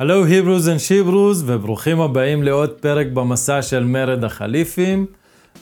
[0.00, 5.06] הלו he-bros and she-bros, וברוכים הבאים לעוד פרק במסע של מרד החליפים,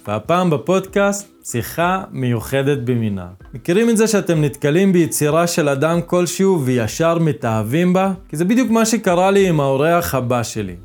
[0.08, 3.26] והפעם בפודקאסט, שיחה מיוחדת במינה.
[3.54, 8.12] מכירים את זה שאתם נתקלים ביצירה של אדם כלשהו וישר מתאהבים בה?
[8.28, 10.76] כי זה בדיוק מה שקרה לי עם האורח הבא שלי.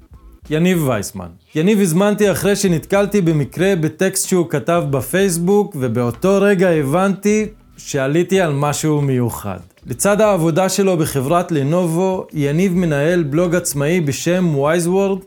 [0.49, 1.29] יניב וייסמן.
[1.55, 7.45] יניב הזמנתי אחרי שנתקלתי במקרה בטקסט שהוא כתב בפייסבוק, ובאותו רגע הבנתי
[7.77, 9.72] שעליתי על משהו מיוחד.
[9.87, 15.19] לצד העבודה שלו בחברת לנובו, יניב מנהל בלוג עצמאי בשם Wiseword,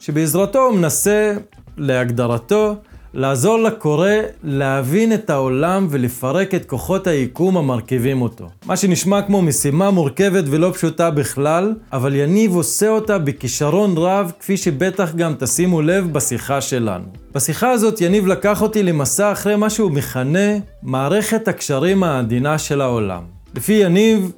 [0.00, 1.34] שבעזרתו הוא מנסה,
[1.78, 2.74] להגדרתו,
[3.14, 4.10] לעזור לקורא
[4.44, 8.48] להבין את העולם ולפרק את כוחות היקום המרכיבים אותו.
[8.66, 14.56] מה שנשמע כמו משימה מורכבת ולא פשוטה בכלל, אבל יניב עושה אותה בכישרון רב, כפי
[14.56, 17.04] שבטח גם תשימו לב בשיחה שלנו.
[17.34, 23.39] בשיחה הזאת יניב לקח אותי למסע אחרי מה שהוא מכנה מערכת הקשרים העדינה של העולם.
[23.54, 24.32] לפי יניב,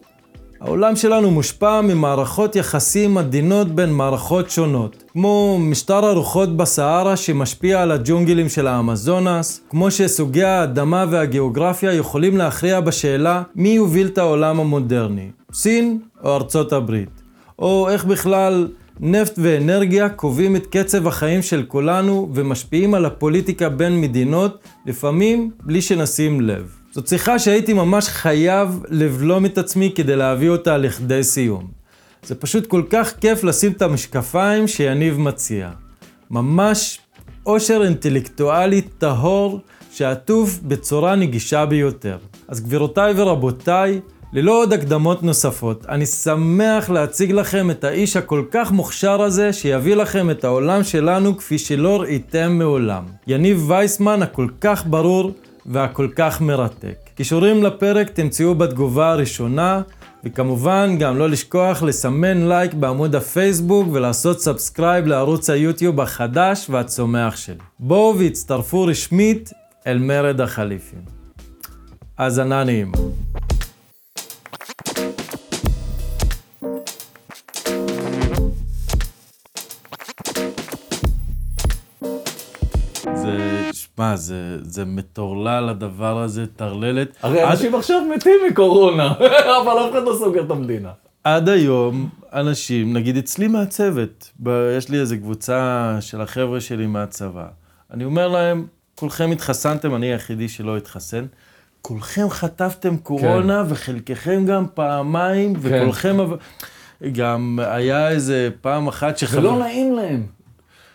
[0.61, 7.91] העולם שלנו מושפע ממערכות יחסים עדינות בין מערכות שונות, כמו משטר הרוחות בסהרה שמשפיע על
[7.91, 15.31] הג'ונגלים של האמזונס, כמו שסוגי האדמה והגיאוגרפיה יכולים להכריע בשאלה מי יוביל את העולם המודרני,
[15.53, 17.23] סין או ארצות הברית,
[17.59, 18.69] או איך בכלל
[19.01, 25.83] נפט ואנרגיה קובעים את קצב החיים של כולנו ומשפיעים על הפוליטיקה בין מדינות, לפעמים בלי
[25.83, 26.82] שנשים לב.
[26.95, 31.71] זאת שיחה שהייתי ממש חייב לבלום את עצמי כדי להביא אותה לכדי סיום.
[32.27, 35.71] זה פשוט כל כך כיף לשים את המשקפיים שיניב מציע.
[36.31, 36.99] ממש
[37.43, 39.61] עושר אינטלקטואלי טהור
[39.93, 42.19] שעטוף בצורה נגישה ביותר.
[42.49, 44.01] אז גבירותיי ורבותיי,
[44.33, 49.95] ללא עוד הקדמות נוספות, אני שמח להציג לכם את האיש הכל כך מוכשר הזה, שיביא
[49.95, 53.05] לכם את העולם שלנו כפי שלא ראיתם מעולם.
[53.27, 55.33] יניב וייסמן הכל כך ברור
[55.67, 56.97] והכל כך מרתק.
[57.15, 59.83] קישורים לפרק תמצאו בתגובה הראשונה,
[60.25, 67.57] וכמובן גם לא לשכוח לסמן לייק בעמוד הפייסבוק ולעשות subscribe לערוץ היוטיוב החדש והצומח שלי.
[67.79, 69.51] בואו והצטרפו רשמית
[69.87, 71.03] אל מרד החליפים.
[72.19, 72.99] האזנה נעימה.
[83.97, 87.09] שמע, זה, זה מטורלל הדבר הזה, טרללת.
[87.23, 89.13] הרי עד- אנשים עכשיו מתים מקורונה,
[89.63, 90.91] אבל אף אחד לא סוגר את המדינה.
[91.25, 95.59] עד היום, אנשים, נגיד אצלי מהצוות, ב- יש לי איזו קבוצה
[96.01, 97.47] של החבר'ה שלי מהצבא.
[97.93, 101.25] אני אומר להם, כולכם התחסנתם, אני היחידי שלא התחסן.
[101.83, 106.21] כולכם חטפתם קורונה, וחלקכם גם פעמיים, וכולכם...
[106.21, 106.35] עב-
[107.13, 109.39] גם היה איזה פעם אחת שחבר...
[109.39, 110.27] ולא נעים להם.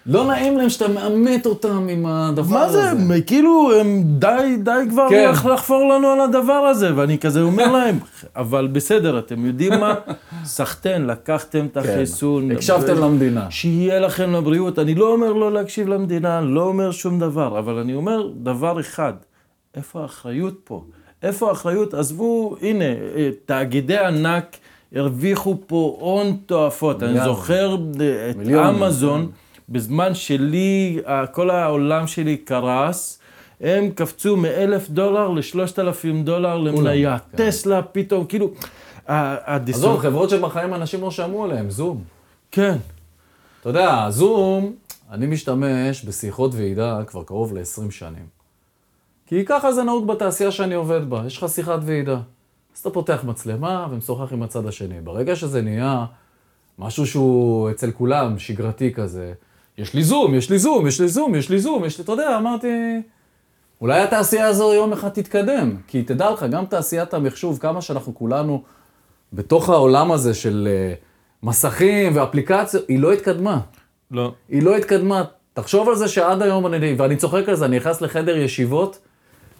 [0.07, 2.81] לא נעים להם שאתה מאמת אותם עם הדבר מה הזה.
[2.81, 4.28] זה, הם כאילו, הם די,
[4.63, 5.29] די כבר כן.
[5.31, 8.00] לח- לחפור לנו על הדבר הזה, ואני כזה אומר להם,
[8.35, 9.96] אבל בסדר, אתם יודעים מה?
[10.44, 12.50] סחטיין, לקחתם את החיסון.
[12.50, 12.56] כן.
[12.56, 13.51] הקשבתם למדינה.
[13.51, 14.79] שיהיה לכם לבריאות.
[14.79, 19.13] אני לא אומר לא להקשיב למדינה, לא אומר שום דבר, אבל אני אומר דבר אחד,
[19.75, 20.84] איפה האחריות פה?
[21.23, 21.94] איפה האחריות?
[21.94, 24.57] עזבו, הנה, אה, תאגידי ענק
[24.96, 27.03] הרוויחו פה הון תועפות.
[27.03, 27.19] אני.
[27.23, 28.35] זוכר אה, את.
[28.69, 29.28] אמזון,
[29.69, 31.00] בזמן שלי,
[31.31, 33.19] כל העולם שלי קרס,
[33.61, 37.17] הם קפצו מאלף דולר לשלושת אלפים דולר למניה.
[37.35, 38.51] טסלה פתאום, כאילו,
[39.07, 39.81] הדיסון...
[39.81, 42.03] עזוב, חברות שבחיים אנשים לא שמעו עליהן, זום.
[42.51, 42.78] כן.
[43.61, 44.73] אתה יודע, זום,
[45.11, 48.25] אני משתמש בשיחות ועידה כבר קרוב ל-20 שנים.
[49.28, 52.19] כי ככה זה נהוג בתעשייה שאני עובד בה, יש לך שיחת ועידה.
[52.75, 55.01] אז אתה פותח מצלמה ומשוחח עם הצד השני.
[55.01, 56.05] ברגע שזה נהיה
[56.79, 59.34] משהו שהוא אצל כולם שגרתי כזה,
[59.77, 62.11] יש לי זום, יש לי זום, יש לי זום, יש לי זום, יש לי, אתה
[62.11, 62.67] יודע, אמרתי,
[63.81, 65.75] אולי התעשייה הזו יום אחד תתקדם.
[65.88, 68.63] כי תדע לך, גם תעשיית המחשוב, כמה שאנחנו כולנו
[69.33, 70.93] בתוך העולם הזה של אה,
[71.43, 73.59] מסכים ואפליקציות, היא לא התקדמה.
[74.11, 74.31] לא.
[74.49, 75.23] היא לא התקדמה.
[75.53, 78.99] תחשוב על זה שעד היום, אני, ואני צוחק על זה, אני נכנס לחדר ישיבות,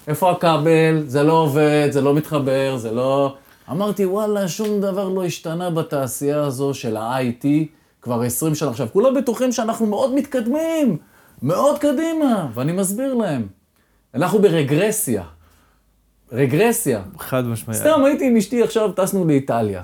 [0.08, 3.36] איפה הכבל, זה לא עובד, זה לא מתחבר, זה לא...
[3.72, 7.46] אמרתי, וואלה, שום דבר לא השתנה בתעשייה הזו של ה-IT
[8.08, 8.70] כבר 20 שנה.
[8.70, 10.98] עכשיו, כולם בטוחים שאנחנו מאוד מתקדמים,
[11.44, 13.48] מאוד קדימה, ואני מסביר להם.
[14.16, 15.24] אנחנו ברגרסיה.
[16.32, 17.02] רגרסיה.
[17.20, 17.78] חד משמעי.
[17.78, 19.84] סתם הייתי עם אשתי עכשיו, טסנו לאיטליה.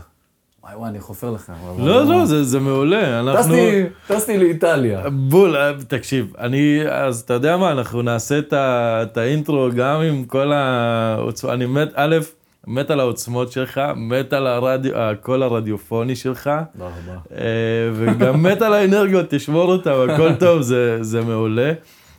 [0.64, 1.54] וואי וואי, אני חופר לכם.
[1.70, 3.20] אבל- לא, לא, זה, זה מעולה.
[3.20, 3.42] אנחנו...
[3.54, 5.10] טסתי, טסתי לאיטליה.
[5.10, 10.02] בול, אה, תקשיב, אני, אז אתה יודע מה, אנחנו נעשה את, ה, את האינטרו גם
[10.02, 12.18] עם כל העוצמות, אני מת, א',
[12.68, 17.20] מת על העוצמות שלך, מת על הרדיו, הקול הרדיופוני שלך, תודה רבה.
[17.32, 21.74] אה, וגם מת על האנרגיות, תשמור אותם, הכל טוב, זה, זה מעולה.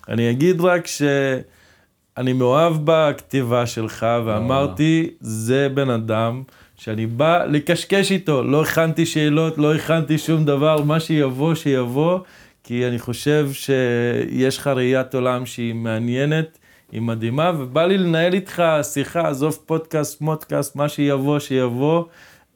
[0.08, 6.42] אני אגיד רק שאני מאוהב בכתיבה שלך, ואמרתי, זה בן אדם
[6.76, 12.18] שאני בא לקשקש איתו, לא הכנתי שאלות, לא הכנתי שום דבר, מה שיבוא, שיבוא,
[12.64, 16.58] כי אני חושב שיש לך ראיית עולם שהיא מעניינת,
[16.94, 22.04] היא מדהימה, ובא לי לנהל איתך שיחה, עזוב פודקאסט, מודקאסט, מה שיבוא, שיבוא.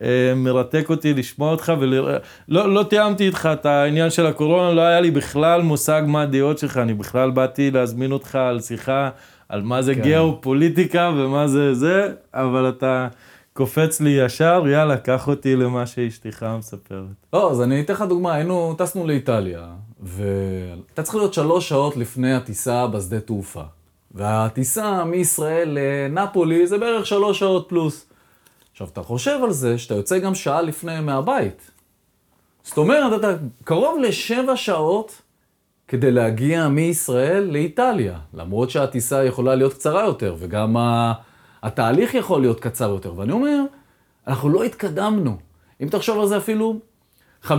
[0.03, 4.81] אה, מרתק אותי לשמוע אותך ולראות, לא, לא תיאמתי איתך את העניין של הקורונה, לא
[4.81, 9.11] היה לי בכלל מושג מה הדעות שלך, אני בכלל באתי להזמין אותך על שיחה
[9.49, 10.03] על מה זה כן.
[10.03, 13.09] גיאופוליטיקה ומה זה זה, אבל אתה
[13.53, 17.27] קופץ לי ישר, יאללה, קח אותי למה שאשתך מספרת.
[17.33, 19.67] לא, אז אני אתן לך דוגמה, היינו, טסנו לאיטליה,
[20.03, 23.63] ואתה צריך להיות שלוש שעות לפני הטיסה בשדה תעופה.
[24.15, 28.07] והטיסה מישראל לנפולי זה בערך שלוש שעות פלוס.
[28.73, 31.71] עכשיו, אתה חושב על זה שאתה יוצא גם שעה לפני מהבית.
[32.63, 33.35] זאת אומרת, אתה
[33.65, 35.23] קרוב לשבע שעות
[35.89, 40.77] כדי להגיע מישראל לאיטליה, למרות שהטיסה יכולה להיות קצרה יותר, וגם
[41.63, 43.13] התהליך יכול להיות קצר יותר.
[43.17, 43.61] ואני אומר,
[44.27, 45.37] אנחנו לא התקדמנו.
[45.81, 46.81] אם תחשוב על זה אפילו,
[47.45, 47.51] 50%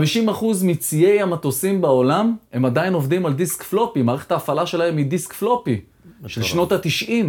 [0.64, 5.82] מציי המטוסים בעולם, הם עדיין עובדים על דיסק פלופי, מערכת ההפעלה שלהם היא דיסק פלופי,
[6.28, 7.26] של שנות ה-90.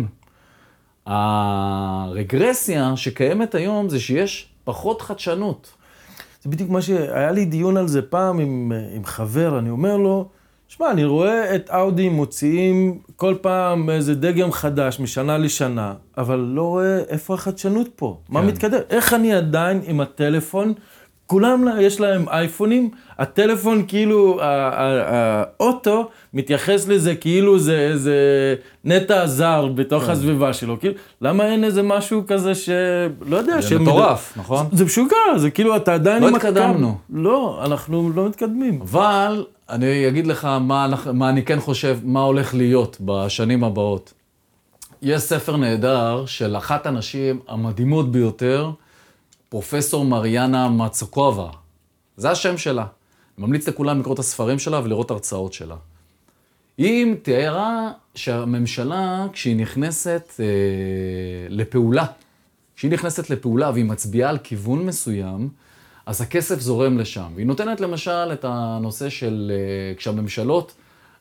[1.06, 5.70] הרגרסיה שקיימת היום זה שיש פחות חדשנות.
[6.42, 10.28] זה בדיוק מה שהיה לי דיון על זה פעם עם, עם חבר, אני אומר לו,
[10.68, 16.62] שמע, אני רואה את אאודי מוציאים כל פעם איזה דגם חדש משנה לשנה, אבל לא
[16.62, 18.34] רואה איפה החדשנות פה, כן.
[18.34, 20.74] מה מתקדם, איך אני עדיין עם הטלפון
[21.30, 28.14] כולם יש להם אייפונים, הטלפון כאילו, האוטו מתייחס לזה כאילו זה איזה
[28.84, 30.10] נטע זר בתוך כן.
[30.10, 32.68] הסביבה שלו, כאילו, למה אין איזה משהו כזה ש...
[33.26, 34.42] לא יודע, זה מטורף, מד...
[34.42, 34.66] נכון?
[34.72, 36.22] זה משוגע, זה כאילו אתה עדיין...
[36.22, 36.96] לא התקדמנו.
[37.10, 38.80] לא, אנחנו לא מתקדמים.
[38.82, 44.12] אבל אני אגיד לך מה, מה אני כן חושב, מה הולך להיות בשנים הבאות.
[45.02, 48.70] יש ספר נהדר של אחת הנשים המדהימות ביותר,
[49.50, 51.48] פרופסור מריאנה מצוקובה.
[52.16, 52.86] זה השם שלה.
[53.38, 55.76] אני ממליץ לכולם לקרוא את הספרים שלה ולראות הרצאות שלה.
[56.78, 60.44] היא תיארה שהממשלה, כשהיא נכנסת אה,
[61.48, 62.06] לפעולה,
[62.76, 65.48] כשהיא נכנסת לפעולה והיא מצביעה על כיוון מסוים,
[66.06, 67.32] אז הכסף זורם לשם.
[67.34, 70.74] והיא נותנת למשל את הנושא של אה, כשהממשלות,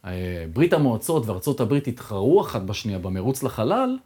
[0.06, 0.12] אה,
[0.54, 3.98] ברית המועצות וארצות הברית התחרו אחת בשנייה במרוץ לחלל,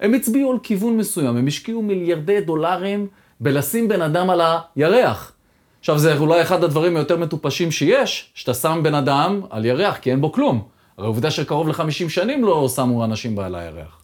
[0.00, 3.06] הם הצביעו על כיוון מסוים, הם השקיעו מיליארדי דולרים
[3.42, 4.40] בלשים בן אדם על
[4.76, 5.32] הירח.
[5.80, 10.10] עכשיו, זה אולי אחד הדברים היותר מטופשים שיש, שאתה שם בן אדם על ירח, כי
[10.10, 10.68] אין בו כלום.
[10.98, 14.02] הרי עובדה שקרוב ל-50 שנים לא שמו אנשים על הירח.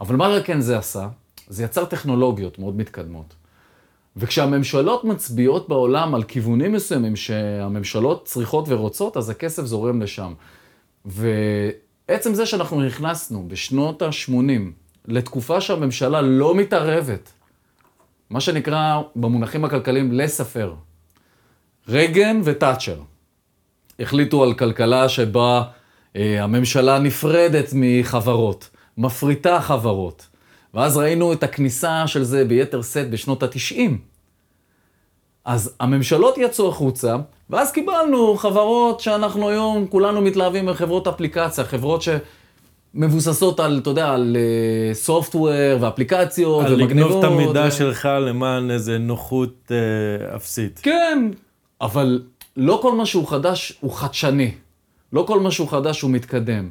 [0.00, 1.08] אבל מה כן זה עשה?
[1.48, 3.34] זה יצר טכנולוגיות מאוד מתקדמות.
[4.16, 10.32] וכשהממשלות מצביעות בעולם על כיוונים מסוימים שהממשלות צריכות ורוצות, אז הכסף זורם לשם.
[11.04, 14.32] ועצם זה שאנחנו נכנסנו בשנות ה-80
[15.08, 17.32] לתקופה שהממשלה לא מתערבת
[18.30, 20.74] מה שנקרא במונחים הכלכליים לספר.
[21.88, 22.96] רייגן ותאצ'ר
[24.00, 25.62] החליטו על כלכלה שבה
[26.16, 30.26] אה, הממשלה נפרדת מחברות, מפריטה חברות.
[30.74, 33.90] ואז ראינו את הכניסה של זה ביתר שאת בשנות ה-90.
[35.44, 37.16] אז הממשלות יצאו החוצה,
[37.50, 42.08] ואז קיבלנו חברות שאנחנו היום כולנו מתלהבים מחברות אפליקציה, חברות ש...
[42.94, 44.36] מבוססות על, אתה יודע, על
[44.92, 46.80] סופטוור uh, ואפליקציות ומגניבות.
[46.80, 50.80] על לגנוב את המידע שלך למען איזה נוחות uh, אפסית.
[50.82, 51.30] כן,
[51.80, 52.22] אבל
[52.56, 54.54] לא כל מה שהוא חדש הוא חדשני.
[55.12, 56.70] לא כל מה שהוא חדש הוא מתקדם.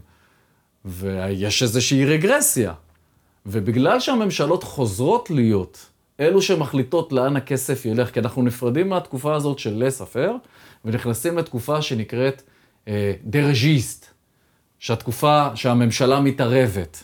[0.85, 2.73] ויש איזושהי רגרסיה.
[3.45, 9.85] ובגלל שהממשלות חוזרות להיות אלו שמחליטות לאן הכסף ילך, כי אנחנו נפרדים מהתקופה הזאת של
[9.85, 10.35] לספר,
[10.85, 12.41] ונכנסים לתקופה שנקראת
[12.87, 14.12] אה, דרג'יסט.
[14.83, 17.03] שהתקופה שהממשלה מתערבת.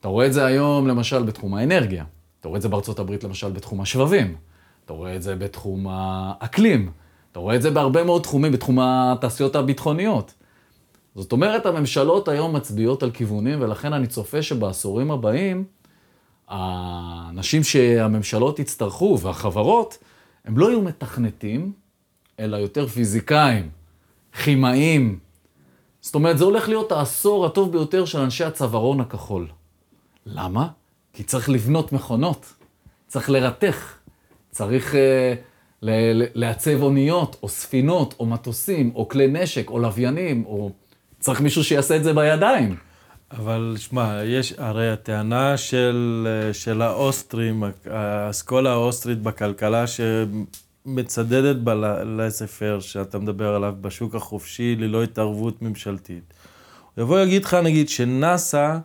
[0.00, 2.04] אתה רואה את זה היום, למשל, בתחום האנרגיה.
[2.40, 4.36] אתה רואה את זה בארצות הברית, למשל, בתחום השבבים.
[4.84, 6.90] אתה רואה את זה בתחום האקלים.
[7.32, 10.34] אתה רואה את זה בהרבה מאוד תחומים, בתחום התעשיות הביטחוניות.
[11.14, 15.64] זאת אומרת, הממשלות היום מצביעות על כיוונים, ולכן אני צופה שבעשורים הבאים,
[16.48, 19.98] האנשים שהממשלות יצטרכו, והחברות,
[20.44, 21.72] הם לא יהיו מתכנתים,
[22.40, 23.68] אלא יותר פיזיקאים,
[24.44, 25.18] כימאים,
[26.08, 29.46] זאת אומרת, זה הולך להיות העשור הטוב ביותר של אנשי הצווארון הכחול.
[30.26, 30.68] למה?
[31.12, 32.52] כי צריך לבנות מכונות,
[33.06, 33.94] צריך לרתך,
[34.50, 34.96] צריך uh,
[36.34, 40.70] לעצב אוניות, או ספינות, או מטוסים, או כלי נשק, או לוויינים, או...
[41.20, 42.76] צריך מישהו שיעשה את זה בידיים.
[43.30, 49.84] אבל שמע, יש, הרי הטענה של, אה, של האוסטרים, האסכולה האוסטרית בכלכלה,
[50.88, 56.34] מצדדת בלספר שאתה מדבר עליו בשוק החופשי ללא התערבות ממשלתית.
[56.94, 58.78] הוא יבוא ויגיד לך, נגיד, שנאסא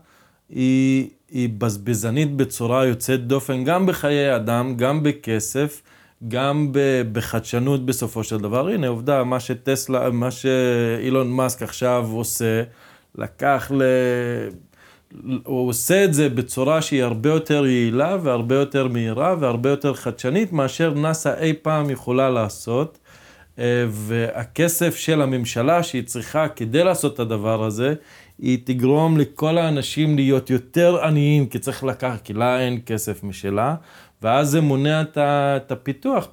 [0.50, 5.82] היא, היא בזבזנית בצורה יוצאת דופן, גם בחיי אדם, גם בכסף,
[6.28, 6.72] גם
[7.12, 8.68] בחדשנות בסופו של דבר.
[8.68, 12.64] הנה, עובדה, מה שטסלה, מה שאילון מאסק עכשיו עושה,
[13.16, 13.82] לקח ל...
[15.44, 20.54] הוא עושה את זה בצורה שהיא הרבה יותר יעילה והרבה יותר מהירה והרבה יותר חדשנית
[20.54, 23.00] מאשר נאס"א אי פעם יכולה לעשות.
[23.60, 27.94] אה, והכסף של הממשלה שהיא צריכה כדי לעשות את הדבר הזה,
[28.40, 33.76] היא תגרום לכל האנשים להיות יותר עניים, כי צריך לקחת, כי לה אין כסף משלה,
[34.22, 36.28] ואז זה מונע את הפיתוח.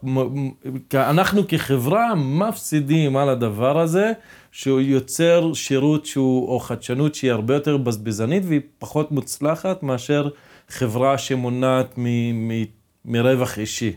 [0.94, 4.12] אנחנו כחברה מפסידים על הדבר הזה,
[4.52, 10.28] שהוא יוצר שירות שהוא, או חדשנות שהיא הרבה יותר בזבזנית והיא פחות מוצלחת מאשר
[10.68, 12.04] חברה שמונעת מ,
[12.48, 12.64] מ,
[13.04, 13.92] מרווח אישי.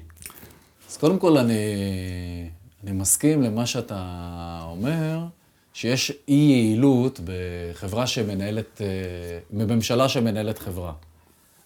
[0.90, 1.54] אז קודם כל אני,
[2.84, 5.20] אני מסכים למה שאתה אומר,
[5.74, 8.88] שיש אי יעילות בחברה שמנהלת, אה,
[9.52, 10.94] בממשלה שמנהלת חברה.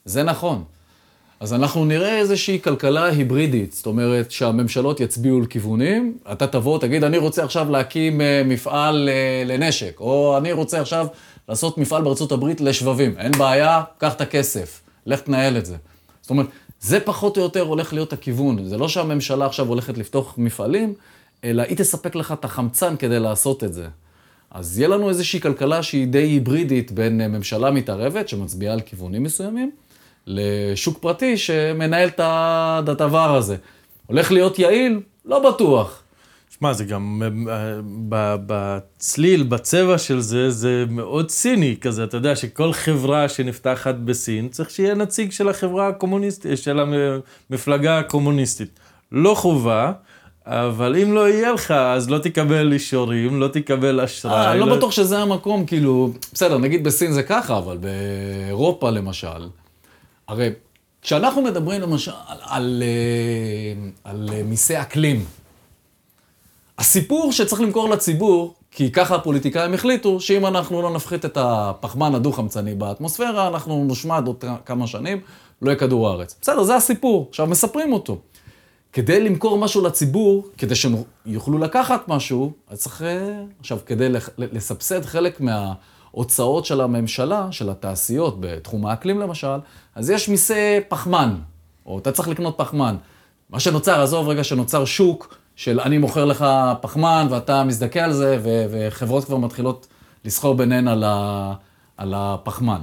[0.06, 0.64] זה נכון.
[1.40, 7.18] אז אנחנו נראה איזושהי כלכלה היברידית, זאת אומרת שהממשלות יצביעו לכיוונים, אתה תבוא, תגיד, אני
[7.18, 11.08] רוצה עכשיו להקים אה, מפעל אה, לנשק, או אני רוצה עכשיו
[11.50, 13.18] לעשות מפעל בארצות הברית לשבבים.
[13.18, 15.76] אין בעיה, קח את הכסף, לך תנהל את זה.
[16.22, 16.46] זאת אומרת,
[16.82, 18.66] זה פחות או יותר הולך להיות הכיוון.
[18.66, 20.94] זה לא שהממשלה עכשיו הולכת לפתוח מפעלים,
[21.44, 23.88] אלא היא תספק לך את החמצן כדי לעשות את זה.
[24.52, 29.24] אז יהיה לנו איזושהי כלכלה שהיא די היברידית בין אה, ממשלה מתערבת, שמצביעה על כיוונים
[29.24, 29.72] מסוימים,
[30.28, 33.56] לשוק פרטי שמנהל את הדבר הזה.
[34.06, 35.00] הולך להיות יעיל?
[35.26, 36.04] לא בטוח.
[36.60, 37.80] שמע, זה גם אה,
[38.46, 42.04] בצליל, בצבע של זה, זה מאוד ציני כזה.
[42.04, 48.80] אתה יודע שכל חברה שנפתחת בסין, צריך שיהיה נציג של החברה הקומוניסטית, של המפלגה הקומוניסטית.
[49.12, 49.92] לא חובה.
[50.46, 54.34] אבל אם לא יהיה לך, אז לא תקבל אישורים, לא תקבל אשראי.
[54.34, 59.48] אה, לא, לא בטוח שזה המקום, כאילו, בסדר, נגיד בסין זה ככה, אבל באירופה למשל,
[60.28, 60.50] הרי
[61.02, 65.26] כשאנחנו מדברים למשל על, על, אה, על, על מיסי אקלים,
[66.78, 72.76] הסיפור שצריך למכור לציבור, כי ככה הפוליטיקאים החליטו, שאם אנחנו לא נפחית את הפחמן הדו-חמצני
[72.76, 75.20] באטמוספירה, אנחנו נושמד עוד כמה שנים,
[75.62, 76.36] לא יהיה כדור הארץ.
[76.42, 77.26] בסדר, זה הסיפור.
[77.30, 78.18] עכשיו, מספרים אותו.
[78.94, 83.02] כדי למכור משהו לציבור, כדי שהם יוכלו לקחת משהו, אז צריך...
[83.02, 85.74] אה, עכשיו, כדי לסבסד חלק מה...
[86.18, 89.58] הוצאות של הממשלה, של התעשיות, בתחום האקלים למשל,
[89.96, 91.36] אז יש מיסי פחמן,
[91.86, 92.96] או אתה צריך לקנות פחמן.
[93.50, 96.46] מה שנוצר, עזוב רגע שנוצר שוק של אני מוכר לך
[96.82, 99.88] פחמן ואתה מזדכה על זה, ו- וחברות כבר מתחילות
[100.26, 101.54] לסחור ביניהן על, ה-
[101.98, 102.82] על הפחמן.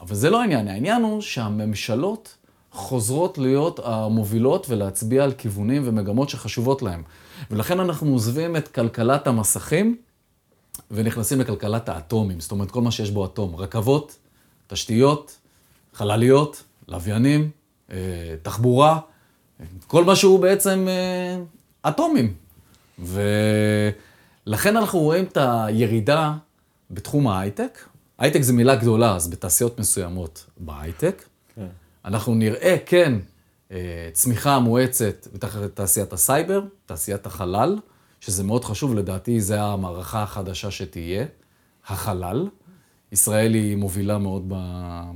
[0.00, 2.36] אבל זה לא העניין, העניין הוא שהממשלות
[2.72, 7.02] חוזרות להיות המובילות ולהצביע על כיוונים ומגמות שחשובות להן.
[7.50, 9.96] ולכן אנחנו עוזבים את כלכלת המסכים.
[10.90, 13.56] ונכנסים לכלכלת האטומים, זאת אומרת, כל מה שיש בו אטום.
[13.56, 14.16] רכבות,
[14.66, 15.38] תשתיות,
[15.94, 17.50] חלליות, לוויינים,
[17.90, 17.96] אה,
[18.42, 19.00] תחבורה,
[19.86, 21.36] כל מה שהוא בעצם אה,
[21.90, 22.34] אטומים.
[22.98, 26.34] ולכן אנחנו רואים את הירידה
[26.90, 27.78] בתחום ההייטק.
[28.18, 31.24] הייטק זה מילה גדולה, אז בתעשיות מסוימות בהייטק.
[31.54, 31.66] כן.
[32.04, 33.12] אנחנו נראה, כן,
[33.72, 37.78] אה, צמיחה מואצת בתחת תעשיית הסייבר, תעשיית החלל.
[38.20, 41.24] שזה מאוד חשוב, לדעתי זה המערכה החדשה שתהיה,
[41.86, 42.48] החלל.
[43.12, 44.52] ישראל היא מובילה מאוד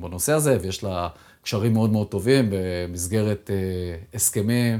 [0.00, 1.08] בנושא הזה, ויש לה
[1.42, 4.78] קשרים מאוד מאוד טובים במסגרת אה, הסכמים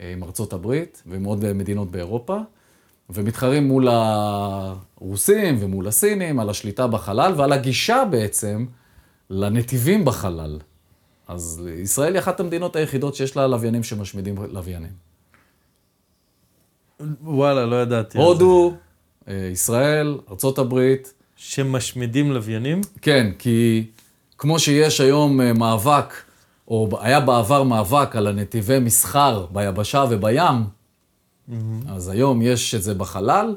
[0.00, 2.38] אה, עם ארצות הברית ועם עוד מדינות באירופה,
[3.10, 8.66] ומתחרים מול הרוסים ומול הסינים על השליטה בחלל ועל הגישה בעצם
[9.30, 10.58] לנתיבים בחלל.
[11.28, 15.09] אז ישראל היא אחת המדינות היחידות שיש לה לוויינים שמשמידים לוויינים.
[17.22, 18.18] וואלה, לא ידעתי.
[18.18, 18.74] הודו,
[19.28, 20.18] אה, ישראל,
[20.58, 21.12] הברית.
[21.42, 22.80] שמשמידים לוויינים?
[23.02, 23.84] כן, כי
[24.38, 26.14] כמו שיש היום אה, מאבק,
[26.68, 31.54] או היה בעבר מאבק על הנתיבי מסחר ביבשה ובים, mm-hmm.
[31.88, 33.56] אז היום יש את זה בחלל,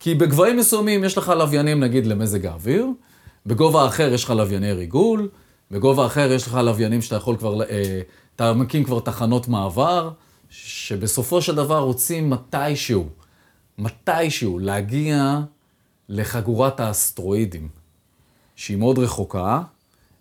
[0.00, 2.86] כי בגבהים מסוימים יש לך לוויינים נגיד למזג האוויר,
[3.46, 5.28] בגובה אחר יש לך לווייני ריגול,
[5.70, 8.00] בגובה אחר יש לך לוויינים שאתה יכול כבר, אה,
[8.36, 10.10] אתה מקים כבר תחנות מעבר.
[10.50, 13.08] שבסופו של דבר רוצים מתישהו,
[13.78, 15.40] מתישהו להגיע
[16.08, 17.68] לחגורת האסטרואידים,
[18.56, 19.62] שהיא מאוד רחוקה,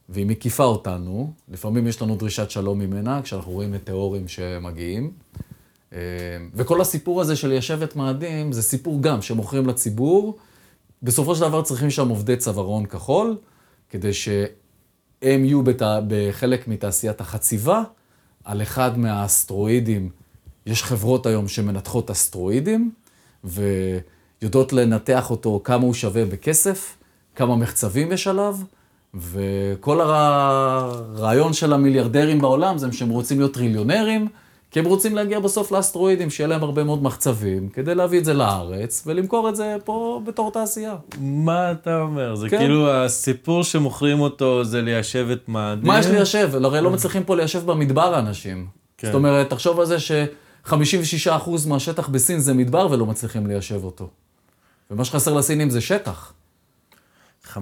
[0.09, 1.33] והיא מקיפה אותנו.
[1.49, 5.11] לפעמים יש לנו דרישת שלום ממנה, כשאנחנו רואים מטאורים שמגיעים.
[5.93, 5.99] אה,
[6.53, 10.37] וכל הסיפור הזה של ליישב את מאדים, זה סיפור גם שמוכרים לציבור.
[11.03, 13.37] בסופו של דבר צריכים שם עובדי צווארון כחול,
[13.89, 15.81] כדי שהם יהיו בת...
[16.07, 17.83] בחלק מתעשיית החציבה,
[18.43, 20.09] על אחד מהאסטרואידים
[20.69, 22.91] יש חברות היום שמנתחות אסטרואידים,
[23.43, 26.95] ויודעות לנתח אותו כמה הוא שווה בכסף,
[27.35, 28.55] כמה מחצבים יש עליו,
[29.13, 34.27] וכל הרעיון של המיליארדרים בעולם זה שהם רוצים להיות טריליונרים,
[34.71, 38.33] כי הם רוצים להגיע בסוף לאסטרואידים, שיהיה להם הרבה מאוד מחצבים, כדי להביא את זה
[38.33, 40.95] לארץ ולמכור את זה פה בתור תעשייה.
[41.19, 42.35] מה אתה אומר?
[42.35, 42.57] זה כן.
[42.57, 45.87] כאילו הסיפור שמוכרים אותו זה ליישב את מאדים.
[45.87, 46.49] מה יש ליישב?
[46.63, 48.67] הרי לא מצליחים פה ליישב במדבר אנשים.
[48.97, 49.07] כן.
[49.07, 49.97] זאת אומרת, תחשוב על זה
[50.65, 54.09] ש-56% מהשטח בסין זה מדבר ולא מצליחים ליישב אותו.
[54.91, 56.33] ומה שחסר לסינים זה שטח.
[57.45, 57.55] 56%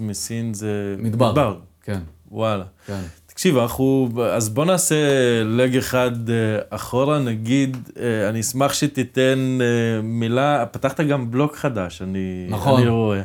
[0.00, 1.30] מסין זה מדבר.
[1.30, 1.56] מדבר.
[1.82, 2.00] כן,
[2.30, 2.64] וואלה.
[2.86, 3.00] כן.
[3.26, 4.96] תקשיב, אנחנו, אז בוא נעשה
[5.44, 6.34] לג אחד אה,
[6.70, 12.80] אחורה, נגיד, אה, אני אשמח שתיתן אה, מילה, פתחת גם בלוג חדש, אני, נכון.
[12.80, 13.22] אני רואה.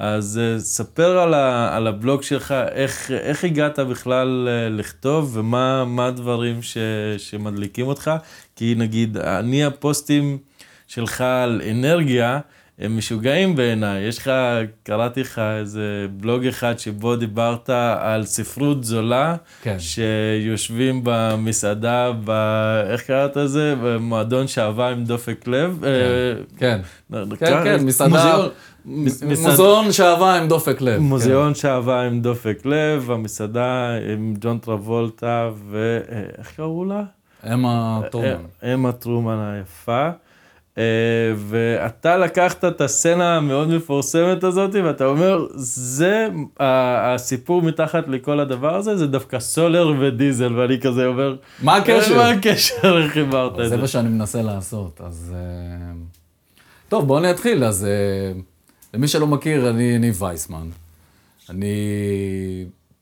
[0.00, 5.84] אז אה, ספר על, ה, על הבלוג שלך, איך, איך הגעת בכלל אה, לכתוב, ומה
[5.84, 6.76] מה הדברים ש,
[7.18, 8.10] שמדליקים אותך,
[8.56, 10.38] כי נגיד, אני הפוסטים
[10.88, 12.40] שלך על אנרגיה,
[12.78, 14.02] הם משוגעים בעיניי.
[14.02, 14.30] יש לך,
[14.82, 19.76] קראתי לך איזה בלוג אחד שבו דיברת על ספרות זולה, כן.
[19.78, 22.30] שיושבים במסעדה, ב...
[22.90, 23.74] איך קראת לזה?
[23.82, 25.84] במועדון שעבה עם דופק לב.
[25.84, 25.90] אה,
[26.58, 26.80] כן.
[27.10, 28.52] נ- כן, כן, מסעדה, מוזיאון- מ- מסעד-
[28.88, 30.98] מוזיאון שעבה עם דופק לב.
[30.98, 37.02] מוזיאון שעבה עם דופק לב, המסעדה עם ג'ון טרבולטה, ואיך קראו לה?
[37.42, 37.52] כן.
[37.52, 38.28] אמה טורמן.
[38.64, 40.08] אה, אמה טרומן היפה.
[40.78, 40.82] אה,
[41.36, 46.28] ואתה לקחת את הסצנה המאוד מפורסמת הזאת, ואתה אומר, זה
[46.60, 52.16] הסיפור מתחת לכל הדבר הזה, זה דווקא סולר ודיזל, ואני כזה אומר, מה הקשר?
[52.16, 53.76] מה הקשר, חיברת את זה זה?
[53.76, 55.34] מה שאני מנסה לעשות, אז...
[55.36, 55.92] אה,
[56.88, 57.64] טוב, בואו אני אתחיל.
[57.64, 58.40] אז אה,
[58.94, 60.68] למי שלא מכיר, אני ניב וייסמן.
[61.50, 61.74] אני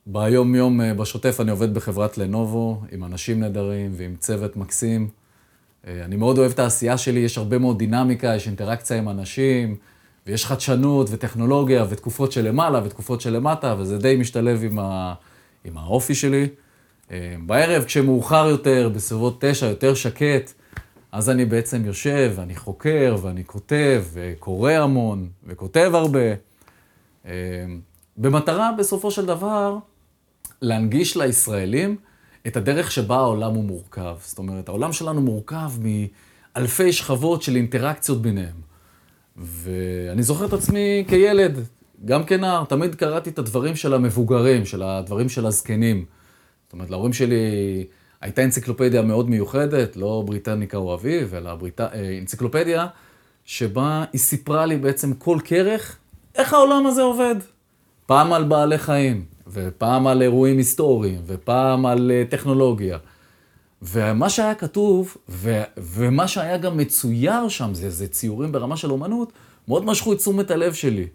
[0.07, 5.09] ביום-יום, אה, בשוטף, אני עובד בחברת לנובו, עם אנשים נהדרים ועם צוות מקסים.
[5.87, 9.77] אה, אני מאוד אוהב את העשייה שלי, יש הרבה מאוד דינמיקה, יש אינטראקציה עם אנשים,
[10.27, 15.15] ויש חדשנות וטכנולוגיה, ותקופות שלמעלה ותקופות שלמטה, וזה די משתלב עם, ה...
[15.65, 16.49] עם האופי שלי.
[17.11, 20.53] אה, בערב, כשמאוחר יותר, בסביבות תשע, יותר שקט,
[21.17, 26.35] אז אני בעצם יושב, ואני חוקר, ואני כותב, וקורא המון, וכותב הרבה.
[27.27, 27.33] אה,
[28.17, 29.77] במטרה, בסופו של דבר,
[30.63, 31.97] להנגיש לישראלים
[32.47, 34.17] את הדרך שבה העולם הוא מורכב.
[34.21, 38.57] זאת אומרת, העולם שלנו מורכב מאלפי שכבות של אינטראקציות ביניהם.
[39.37, 41.59] ואני זוכר את עצמי כילד,
[42.05, 46.05] גם כנער, תמיד קראתי את הדברים של המבוגרים, של הדברים של הזקנים.
[46.65, 47.37] זאת אומרת, להורים שלי
[48.21, 51.81] הייתה אנציקלופדיה מאוד מיוחדת, לא בריטניקה או אביב, אלא בריט...
[51.81, 52.87] אה, אנציקלופדיה,
[53.45, 55.97] שבה היא סיפרה לי בעצם כל כרך,
[56.35, 57.35] איך העולם הזה עובד.
[58.07, 62.99] פעם על בעלי חיים, ופעם על אירועים היסטוריים, ופעם על אה, טכנולוגיה.
[63.83, 69.33] ומה שהיה כתוב, ו- ומה שהיה גם מצויר שם, זה, זה ציורים ברמה של אומנות,
[69.69, 71.07] מאוד משכו את תשומת הלב שלי.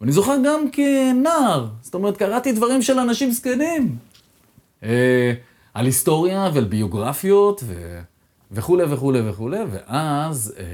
[0.00, 3.96] ואני זוכר גם כנער, זאת אומרת, קראתי דברים של אנשים זקנים.
[4.82, 5.32] אה,
[5.76, 8.00] על היסטוריה ועל ביוגרפיות ו...
[8.52, 10.64] וכולי וכולי וכולי, ואז אה,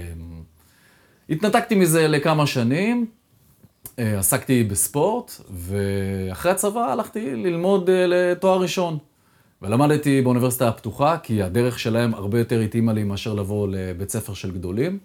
[1.31, 3.07] התנתקתי מזה לכמה שנים,
[3.99, 8.99] אה, עסקתי בספורט, ואחרי הצבא הלכתי ללמוד אה, לתואר ראשון.
[9.63, 14.51] ולמדתי באוניברסיטה הפתוחה, כי הדרך שלהם הרבה יותר התאימה לי מאשר לבוא לבית ספר של
[14.51, 14.99] גדולים.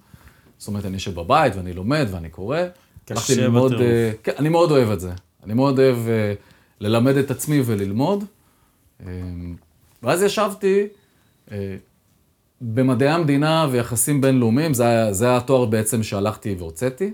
[0.58, 2.60] זאת אומרת, אני יושב בבית ואני לומד ואני קורא.
[3.06, 3.86] קשה ללמוד, בטירוף.
[3.86, 5.12] אה, כן, אני מאוד אוהב את זה.
[5.44, 6.34] אני מאוד אוהב אה,
[6.80, 8.24] ללמד את עצמי וללמוד.
[9.06, 9.12] אה,
[10.04, 10.88] ואז ישבתי
[11.52, 11.76] אה,
[12.62, 17.14] במדעי המדינה ויחסים בינלאומיים, זה, היה- זה היה התואר בעצם שהלכתי והוצאתי.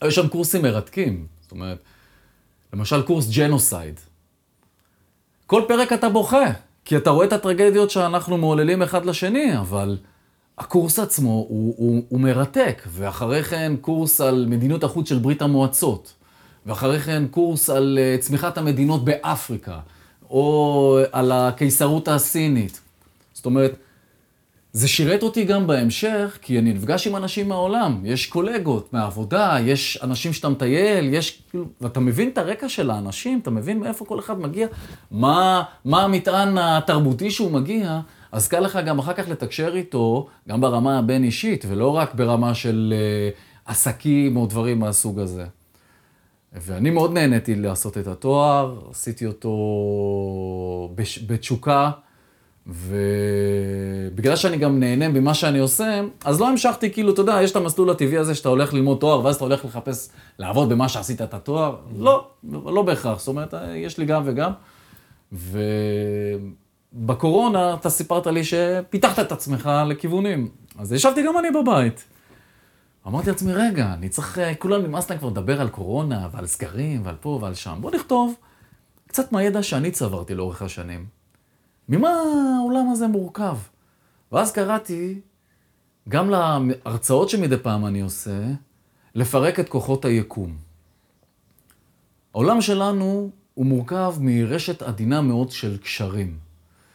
[0.00, 1.78] היו שם קורסים מרתקים, זאת אומרת,
[2.72, 4.00] למשל קורס ג'נוסייד.
[5.46, 6.44] כל פרק אתה בוכה,
[6.84, 9.98] כי אתה רואה את הטרגדיות שאנחנו מעוללים אחד לשני, אבל
[10.58, 16.14] הקורס עצמו הוא, הוא, הוא מרתק, ואחרי כן קורס על מדיניות החוץ של ברית המועצות,
[16.66, 19.78] ואחרי כן קורס על אה, צמיחת המדינות באפריקה,
[20.30, 22.80] או על הקיסרות הסינית.
[23.32, 23.76] זאת אומרת,
[24.76, 28.00] זה שירת אותי גם בהמשך, כי אני נפגש עם אנשים מהעולם.
[28.04, 31.64] יש קולגות מהעבודה, יש אנשים שאתה מטייל, יש כאילו...
[31.80, 34.66] ואתה מבין את הרקע של האנשים, אתה מבין מאיפה כל אחד מגיע,
[35.10, 38.00] מה, מה המטען התרבותי שהוא מגיע,
[38.32, 42.94] אז קל לך גם אחר כך לתקשר איתו, גם ברמה הבין-אישית, ולא רק ברמה של
[42.94, 45.44] uh, עסקים או דברים מהסוג הזה.
[46.60, 49.50] ואני מאוד נהניתי לעשות את התואר, עשיתי אותו
[50.94, 51.90] בש- בתשוקה,
[52.66, 57.56] ובגלל שאני גם נהנה ממה שאני עושה, אז לא המשכתי, כאילו, אתה יודע, יש את
[57.56, 61.34] המסלול הטבעי הזה שאתה הולך ללמוד תואר, ואז אתה הולך לחפש, לעבוד במה שעשית את
[61.34, 61.76] התואר.
[61.98, 62.26] לא,
[62.64, 64.52] לא בהכרח, זאת אומרת, יש לי גם וגם.
[66.92, 70.48] ובקורונה אתה סיפרת לי שפיתחת את עצמך לכיוונים.
[70.78, 72.04] אז ישבתי גם אני בבית.
[73.06, 77.06] אמרתי לעצמי, רגע, אני צריך, אה, כולם נמאס להם כבר לדבר על קורונה ועל סגרים
[77.06, 77.78] ועל פה ועל שם.
[77.80, 78.34] בוא נכתוב
[79.06, 81.06] קצת מהידע שאני צברתי לאורך השנים.
[81.88, 82.08] ממה
[82.58, 83.56] העולם הזה מורכב?
[84.32, 85.20] ואז קראתי,
[86.08, 88.44] גם להרצאות שמדי פעם אני עושה,
[89.14, 90.56] לפרק את כוחות היקום.
[92.34, 96.38] העולם שלנו הוא מורכב מרשת עדינה מאוד של קשרים.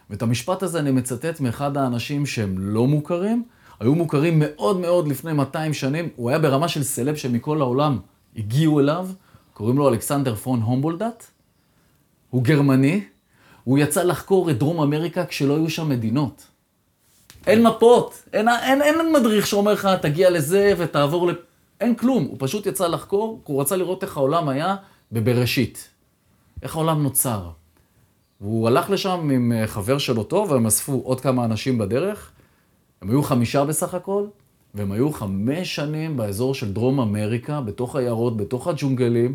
[0.10, 3.44] ואת המשפט הזה אני מצטט מאחד האנשים שהם לא מוכרים,
[3.82, 8.00] היו מוכרים מאוד מאוד לפני 200 שנים, הוא היה ברמה של סלב שמכל העולם
[8.36, 9.08] הגיעו אליו,
[9.54, 11.26] קוראים לו אלכסנדר פון הומבולדט,
[12.30, 13.04] הוא גרמני,
[13.64, 16.48] הוא יצא לחקור את דרום אמריקה כשלא היו שם מדינות.
[17.48, 21.36] אין מפות, אין, אין, אין, אין מדריך שאומר לך, תגיע לזה ותעבור ל...
[21.80, 24.76] אין כלום, הוא פשוט יצא לחקור, הוא רצה לראות איך העולם היה
[25.12, 25.90] בבראשית.
[26.64, 27.50] איך העולם נוצר.
[28.42, 32.32] והוא הלך לשם עם אה, חבר שלו טוב, והם אספו עוד כמה אנשים בדרך.
[33.02, 34.26] הם היו חמישה בסך הכל,
[34.74, 39.34] והם היו חמש שנים באזור של דרום אמריקה, בתוך עיירות, בתוך הג'ונגלים,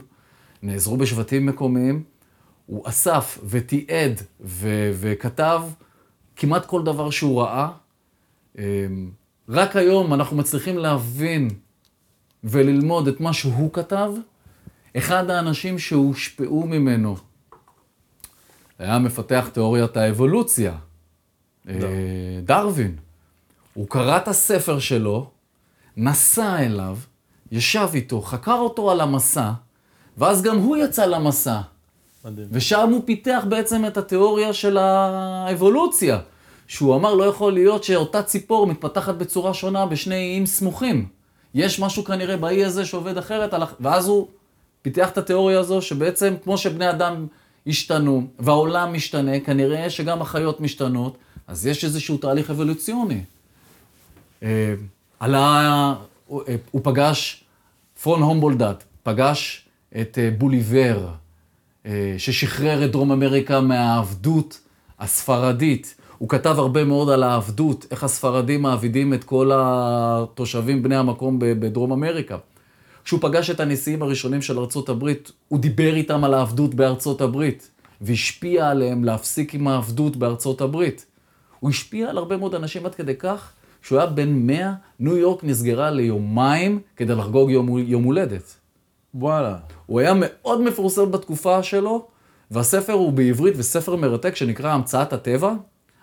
[0.62, 2.02] נעזרו בשבטים מקומיים.
[2.66, 5.62] הוא אסף ותיעד ו- וכתב
[6.36, 7.68] כמעט כל דבר שהוא ראה.
[8.58, 9.10] אמ,
[9.48, 11.50] רק היום אנחנו מצליחים להבין
[12.44, 14.12] וללמוד את מה שהוא כתב.
[14.96, 17.16] אחד האנשים שהושפעו ממנו
[18.78, 20.76] היה מפתח תיאוריית האבולוציה,
[21.68, 21.74] אה,
[22.42, 22.96] דרווין.
[23.76, 25.30] הוא קרא את הספר שלו,
[25.96, 26.96] נסע אליו,
[27.52, 29.50] ישב איתו, חקר אותו על המסע,
[30.18, 31.60] ואז גם הוא יצא למסע.
[32.24, 32.48] מדהים.
[32.50, 36.18] ושם הוא פיתח בעצם את התיאוריה של האבולוציה,
[36.66, 41.08] שהוא אמר לא יכול להיות שאותה ציפור מתפתחת בצורה שונה בשני איים סמוכים.
[41.54, 44.28] יש משהו כנראה באי הזה שעובד אחרת, ואז הוא
[44.82, 47.26] פיתח את התיאוריה הזו שבעצם כמו שבני אדם
[47.66, 53.20] השתנו והעולם משתנה, כנראה שגם החיות משתנות, אז יש איזשהו תהליך אבולוציוני.
[54.42, 54.74] אה,
[55.20, 55.94] עלה,
[56.26, 57.44] הוא פגש,
[58.02, 59.68] פרון הומבולדט, פגש
[60.00, 61.08] את אה, בוליבר,
[61.86, 64.60] אה, ששחרר את דרום אמריקה מהעבדות
[64.98, 65.94] הספרדית.
[66.18, 71.92] הוא כתב הרבה מאוד על העבדות, איך הספרדים מעבידים את כל התושבים בני המקום בדרום
[71.92, 72.36] אמריקה.
[73.04, 77.70] כשהוא פגש את הנשיאים הראשונים של ארצות הברית, הוא דיבר איתם על העבדות בארצות הברית,
[78.00, 81.06] והשפיע עליהם להפסיק עם העבדות בארצות הברית.
[81.60, 83.52] הוא השפיע על הרבה מאוד אנשים עד כדי כך,
[83.86, 88.54] כשהוא היה בן 100, ניו יורק נסגרה ליומיים כדי לחגוג יום, יום הולדת.
[89.14, 89.56] וואלה.
[89.86, 92.06] הוא היה מאוד מפורסם בתקופה שלו,
[92.50, 95.54] והספר הוא בעברית וספר מרתק שנקרא המצאת הטבע,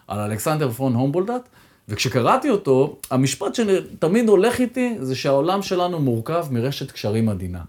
[0.08, 1.50] על אלכסנדר פון הומבולדט,
[1.88, 7.62] וכשקראתי אותו, המשפט שתמיד הולך איתי זה שהעולם שלנו מורכב מרשת קשרים עדינה.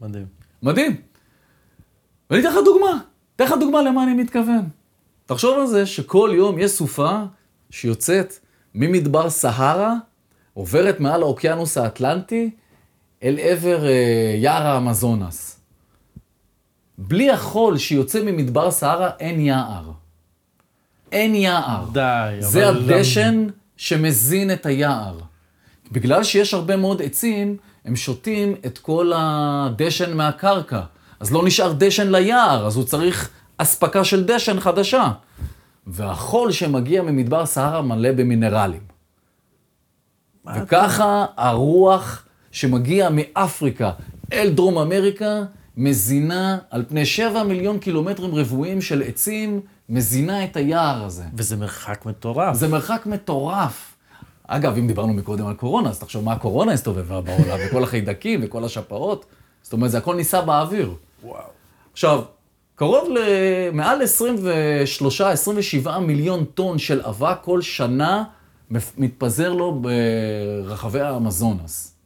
[0.00, 0.26] מדהים.
[0.62, 0.96] מדהים.
[2.30, 2.98] ואני אתן לך דוגמה,
[3.36, 4.68] אתן לך דוגמה למה אני מתכוון.
[5.26, 7.22] תחשוב על זה שכל יום יש סופה
[7.70, 8.43] שיוצאת
[8.74, 9.94] ממדבר סהרה,
[10.54, 12.50] עוברת מעל האוקיינוס האטלנטי
[13.22, 15.60] אל עבר אה, יער האמזונס.
[16.98, 19.90] בלי החול שיוצא ממדבר סהרה אין יער.
[21.12, 21.84] אין יער.
[21.92, 22.84] די, זה אבל...
[22.84, 25.18] זה הדשן שמזין את היער.
[25.92, 30.80] בגלל שיש הרבה מאוד עצים, הם שותים את כל הדשן מהקרקע.
[31.20, 35.10] אז לא נשאר דשן ליער, אז הוא צריך אספקה של דשן חדשה.
[35.86, 38.82] והחול שמגיע ממדבר סהרה מלא במינרלים.
[40.56, 43.90] וככה הרוח שמגיע מאפריקה
[44.32, 45.42] אל דרום אמריקה
[45.76, 51.24] מזינה על פני 7 מיליון קילומטרים רבועים של עצים, מזינה את היער הזה.
[51.34, 52.56] וזה מרחק מטורף.
[52.56, 53.94] זה מרחק מטורף.
[54.46, 58.64] אגב, אם דיברנו מקודם על קורונה, אז תחשוב מה הקורונה הסתובבה בעולם, וכל החיידקים וכל
[58.64, 59.24] השפעות.
[59.62, 60.94] זאת אומרת, זה הכל ניסה באוויר.
[61.24, 61.42] וואו.
[61.92, 62.22] עכשיו,
[62.76, 64.00] קרוב למעל
[65.84, 68.24] 23-27 מיליון טון של אבק כל שנה
[68.70, 71.96] מתפזר לו ברחבי האמזונס.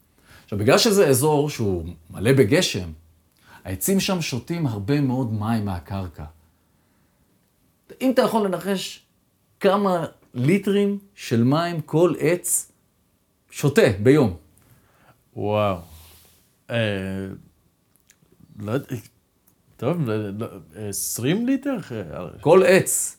[0.45, 2.89] עכשיו, בגלל שזה אזור שהוא מלא בגשם,
[3.65, 6.25] העצים שם שותים הרבה מאוד מים מהקרקע.
[8.01, 9.03] אם אתה יכול לנחש
[9.61, 10.05] כמה
[10.35, 12.73] ליטרים של מים כל עץ
[13.51, 14.37] שותה ביום.
[15.37, 15.79] וואו.
[16.71, 16.77] אה,
[18.59, 18.97] לא יודע,
[19.79, 20.09] טוב,
[20.89, 21.77] 20 לא, ליטר?
[22.41, 23.17] כל עץ.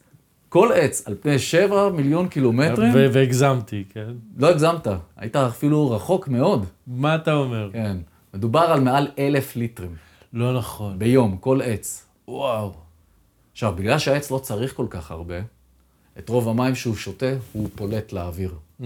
[0.49, 2.93] כל עץ, על פני 7 מיליון קילומטרים.
[2.93, 4.09] והגזמתי, כן?
[4.37, 6.65] לא הגזמת, היית אפילו רחוק מאוד.
[6.87, 7.69] מה אתה אומר?
[7.73, 7.97] כן.
[8.33, 9.95] מדובר על מעל אלף ליטרים.
[10.33, 10.99] לא נכון.
[10.99, 12.05] ביום, כל עץ.
[12.27, 12.73] וואו.
[13.51, 15.39] עכשיו, בגלל שהעץ לא צריך כל כך הרבה,
[16.19, 18.53] את רוב המים שהוא שותה, הוא פולט לאוויר.
[18.81, 18.83] Mm.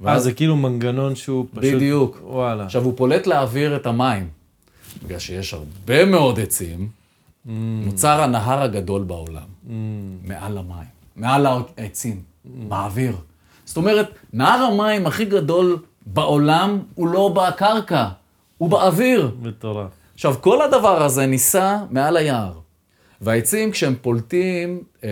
[0.00, 1.74] ואז זה כאילו מנגנון שהוא פשוט...
[1.74, 2.18] בדיוק.
[2.22, 2.64] וואלה.
[2.64, 4.28] עכשיו, הוא פולט לאוויר את המים.
[5.04, 7.50] בגלל שיש הרבה מאוד עצים, mm.
[7.84, 9.70] נוצר הנהר הגדול בעולם, mm.
[10.24, 12.48] מעל המים, מעל העצים, mm.
[12.68, 13.16] באוויר.
[13.64, 18.08] זאת אומרת, נהר המים הכי גדול בעולם הוא לא בקרקע,
[18.58, 19.30] הוא באוויר.
[19.42, 19.90] מטורף.
[20.14, 22.52] עכשיו, כל הדבר הזה נישא מעל היער.
[23.20, 25.08] והעצים, כשהם פולטים אה,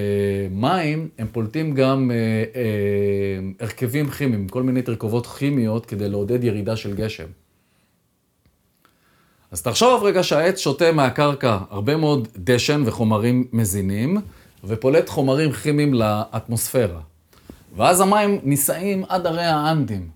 [0.50, 6.76] מים, הם פולטים גם אה, אה, הרכבים כימיים, כל מיני תרכובות כימיות כדי לעודד ירידה
[6.76, 7.26] של גשם.
[9.52, 14.16] אז תחשוב רגע שהעץ שותה מהקרקע הרבה מאוד דשן וחומרים מזינים,
[14.64, 17.00] ופולט חומרים כימיים לאטמוספירה.
[17.76, 20.08] ואז המים נישאים עד הרי האנדים.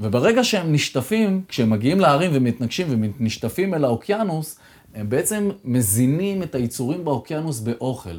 [0.00, 2.86] וברגע שהם נשטפים, כשהם מגיעים להרים ומתנגשים
[3.18, 4.58] ונשטפים אל האוקיינוס,
[4.94, 8.18] הם בעצם מזינים את היצורים באוקיינוס באוכל.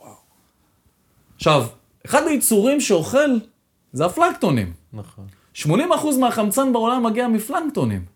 [0.00, 0.12] וואו.
[1.36, 1.66] עכשיו,
[2.06, 3.38] אחד היצורים שאוכל
[3.92, 4.72] זה הפלנקטונים.
[4.92, 5.26] נכון.
[5.56, 5.66] 80%
[6.20, 8.13] מהחמצן בעולם מגיע מפלנקטונים.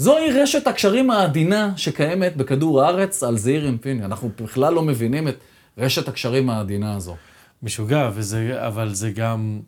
[0.00, 4.04] זוהי רשת הקשרים העדינה שקיימת בכדור הארץ על זעיר אינפיני.
[4.04, 5.36] אנחנו בכלל לא מבינים את
[5.78, 7.16] רשת הקשרים העדינה הזו.
[7.62, 9.60] משוגע, וזה, אבל זה גם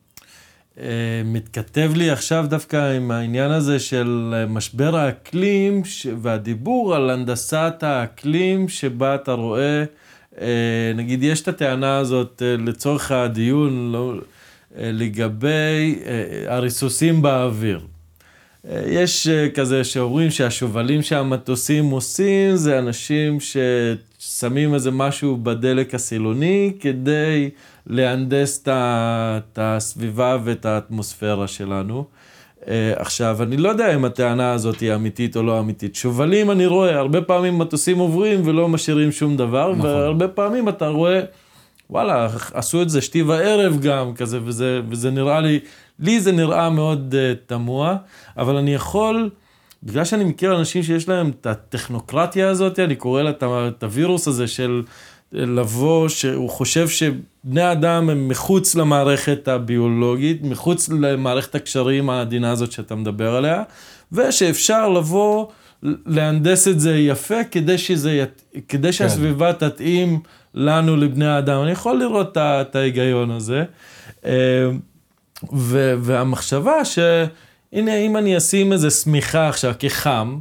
[0.80, 7.10] אה, מתכתב לי עכשיו דווקא עם העניין הזה של אה, משבר האקלים ש, והדיבור על
[7.10, 9.84] הנדסת האקלים, שבה אתה רואה,
[10.40, 14.14] אה, נגיד, יש את הטענה הזאת אה, לצורך הדיון לא,
[14.78, 17.80] אה, לגבי אה, הריסוסים באוויר.
[18.70, 26.72] אה, יש אה, כזה שאומרים שהשובלים שהמטוסים עושים זה אנשים ששמים איזה משהו בדלק הסילוני
[26.80, 27.50] כדי
[27.86, 32.04] להנדס את הסביבה ואת האטמוספירה שלנו.
[32.68, 35.94] אה, עכשיו, אני לא יודע אם הטענה הזאת היא אמיתית או לא אמיתית.
[35.94, 39.90] שובלים אני רואה, הרבה פעמים מטוסים עוברים ולא משאירים שום דבר, נכון.
[39.90, 41.20] והרבה פעמים אתה רואה,
[41.90, 45.60] וואלה, עשו את זה שתי וערב גם כזה, וזה, וזה נראה לי,
[46.02, 47.96] לי זה נראה מאוד uh, תמוה,
[48.38, 49.30] אבל אני יכול,
[49.82, 54.46] בגלל שאני מכיר אנשים שיש להם את הטכנוקרטיה הזאת, אני קורא לה את הווירוס הזה
[54.46, 54.82] של
[55.32, 62.94] לבוא, שהוא חושב שבני אדם הם מחוץ למערכת הביולוגית, מחוץ למערכת הקשרים העדינה הזאת שאתה
[62.94, 63.62] מדבר עליה,
[64.12, 65.46] ושאפשר לבוא,
[66.06, 70.20] להנדס את זה יפה כדי, שזה, ית- כדי שהסביבה תתאים
[70.54, 71.62] לנו, לבני האדם.
[71.62, 73.64] אני יכול לראות את ההיגיון הזה.
[75.52, 80.38] ו- והמחשבה שהנה, אם אני אשים איזה שמיכה עכשיו כחם,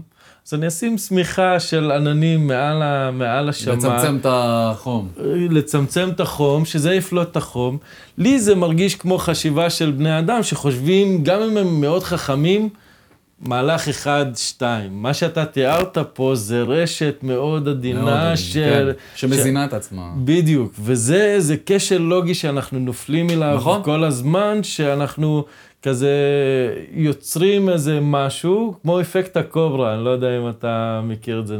[0.47, 3.79] אז אני אשים שמיכה של עננים מעל, ה- מעל השמיים.
[3.79, 5.07] לצמצם את החום.
[5.49, 7.77] לצמצם את החום, שזה יפלוט את החום.
[8.17, 12.69] לי זה מרגיש כמו חשיבה של בני אדם שחושבים, גם אם הם מאוד חכמים,
[13.41, 15.01] מהלך אחד, שתיים.
[15.03, 18.91] מה שאתה תיארת פה זה רשת מאוד עדינה מאוד, של...
[18.95, 20.11] כן, שמזינה את עצמה.
[20.23, 23.83] בדיוק, וזה זה כשל לוגי שאנחנו נופלים אליו נכון.
[23.83, 25.43] כל הזמן, שאנחנו
[25.83, 26.15] כזה
[26.91, 31.57] יוצרים איזה משהו, כמו אפקט הקוברה, אני לא יודע אם אתה מכיר את זה,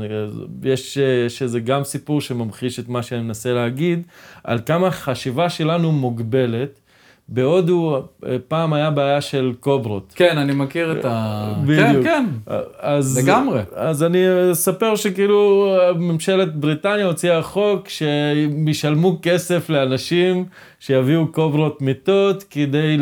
[0.63, 4.02] יש, יש איזה גם סיפור שממחיש את מה שאני מנסה להגיד,
[4.44, 6.81] על כמה החשיבה שלנו מוגבלת.
[7.29, 10.13] בהודו אה, פעם היה בעיה של קוברות.
[10.15, 11.53] כן, אני מכיר את ה...
[11.65, 12.03] בדיוק.
[12.05, 12.53] כן, כן.
[12.79, 13.62] אז, לגמרי.
[13.75, 20.45] אז אני אספר שכאילו ממשלת בריטניה הוציאה חוק שהם ישלמו כסף לאנשים
[20.82, 22.98] שיביאו קוברות מיטות כדי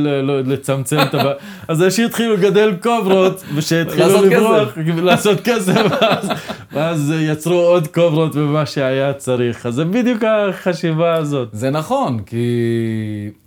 [0.45, 1.35] לצמצם את הבעיה.
[1.67, 5.81] אז אנשים התחילו לגדל קוברות ושהתחילו לברוח, לעשות כסף,
[6.71, 9.65] ואז, יצרו עוד קוברות ממה שהיה צריך.
[9.65, 11.49] אז זה בדיוק החשיבה הזאת.
[11.51, 12.45] זה נכון, כי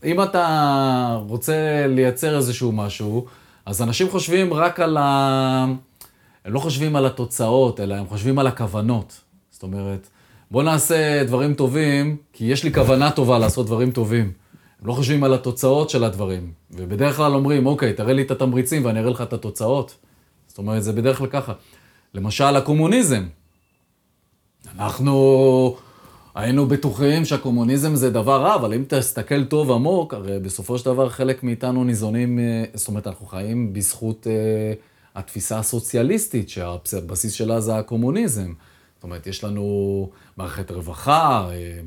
[0.05, 3.27] אם אתה רוצה לייצר איזשהו משהו,
[3.67, 5.67] אז אנשים חושבים רק על ה...
[6.45, 9.21] הם לא חושבים על התוצאות, אלא הם חושבים על הכוונות.
[9.51, 10.09] זאת אומרת,
[10.53, 14.33] בוא נעשה דברים טובים, כי יש לי כוונה טובה לעשות דברים טובים.
[14.81, 16.53] הם לא חושבים על התוצאות של הדברים.
[16.71, 19.95] ובדרך כלל אומרים, אוקיי, תראה לי את התמריצים ואני אראה לך את התוצאות.
[20.49, 21.53] זאת אומרת, זה בדרך כלל ככה.
[22.15, 23.25] למשל, הקומוניזם.
[24.79, 25.77] אנחנו
[26.35, 31.09] היינו בטוחים שהקומוניזם זה דבר רע, אבל אם תסתכל טוב עמוק, הרי בסופו של דבר
[31.09, 34.73] חלק מאיתנו ניזונים, אה, זאת אומרת, אנחנו חיים בזכות אה,
[35.15, 38.53] התפיסה הסוציאליסטית, שהבסיס שלה זה הקומוניזם.
[39.03, 41.81] זאת אומרת, יש לנו מערכת רווחה, אה,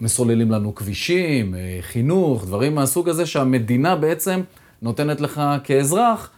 [0.00, 4.40] מסוללים לנו כבישים, אה, חינוך, דברים מהסוג הזה שהמדינה בעצם
[4.82, 6.30] נותנת לך כאזרח,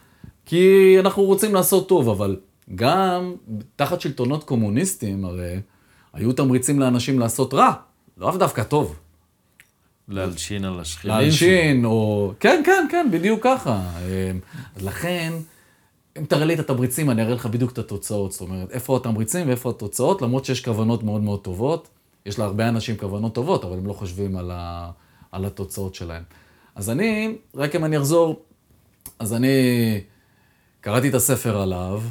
[0.47, 2.37] כי אנחנו רוצים לעשות טוב, אבל
[2.75, 3.35] גם
[3.77, 5.61] תחת שלטונות קומוניסטיים, הרי
[6.13, 7.73] היו תמריצים לאנשים לעשות רע,
[8.19, 8.99] לאו דווקא טוב.
[10.09, 11.15] להלשין על השכנים.
[11.15, 12.33] להלשין, או...
[12.41, 13.81] כן, כן, כן, בדיוק ככה.
[14.03, 14.31] אה,
[14.83, 15.33] לכן,
[16.19, 18.33] אם תראה לי את התמריצים, אני אראה לך בדיוק את התוצאות.
[18.33, 21.89] זאת אומרת, איפה התמריצים ואיפה התוצאות, למרות שיש כוונות מאוד מאוד טובות.
[22.27, 24.91] יש להרבה אנשים כוונות טובות, אבל הם לא חושבים על, ה...
[25.33, 26.23] על התוצאות שלהם.
[26.75, 28.43] אז אני, רק אם אני אחזור,
[29.19, 29.49] אז אני
[30.81, 32.03] קראתי את הספר עליו,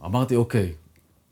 [0.00, 0.72] ואמרתי, אוקיי,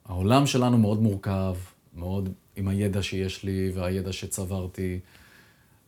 [0.07, 1.55] העולם שלנו מאוד מורכב,
[1.94, 5.00] מאוד עם הידע שיש לי והידע שצברתי,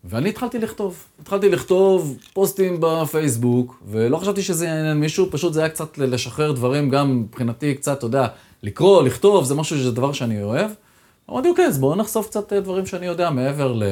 [0.09, 1.05] ואני התחלתי לכתוב.
[1.21, 6.91] התחלתי לכתוב פוסטים בפייסבוק, ולא חשבתי שזה יעניין מישהו, פשוט זה היה קצת לשחרר דברים,
[6.91, 8.27] גם מבחינתי קצת, אתה יודע,
[8.63, 10.71] לקרוא, לכתוב, זה משהו שזה דבר שאני אוהב.
[11.31, 13.83] אמרתי, אוקיי, אז בואו נחשוף קצת אה, דברים שאני יודע מעבר ל...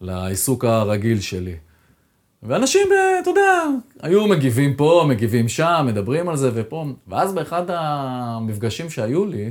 [0.00, 1.54] לעיסוק הרגיל שלי.
[2.42, 3.64] ואנשים, אה, אתה יודע,
[4.00, 6.84] היו מגיבים פה, מגיבים שם, מדברים על זה ופה.
[7.08, 9.50] ואז באחד המפגשים שהיו לי,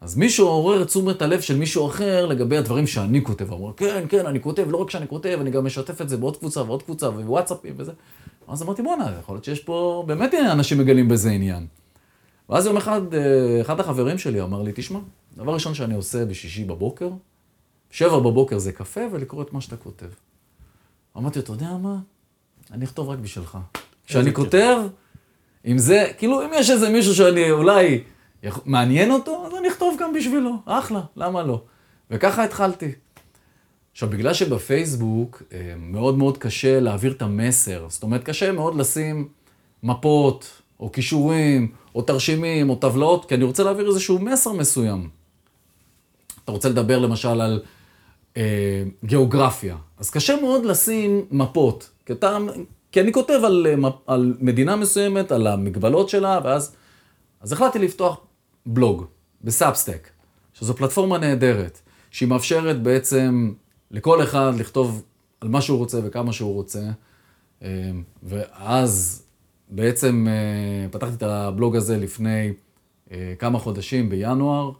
[0.00, 3.52] אז מישהו עורר את תשומת הלב של מישהו אחר לגבי הדברים שאני כותב.
[3.52, 6.36] אמרו, כן, כן, אני כותב, לא רק שאני כותב, אני גם משתף את זה בעוד
[6.36, 7.92] קבוצה ועוד קבוצה ווואטסאפים וזה.
[8.48, 11.66] אז אמרתי, בואנה, יכול להיות שיש פה, באמת אנשים מגלים בזה עניין.
[12.48, 14.98] ואז יום אחד, אה, אחד החברים שלי אמר לי, תשמע,
[15.36, 17.10] דבר ראשון שאני עושה בשישי בבוקר,
[17.90, 20.06] שבע בבוקר זה קפה ולקרוא את מה שאתה כותב.
[21.16, 21.96] אמרתי, אתה יודע מה?
[22.72, 23.58] אני אכתוב רק בשבילך.
[24.06, 24.76] כשאני כותב,
[25.66, 28.00] אם זה, כאילו, אם יש איזה מישהו שאני אולי
[28.64, 30.56] מעניין אותו, אז אני אכתוב גם בשבילו.
[30.64, 31.62] אחלה, למה לא?
[32.10, 32.92] וככה התחלתי.
[33.92, 39.28] עכשיו, בגלל שבפייסבוק אה, מאוד מאוד קשה להעביר את המסר, זאת אומרת, קשה מאוד לשים
[39.82, 45.08] מפות, או כישורים, או תרשימים, או טבלאות, כי אני רוצה להעביר איזשהו מסר מסוים.
[46.44, 47.62] אתה רוצה לדבר למשל על
[48.36, 52.38] אה, גיאוגרפיה, אז קשה מאוד לשים מפות, כי, אתה,
[52.92, 56.74] כי אני כותב על, אה, על מדינה מסוימת, על המגבלות שלה, ואז
[57.44, 58.20] אז החלטתי לפתוח
[58.66, 59.04] בלוג
[59.44, 60.10] בסאבסטק,
[60.54, 63.52] שזו פלטפורמה נהדרת, שהיא מאפשרת בעצם
[63.90, 65.02] לכל אחד לכתוב
[65.40, 66.82] על מה שהוא רוצה וכמה שהוא רוצה,
[67.62, 67.68] אה,
[68.22, 69.22] ואז
[69.68, 72.52] בעצם אה, פתחתי את הבלוג הזה לפני
[73.38, 74.70] כמה חודשים, בינואר.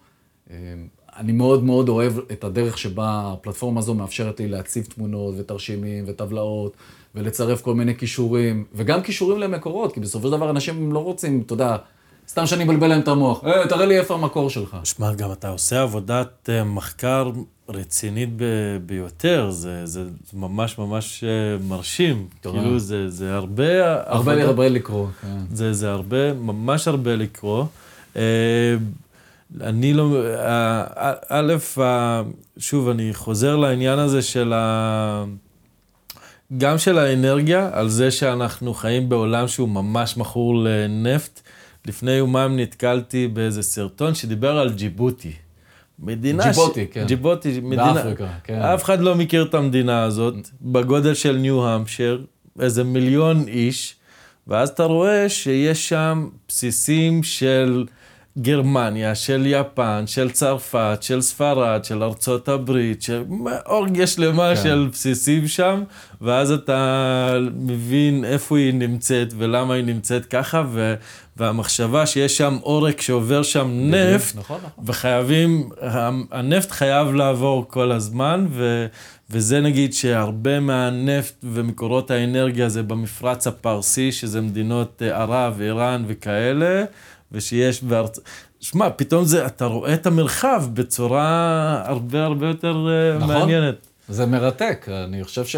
[1.16, 6.77] אני מאוד מאוד אוהב את הדרך שבה הפלטפורמה הזו מאפשרת לי להציב תמונות ותרשימים וטבלאות
[7.14, 11.53] ולצרף כל מיני כישורים, וגם כישורים למקורות, כי בסופו של דבר אנשים לא רוצים, אתה
[11.53, 11.77] יודע,
[12.28, 14.76] סתם שאני מבלבל להם את המוח, אה, תראה לי איפה המקור שלך.
[14.84, 17.30] שמע, גם אתה עושה עבודת אה, מחקר
[17.68, 18.30] רצינית
[18.87, 21.28] ביותר, זה, זה ממש ממש אה,
[21.68, 22.26] מרשים.
[22.40, 22.58] תודה.
[22.58, 24.00] כאילו, זה, זה הרבה...
[24.06, 25.38] הרבה עבודה, הרבה לקרוא, כן.
[25.52, 27.64] זה, זה הרבה, ממש הרבה לקרוא.
[29.60, 30.16] אני לא,
[31.28, 31.54] א',
[32.58, 35.24] שוב, אני חוזר לעניין הזה של ה...
[36.58, 41.40] גם של האנרגיה, על זה שאנחנו חיים בעולם שהוא ממש מכור לנפט.
[41.87, 45.33] לפני יומיים נתקלתי באיזה סרטון שדיבר על ג'יבוטי.
[45.99, 46.44] מדינה...
[46.44, 46.94] ג'יבוטי, ש...
[46.94, 47.05] כן.
[47.07, 47.92] ג'יבוטי, מדינה...
[47.94, 48.62] באפריקה, כן.
[48.62, 52.20] אף אחד לא מכיר את המדינה הזאת, בגודל של ניו-המפשר,
[52.61, 53.97] איזה מיליון איש,
[54.47, 57.87] ואז אתה רואה שיש שם בסיסים של...
[58.38, 63.25] גרמניה, של יפן, של צרפת, של ספרד, של ארצות הברית, של
[63.66, 64.62] אורגיה שלמה כן.
[64.62, 65.83] של בסיסים שם,
[66.20, 70.94] ואז אתה מבין איפה היא נמצאת ולמה היא נמצאת ככה, ו,
[71.37, 74.85] והמחשבה שיש שם עורק שעובר שם נפט, נכון, נכון.
[74.87, 75.68] וחייבים,
[76.31, 78.87] הנפט חייב לעבור כל הזמן, ו,
[79.31, 86.85] וזה נגיד שהרבה מהנפט ומקורות האנרגיה זה במפרץ הפרסי, שזה מדינות אה, ערב, איראן וכאלה.
[87.35, 88.18] ושיש בארצ...
[88.61, 93.29] שמע, פתאום זה, אתה רואה את המרחב בצורה הרבה הרבה יותר אה, נכון.
[93.29, 93.87] מעניינת.
[94.09, 95.57] זה מרתק, אני חושב ש...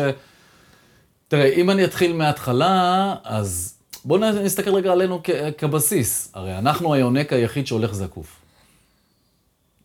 [1.28, 3.75] תראה, אם אני אתחיל מההתחלה, אז
[4.06, 6.30] בואו נסתכל רגע עלינו כ- כבסיס.
[6.34, 8.40] הרי אנחנו היונק היחיד שהולך זקוף.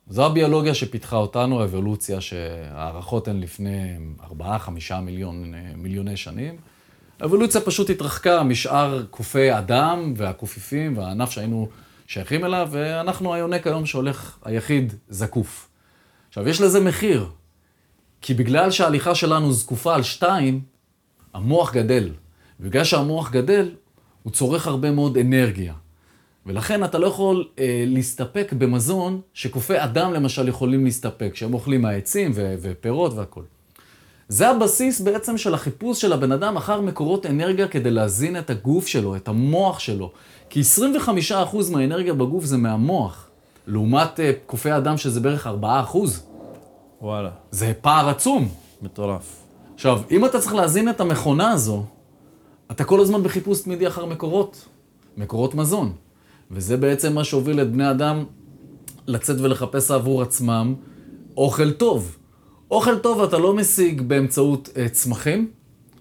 [0.08, 4.30] זו הביולוגיה שפיתחה אותנו, האבולוציה, שההערכות הן לפני 4-5
[5.02, 6.56] מיליון, מיליוני שנים.
[7.20, 11.68] האבולוציה פשוט התרחקה משאר קופי אדם והקופיפים והענף שהיינו
[12.06, 15.68] שייכים אליו, ואנחנו היונק היום שהולך היחיד זקוף.
[16.28, 17.26] עכשיו, יש לזה מחיר,
[18.20, 20.60] כי בגלל שההליכה שלנו זקופה על שתיים,
[21.34, 22.10] המוח גדל.
[22.60, 23.70] ובגלל שהמוח גדל,
[24.22, 25.74] הוא צורך הרבה מאוד אנרגיה.
[26.46, 32.32] ולכן אתה לא יכול אה, להסתפק במזון שקופי אדם למשל יכולים להסתפק, שהם אוכלים מהעצים
[32.34, 33.44] ו- ופירות והכול.
[34.28, 38.86] זה הבסיס בעצם של החיפוש של הבן אדם אחר מקורות אנרגיה כדי להזין את הגוף
[38.86, 40.12] שלו, את המוח שלו.
[40.50, 40.62] כי
[41.30, 41.34] 25%
[41.72, 43.28] מהאנרגיה בגוף זה מהמוח,
[43.66, 45.50] לעומת uh, קופי אדם שזה בערך 4%.
[47.00, 47.30] וואלה.
[47.50, 48.48] זה פער עצום.
[48.82, 49.36] מטורף.
[49.74, 51.84] עכשיו, אם אתה צריך להזין את המכונה הזו,
[52.72, 54.68] אתה כל הזמן בחיפוש תמידי אחר מקורות,
[55.16, 55.92] מקורות מזון.
[56.50, 58.24] וזה בעצם מה שהוביל את בני אדם
[59.06, 60.74] לצאת ולחפש עבור עצמם
[61.36, 62.16] אוכל טוב.
[62.70, 65.50] אוכל טוב אתה לא משיג באמצעות uh, צמחים,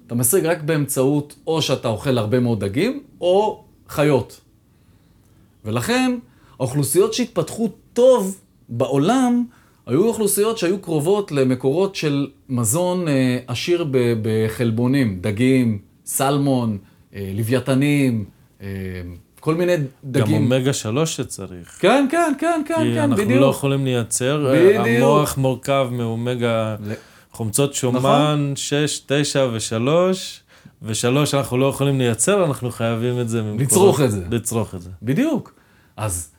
[0.07, 4.41] אתה משיג רק באמצעות או שאתה אוכל הרבה מאוד דגים, או חיות.
[5.65, 6.17] ולכן,
[6.59, 9.45] האוכלוסיות שהתפתחו טוב בעולם,
[9.85, 13.11] היו אוכלוסיות שהיו קרובות למקורות של מזון uh,
[13.47, 13.85] עשיר
[14.21, 18.25] בחלבונים, דגים, סלמון, uh, לוויתנים,
[18.59, 18.63] uh,
[19.39, 20.25] כל מיני דגים.
[20.25, 21.77] גם אומגה שלוש שצריך.
[21.79, 23.19] כן, כן, כן, כן, כן, בדיוק.
[23.19, 24.53] כי אנחנו לא יכולים לייצר.
[24.53, 24.87] בדיוק.
[24.87, 26.75] המוח מורכב מאומגה...
[27.31, 29.87] חומצות שומן 6, 9 ו-3,
[30.81, 31.07] ו-3
[31.37, 33.41] אנחנו לא יכולים לייצר, אנחנו חייבים את זה.
[33.41, 34.23] ממקורות- לצרוך את זה.
[34.31, 34.89] לצרוך את זה.
[35.01, 35.53] בדיוק.
[35.97, 36.31] אז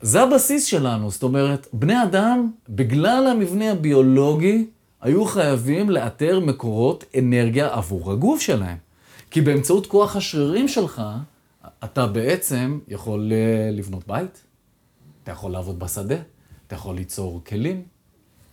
[0.00, 4.66] זה הבסיס שלנו, זאת אומרת, בני אדם, בגלל המבנה הביולוגי,
[5.04, 8.76] היו חייבים לאתר מקורות אנרגיה עבור הגוף שלהם.
[9.30, 11.02] כי באמצעות כוח השרירים שלך,
[11.84, 14.42] אתה בעצם יכול אה, לבנות בית,
[15.22, 16.16] אתה יכול לעבוד בשדה,
[16.66, 17.82] אתה יכול ליצור כלים.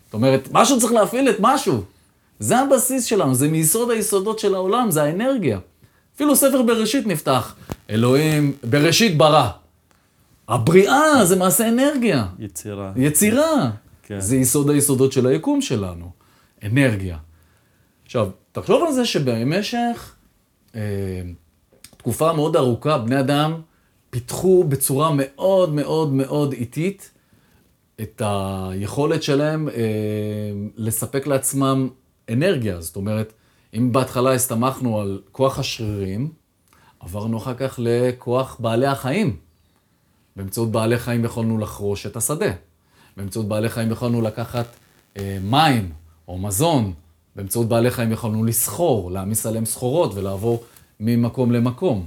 [0.06, 1.84] זאת אומרת, משהו צריך להפעיל את משהו.
[2.40, 5.60] זה הבסיס שלנו, זה מיסוד היסודות של העולם, זה האנרגיה.
[6.16, 7.56] אפילו ספר בראשית נפתח,
[7.90, 9.50] אלוהים, בראשית ברא.
[10.48, 12.92] הבריאה זה מעשה אנרגיה, יצירה.
[12.96, 13.72] יצירה.
[14.04, 14.20] כן.
[14.20, 16.12] זה יסוד היסודות של היקום שלנו,
[16.64, 17.18] אנרגיה.
[18.06, 20.16] עכשיו, תחשוב על זה שבמשך
[20.76, 21.22] אה,
[21.98, 23.62] תקופה מאוד ארוכה, בני אדם
[24.10, 27.12] פיתחו בצורה מאוד מאוד מאוד איטית
[28.02, 29.74] את היכולת שלהם אה,
[30.76, 31.90] לספק לעצמם
[32.30, 32.82] אנרגיה.
[32.82, 33.34] זאת אומרת,
[33.78, 36.32] אם בהתחלה הסתמכנו על כוח השרירים,
[37.00, 39.38] עברנו אחר כך לכוח בעלי החיים.
[40.36, 42.52] באמצעות בעלי חיים יכולנו לחרוש את השדה.
[43.18, 44.66] באמצעות בעלי חיים יכולנו לקחת
[45.18, 45.92] אה, מים
[46.32, 46.94] או מזון.
[47.36, 50.64] באמצעות בעלי חיים יכולנו לסחור, להעמיס עליהם סחורות ולעבור
[51.00, 52.06] ממקום למקום.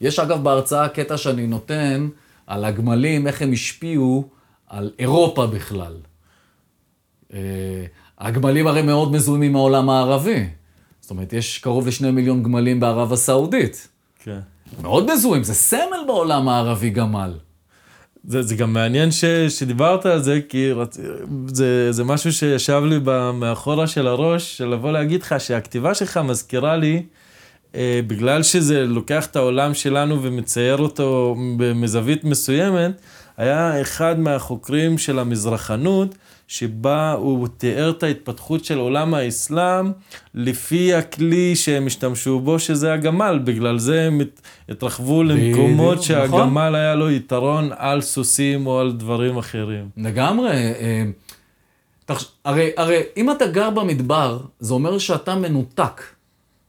[0.00, 2.08] יש אגב בהרצאה קטע שאני נותן
[2.46, 4.28] על הגמלים, איך הם השפיעו
[4.66, 5.96] על אירופה בכלל.
[7.32, 7.38] אה,
[8.18, 10.46] הגמלים הרי מאוד מזוהים עם העולם הערבי.
[11.00, 13.88] זאת אומרת, יש קרוב לשני מיליון גמלים בערב הסעודית.
[14.24, 14.40] כן.
[14.82, 17.38] מאוד מזוהים, זה סמל בעולם הערבי גמל.
[18.24, 20.98] זה, זה גם מעניין ש, שדיברת על זה, כי רצ...
[21.46, 22.98] זה, זה משהו שישב לי
[23.34, 27.02] מאחורה של הראש, של לבוא להגיד לך שהכתיבה שלך מזכירה לי,
[27.74, 31.36] אה, בגלל שזה לוקח את העולם שלנו ומצייר אותו
[31.74, 33.00] מזווית מסוימת,
[33.36, 36.14] היה אחד מהחוקרים של המזרחנות,
[36.50, 39.92] שבה הוא תיאר את ההתפתחות של עולם האסלאם
[40.34, 43.40] לפי הכלי שהם השתמשו בו, שזה הגמל.
[43.44, 46.74] בגלל זה הם הת- התרחבו למקומות בדיוק, שהגמל נכון.
[46.74, 49.88] היה לו יתרון על סוסים או על דברים אחרים.
[49.96, 50.50] לגמרי.
[50.50, 51.04] אה,
[52.04, 52.24] תחש...
[52.44, 56.02] הרי, הרי אם אתה גר במדבר, זה אומר שאתה מנותק,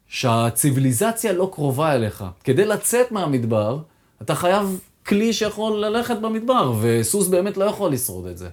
[0.08, 2.24] שהציוויליזציה לא קרובה אליך.
[2.44, 3.78] כדי לצאת מהמדבר,
[4.22, 8.50] אתה חייב כלי שיכול ללכת במדבר, וסוס באמת לא יכול לשרוד את זה.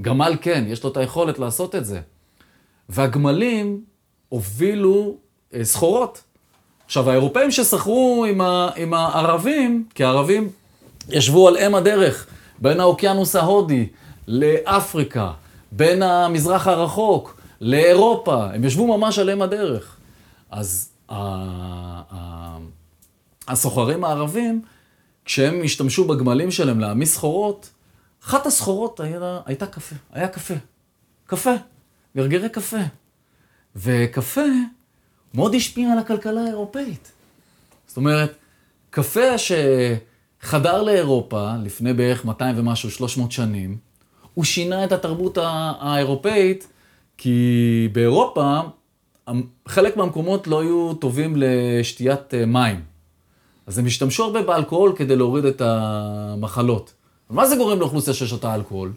[0.00, 2.00] גמל כן, יש לו את היכולת לעשות את זה.
[2.88, 3.84] והגמלים
[4.28, 5.16] הובילו
[5.54, 6.22] אה, סחורות.
[6.86, 10.50] עכשיו, האירופאים שסחרו עם, ה, עם הערבים, כי הערבים
[11.08, 12.26] ישבו על אם הדרך,
[12.58, 13.86] בין האוקיינוס ההודי
[14.28, 15.32] לאפריקה,
[15.72, 19.96] בין המזרח הרחוק לאירופה, הם ישבו ממש על אם הדרך.
[20.50, 20.90] אז
[23.48, 24.62] הסוחרים הערבים,
[25.24, 27.70] כשהם השתמשו בגמלים שלהם להעמיס סחורות,
[28.26, 30.54] אחת הסחורות היה, הייתה קפה, היה קפה.
[31.26, 31.52] קפה,
[32.16, 32.76] גרגרי קפה.
[33.76, 34.40] וקפה
[35.34, 37.12] מאוד השפיע על הכלכלה האירופאית.
[37.86, 38.34] זאת אומרת,
[38.90, 43.78] קפה שחדר לאירופה לפני בערך 200 ומשהו, 300 שנים,
[44.34, 45.38] הוא שינה את התרבות
[45.80, 46.68] האירופאית,
[47.18, 48.60] כי באירופה
[49.68, 52.80] חלק מהמקומות לא היו טובים לשתיית אה, מים.
[53.66, 56.92] אז הם השתמשו הרבה באלכוהול כדי להוריד את המחלות.
[57.34, 58.92] מה זה גורם לאוכלוסייה ששותה אלכוהול?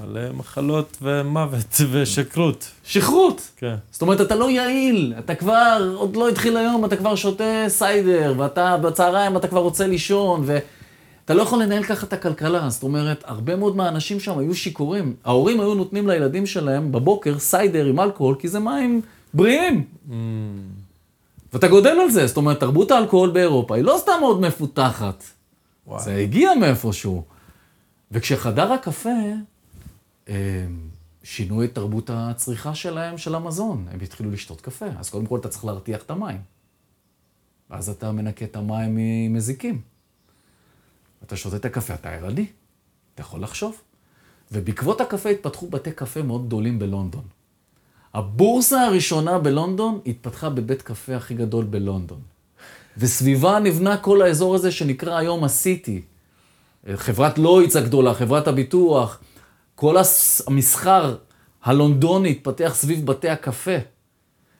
[0.00, 2.70] מלא מחלות ומוות ושכרות.
[2.84, 3.50] שכרות.
[3.56, 3.74] כן.
[3.90, 8.34] זאת אומרת, אתה לא יעיל, אתה כבר, עוד לא התחיל היום, אתה כבר שותה סיידר,
[8.36, 12.70] ואתה בצהריים אתה כבר רוצה לישון, ואתה לא יכול לנהל ככה את הכלכלה.
[12.70, 15.14] זאת אומרת, הרבה מאוד מהאנשים שם היו שיכורים.
[15.24, 19.00] ההורים היו נותנים לילדים שלהם בבוקר סיידר עם אלכוהול, כי זה מים
[19.34, 19.84] בריאים.
[20.08, 20.12] Mm,
[21.52, 25.24] ואתה גודל על זה, זאת אומרת, תרבות האלכוהול באירופה היא לא סתם מאוד מפותחת.
[25.86, 26.02] וואי.
[26.02, 27.37] זה הגיע מאיפשהו.
[28.10, 29.10] וכשחדר הקפה,
[30.26, 30.88] הם
[31.22, 33.86] שינו את תרבות הצריכה שלהם, של המזון.
[33.90, 34.86] הם התחילו לשתות קפה.
[34.98, 36.40] אז קודם כל אתה צריך להרתיח את המים.
[37.70, 39.80] ואז אתה מנקה את המים ממזיקים.
[41.22, 42.46] אתה שותה את הקפה, אתה ערני.
[43.14, 43.80] אתה יכול לחשוב.
[44.52, 47.24] ובעקבות הקפה התפתחו בתי קפה מאוד גדולים בלונדון.
[48.14, 52.20] הבורסה הראשונה בלונדון התפתחה בבית קפה הכי גדול בלונדון.
[52.96, 56.02] וסביבה נבנה כל האזור הזה שנקרא היום הסיטי.
[56.96, 59.20] חברת לוידס הגדולה, חברת הביטוח,
[59.74, 59.96] כל
[60.46, 61.16] המסחר
[61.62, 63.76] הלונדוני התפתח סביב בתי הקפה.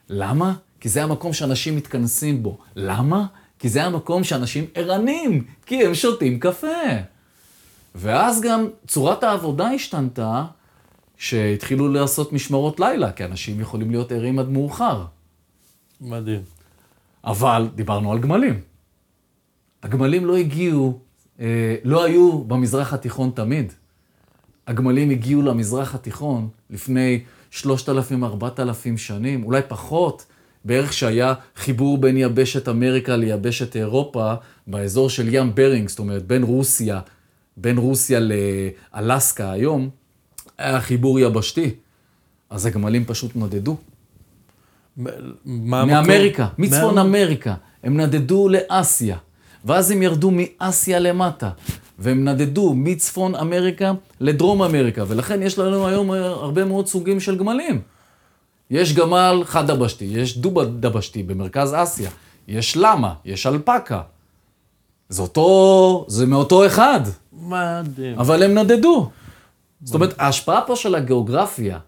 [0.09, 0.53] למה?
[0.79, 2.57] כי זה המקום שאנשים מתכנסים בו.
[2.75, 3.25] למה?
[3.59, 6.67] כי זה המקום שאנשים ערנים, כי הם שותים קפה.
[7.95, 10.45] ואז גם צורת העבודה השתנתה,
[11.17, 15.05] שהתחילו לעשות משמרות לילה, כי אנשים יכולים להיות ערים עד מאוחר.
[16.01, 16.41] מדהים.
[17.23, 18.61] אבל דיברנו על גמלים.
[19.83, 20.99] הגמלים לא הגיעו,
[21.83, 23.73] לא היו במזרח התיכון תמיד.
[24.67, 27.19] הגמלים הגיעו למזרח התיכון לפני
[27.51, 30.25] 3,000, 4,000 שנים, אולי פחות,
[30.65, 34.33] בערך שהיה חיבור בין יבשת אמריקה ליבשת אירופה,
[34.67, 36.99] באזור של ים ברינג, זאת אומרת, בין רוסיה,
[37.57, 38.19] בין רוסיה
[38.93, 39.89] לאלסקה היום,
[40.57, 41.69] היה חיבור יבשתי.
[42.49, 43.77] אז הגמלים פשוט נדדו.
[44.97, 45.05] מה
[45.85, 46.47] מאמריקה?
[46.57, 47.55] מצפון מה- אמריקה.
[47.83, 49.17] הם נדדו לאסיה,
[49.65, 51.49] ואז הם ירדו מאסיה למטה,
[51.99, 57.37] והם נדדו מצפון אמריקה לדרום אמריקה, ולכן יש לנו היום אה, הרבה מאוד סוגים של
[57.37, 57.81] גמלים.
[58.69, 62.09] יש גמל חד-דבשתי, יש דו-דבשתי במרכז אסיה,
[62.47, 64.01] יש למה, יש אלפקה.
[65.09, 67.01] זה אותו, זה מאותו אחד,
[67.33, 68.19] מדהים.
[68.19, 69.09] אבל הם נדדו.
[69.83, 71.79] זאת אומרת, ההשפעה פה של הגיאוגרפיה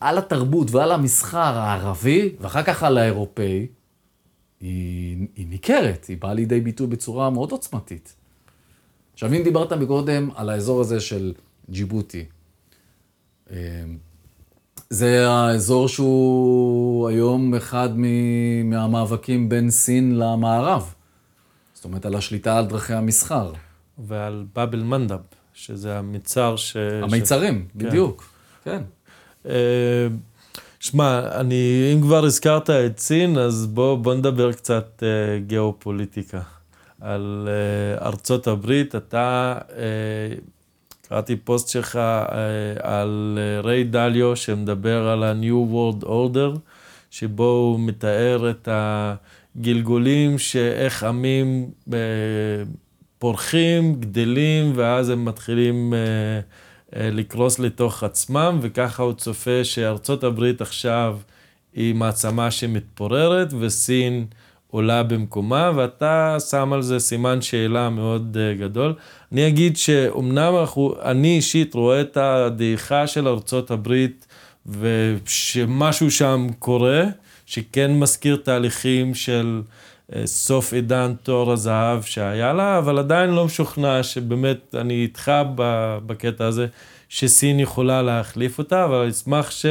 [0.00, 3.66] על התרבות ועל המסחר הערבי, ואחר כך על האירופאי,
[4.60, 8.14] היא, היא ניכרת, היא באה לידי ביטוי בצורה מאוד עוצמתית.
[9.12, 11.32] עכשיו, אם דיברת מקודם על האזור הזה של
[11.70, 12.24] ג'יבוטי,
[13.50, 13.56] אה,
[14.90, 17.88] זה האזור שהוא היום אחד
[18.64, 20.94] מהמאבקים בין סין למערב.
[21.74, 23.52] זאת אומרת, על השליטה על דרכי המסחר.
[23.98, 25.18] ועל באבל מנדב,
[25.54, 26.76] שזה המצר ש...
[26.76, 28.24] המיצרים, בדיוק.
[28.64, 28.82] כן.
[29.46, 30.06] אה,
[30.80, 36.40] שמע, אני, אם כבר הזכרת את סין, אז בוא, בוא נדבר קצת אה, גיאופוליטיקה.
[37.00, 40.34] על אה, ארצות הברית, אתה, אה,
[41.08, 42.28] קראתי פוסט שלך אה,
[42.82, 46.58] על אה, ריי דליו, שמדבר על ה-New World Order,
[47.10, 51.98] שבו הוא מתאר את הגלגולים שאיך עמים אה,
[53.18, 55.94] פורחים, גדלים, ואז הם מתחילים...
[55.94, 56.40] אה,
[56.96, 61.18] לקרוס לתוך עצמם, וככה הוא צופה שארצות הברית עכשיו
[61.74, 64.26] היא מעצמה שמתפוררת, וסין
[64.70, 68.94] עולה במקומה, ואתה שם על זה סימן שאלה מאוד אה, גדול.
[69.32, 74.26] אני אגיד שאומנם אנחנו, אני אישית רואה את הדעיכה של ארצות הברית,
[74.66, 77.04] ושמשהו שם קורה,
[77.46, 79.89] שכן מזכיר תהליכים של אה,
[80.24, 85.32] סוף עידן תור הזהב שהיה לה, אבל עדיין לא משוכנע שבאמת אני איתך
[86.06, 86.66] בקטע הזה,
[87.08, 89.66] שסין יכולה להחליף אותה, אבל אני אשמח ש...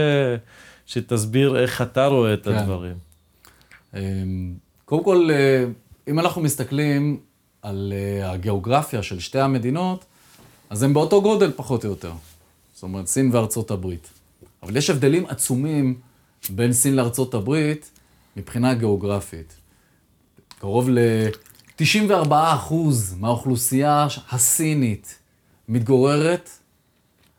[0.90, 2.54] שתסביר איך אתה רואה את כן.
[2.54, 2.96] הדברים.
[3.94, 4.54] אמ,
[4.86, 5.66] קודם כל, אה,
[6.08, 7.20] אם אנחנו מסתכלים
[7.62, 10.06] על אה, הגיאוגרפיה של שתי המדינות,
[10.70, 12.12] אז הם באותו גודל פחות או יותר.
[12.74, 14.10] זאת אומרת, סין וארצות הברית.
[14.64, 16.00] אבל יש הבדלים עצומים
[16.50, 17.92] בין סין לארצות הברית
[18.38, 19.59] מבחינה גיאוגרפית.
[20.60, 22.74] קרוב ל-94%
[23.18, 25.20] מהאוכלוסייה הסינית
[25.68, 26.50] מתגוררת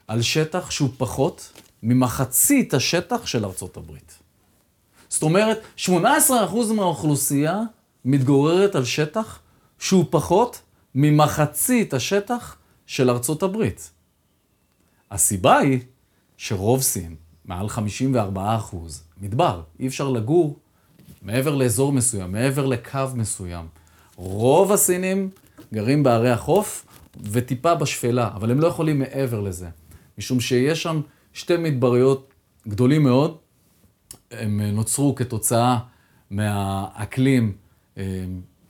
[0.08, 1.52] על שטח שהוא פחות
[1.82, 4.18] ממחצית השטח של ארצות הברית.
[5.08, 5.90] זאת אומרת, 18%
[6.76, 7.60] מהאוכלוסייה
[8.04, 9.38] מתגוררת על שטח
[9.78, 10.60] שהוא פחות
[10.94, 12.56] ממחצית השטח
[12.86, 13.90] של ארצות הברית.
[15.10, 15.78] הסיבה היא
[16.36, 18.58] שרוב סין, מעל 54
[19.20, 19.62] מדבר.
[19.80, 20.58] אי אפשר לגור
[21.22, 23.66] מעבר לאזור מסוים, מעבר לקו מסוים.
[24.16, 25.30] רוב הסינים
[25.74, 26.86] גרים בערי החוף
[27.22, 29.68] וטיפה בשפלה, אבל הם לא יכולים מעבר לזה.
[30.18, 31.00] משום שיש שם
[31.32, 32.32] שתי מדבריות
[32.68, 33.36] גדולים מאוד,
[34.30, 35.78] הם נוצרו כתוצאה
[36.30, 37.52] מהאקלים
[37.98, 38.24] אה,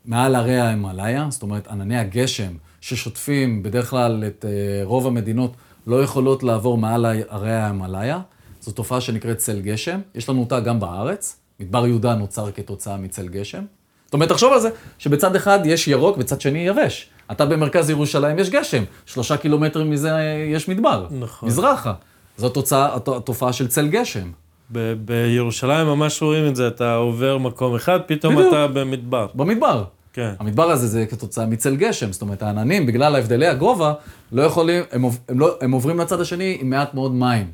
[0.04, 5.52] מעל הרי ההימאליה, זאת אומרת, ענני הגשם ששוטפים בדרך כלל את אה, רוב המדינות
[5.86, 8.20] לא יכולות לעבור מעל הרי ההימאליה.
[8.60, 13.28] זו תופעה שנקראת צל גשם, יש לנו אותה גם בארץ, מדבר יהודה נוצר כתוצאה מצל
[13.28, 13.62] גשם.
[14.04, 17.08] זאת אומרת, תחשוב על זה, שבצד אחד יש ירוק, בצד שני יבש.
[17.30, 20.10] אתה במרכז ירושלים יש גשם, שלושה קילומטרים מזה
[20.54, 21.06] יש מדבר.
[21.20, 21.48] נכון.
[21.48, 21.92] מזרחה.
[22.36, 24.30] זו תוצאה, הת- התופעה של צל גשם.
[24.72, 28.48] ב- בירושלים ממש רואים את זה, אתה עובר מקום אחד, פתאום בדיוק.
[28.52, 29.26] אתה במדבר.
[29.34, 29.84] במדבר.
[30.12, 30.32] כן.
[30.38, 33.92] המדבר הזה זה כתוצאה מצל גשם, זאת אומרת, העננים, בגלל הבדלי הגובה,
[34.32, 37.50] לא יכולים, הם, הם, לא, הם עוברים לצד השני עם מעט מאוד מים.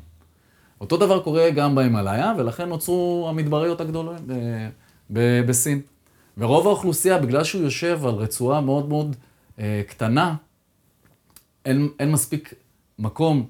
[0.81, 5.81] אותו דבר קורה גם בהימאליה, ולכן נוצרו המדבריות הגדולות אה, בסין.
[6.37, 9.15] ורוב האוכלוסייה, בגלל שהוא יושב על רצועה מאוד מאוד
[9.59, 10.35] אה, קטנה,
[11.65, 12.53] אין, אין מספיק
[12.99, 13.47] מקום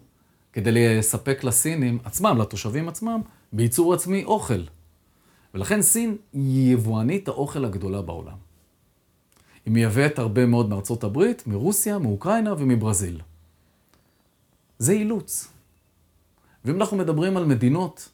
[0.54, 3.22] כדי לספק לסינים עצמם, לתושבים עצמם,
[3.54, 4.64] בייצור עצמי אוכל.
[5.54, 8.38] ולכן סין היא יבואנית האוכל הגדולה בעולם.
[9.66, 13.22] היא מייבאת הרבה מאוד מארצות הברית, מרוסיה, מאוקראינה ומברזיל.
[14.80, 15.57] זה אילוץ.
[16.68, 18.10] ואם אנחנו מדברים על מדינות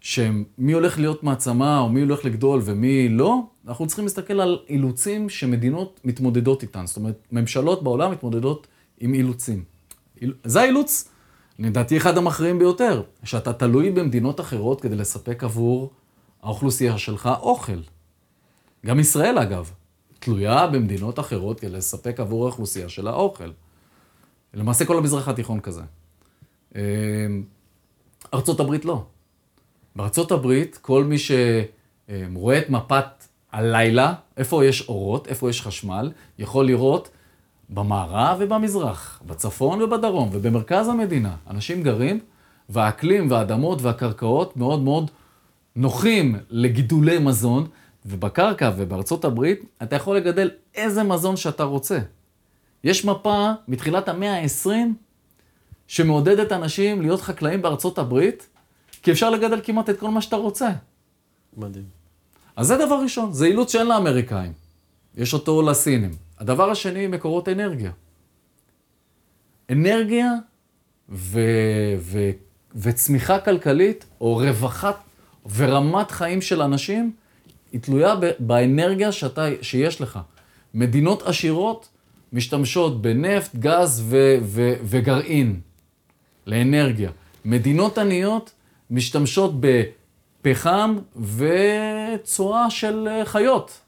[0.00, 5.28] שמי הולך להיות מעצמה או מי הולך לגדול ומי לא, אנחנו צריכים להסתכל על אילוצים
[5.28, 6.86] שמדינות מתמודדות איתן.
[6.86, 8.66] זאת אומרת, ממשלות בעולם מתמודדות
[9.00, 9.64] עם אילוצים.
[10.22, 11.08] איל- זה האילוץ,
[11.58, 15.90] לדעתי, אחד המכריעים ביותר, שאתה תלוי במדינות אחרות כדי לספק עבור
[16.42, 17.80] האוכלוסייה שלך אוכל.
[18.86, 19.70] גם ישראל, אגב,
[20.18, 23.50] תלויה במדינות אחרות כדי לספק עבור האוכלוסייה שלה אוכל.
[24.54, 25.82] למעשה כל המזרח התיכון כזה.
[28.34, 29.02] ארצות הברית לא.
[29.96, 33.04] בארצות הברית, כל מי שרואה את מפת
[33.52, 37.08] הלילה, איפה יש אורות, איפה יש חשמל, יכול לראות
[37.70, 41.36] במערב ובמזרח, בצפון ובדרום ובמרכז המדינה.
[41.50, 42.20] אנשים גרים,
[42.68, 45.10] והאקלים והאדמות והקרקעות מאוד מאוד
[45.76, 47.66] נוחים לגידולי מזון,
[48.06, 51.98] ובקרקע ובארצות הברית אתה יכול לגדל איזה מזון שאתה רוצה.
[52.84, 54.70] יש מפה מתחילת המאה ה-20
[55.88, 58.46] שמעודדת אנשים להיות חקלאים בארצות הברית,
[59.02, 60.70] כי אפשר לגדל כמעט את כל מה שאתה רוצה.
[61.56, 61.84] מדהים.
[62.56, 64.52] אז זה דבר ראשון, זה אילוץ שאין לאמריקאים.
[65.16, 66.10] יש אותו לסינים.
[66.38, 67.90] הדבר השני, מקורות אנרגיה.
[69.70, 70.32] אנרגיה
[71.08, 71.40] ו...
[71.98, 72.30] ו...
[72.74, 74.96] וצמיחה כלכלית, או רווחת
[75.56, 77.12] ורמת חיים של אנשים,
[77.72, 78.30] היא תלויה ב...
[78.38, 79.46] באנרגיה שאתה...
[79.62, 80.18] שיש לך.
[80.74, 81.88] מדינות עשירות
[82.32, 84.36] משתמשות בנפט, גז ו...
[84.42, 84.74] ו...
[84.84, 85.60] וגרעין
[86.46, 87.10] לאנרגיה.
[87.44, 88.52] מדינות עניות
[88.90, 93.80] משתמשות בפחם וצואה של חיות.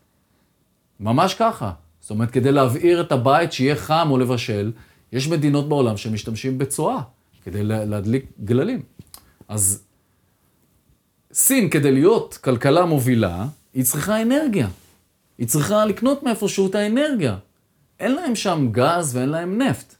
[1.00, 1.72] ממש ככה.
[2.00, 4.72] זאת אומרת, כדי להבעיר את הבית שיהיה חם או לבשל,
[5.12, 7.00] יש מדינות בעולם שמשתמשים בצואה
[7.44, 8.82] כדי להדליק גללים.
[9.48, 9.82] אז
[11.32, 14.68] סין, כדי להיות כלכלה מובילה, היא צריכה אנרגיה.
[15.38, 17.36] היא צריכה לקנות מאיפשהו את האנרגיה.
[18.00, 19.94] אין להם שם גז ואין להם נפט.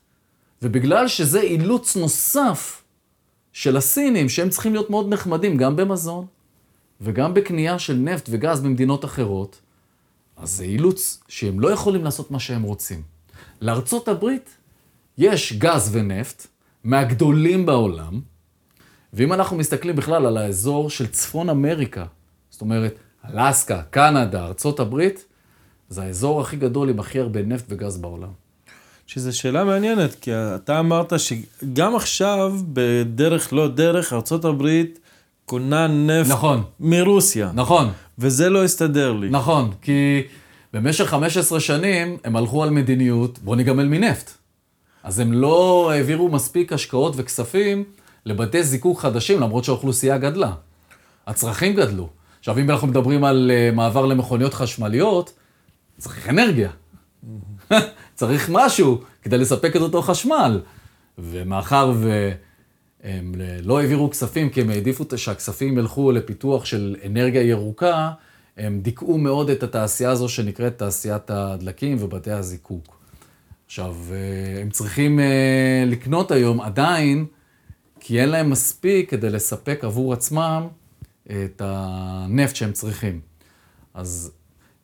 [0.62, 2.82] ובגלל שזה אילוץ נוסף
[3.52, 6.26] של הסינים, שהם צריכים להיות מאוד נחמדים גם במזון
[7.00, 9.60] וגם בקנייה של נפט וגז במדינות אחרות,
[10.36, 13.02] אז זה אילוץ שהם לא יכולים לעשות מה שהם רוצים.
[13.60, 14.50] לארצות הברית
[15.18, 16.46] יש גז ונפט
[16.84, 18.20] מהגדולים בעולם,
[19.12, 22.04] ואם אנחנו מסתכלים בכלל על האזור של צפון אמריקה,
[22.50, 22.94] זאת אומרת,
[23.24, 25.24] אלסקה, קנדה, ארצות הברית,
[25.88, 28.45] זה האזור הכי גדול עם הכי הרבה נפט וגז בעולם.
[29.06, 34.82] שזו שאלה מעניינת, כי אתה אמרת שגם עכשיו, בדרך לא דרך, ארה"ב
[35.44, 36.62] קונה נפט נכון.
[36.80, 37.50] מרוסיה.
[37.54, 37.90] נכון.
[38.18, 39.30] וזה לא הסתדר לי.
[39.30, 40.22] נכון, כי
[40.72, 44.30] במשך 15 שנים הם הלכו על מדיניות, בוא ניגמל מנפט.
[45.04, 47.84] אז הם לא העבירו מספיק השקעות וכספים
[48.24, 50.52] לבתי זיקוק חדשים, למרות שהאוכלוסייה גדלה.
[51.26, 52.08] הצרכים גדלו.
[52.38, 55.32] עכשיו, אם אנחנו מדברים על uh, מעבר למכוניות חשמליות,
[55.98, 56.70] צריך אנרגיה.
[58.16, 60.60] צריך משהו כדי לספק את אותו חשמל.
[61.18, 68.10] ומאחר והם לא העבירו כספים, כי הם העדיפו שהכספים ילכו לפיתוח של אנרגיה ירוקה,
[68.56, 72.96] הם דיכאו מאוד את התעשייה הזו שנקראת תעשיית הדלקים ובתי הזיקוק.
[73.66, 77.26] עכשיו, אה, הם צריכים אה, לקנות היום עדיין,
[78.00, 80.66] כי אין להם מספיק כדי לספק עבור עצמם
[81.26, 83.20] את הנפט שהם צריכים.
[83.94, 84.32] אז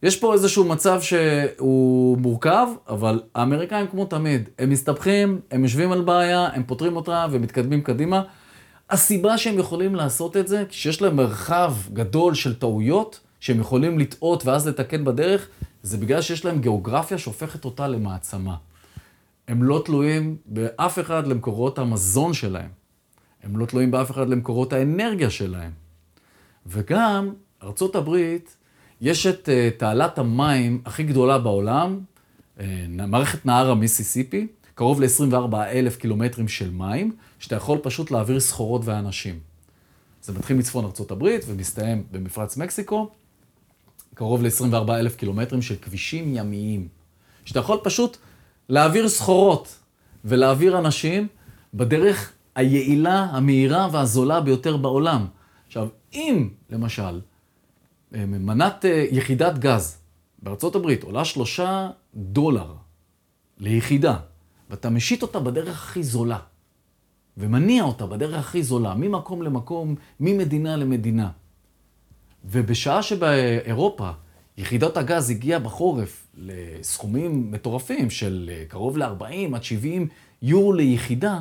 [0.02, 6.00] יש פה איזשהו מצב שהוא מורכב, אבל האמריקאים כמו תמיד, הם מסתבכים, הם יושבים על
[6.00, 8.22] בעיה, הם פותרים אותה ומתקדמים קדימה.
[8.90, 14.46] הסיבה שהם יכולים לעשות את זה, שיש להם מרחב גדול של טעויות, שהם יכולים לטעות
[14.46, 15.48] ואז לתקן בדרך,
[15.82, 18.56] זה בגלל שיש להם גיאוגרפיה שהופכת אותה למעצמה.
[19.48, 22.70] הם לא תלויים באף אחד למקורות המזון שלהם.
[23.42, 25.70] הם לא תלויים באף אחד למקורות האנרגיה שלהם.
[26.66, 27.32] וגם,
[27.62, 28.56] ארצות הברית,
[29.02, 32.00] יש את uh, תעלת המים הכי גדולה בעולם,
[32.58, 38.82] uh, מערכת נהר המיסיסיפי, קרוב ל-24 אלף קילומטרים של מים, שאתה יכול פשוט להעביר סחורות
[38.84, 39.38] ואנשים.
[40.22, 43.10] זה מתחיל מצפון הברית ומסתיים במפרץ מקסיקו,
[44.14, 46.88] קרוב ל-24 אלף קילומטרים של כבישים ימיים.
[47.44, 48.16] שאתה יכול פשוט
[48.68, 49.78] להעביר סחורות
[50.24, 51.26] ולהעביר אנשים
[51.74, 55.26] בדרך היעילה, המהירה והזולה ביותר בעולם.
[55.66, 57.20] עכשיו, אם, למשל,
[58.12, 59.98] מנת אה, יחידת גז
[60.42, 62.74] בארצות הברית עולה שלושה דולר
[63.58, 64.16] ליחידה,
[64.70, 66.38] ואתה משית אותה בדרך הכי זולה,
[67.36, 71.30] ומניע אותה בדרך הכי זולה, ממקום למקום, ממדינה למדינה,
[72.44, 74.10] ובשעה שבאירופה
[74.56, 80.08] יחידת הגז הגיעה בחורף לסכומים מטורפים של אה, קרוב ל-40 עד 70
[80.42, 81.40] יורו ליחידה,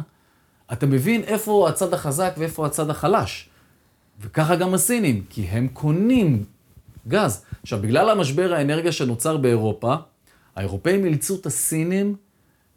[0.74, 3.49] אתה מבין איפה הצד החזק ואיפה הצד החלש.
[4.22, 6.43] וככה גם הסינים, כי הם קונים
[7.08, 7.45] גז.
[7.62, 9.95] עכשיו, בגלל המשבר האנרגיה שנוצר באירופה,
[10.56, 12.16] האירופאים אילצו את הסינים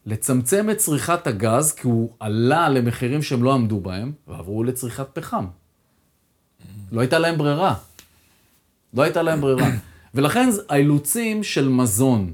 [0.07, 5.45] לצמצם את צריכת הגז, כי הוא עלה למחירים שהם לא עמדו בהם, ועברו לצריכת פחם.
[6.93, 7.75] לא הייתה להם ברירה.
[8.95, 9.70] לא הייתה להם ברירה.
[10.14, 12.33] ולכן האילוצים של מזון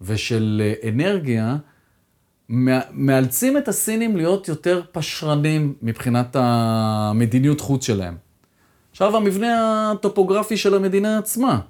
[0.00, 1.56] ושל אה, אנרגיה,
[2.92, 8.16] מאלצים את הסינים להיות יותר פשרנים מבחינת המדיניות חוץ שלהם.
[9.02, 11.60] עכשיו, המבנה הטופוגרפי של המדינה עצמה.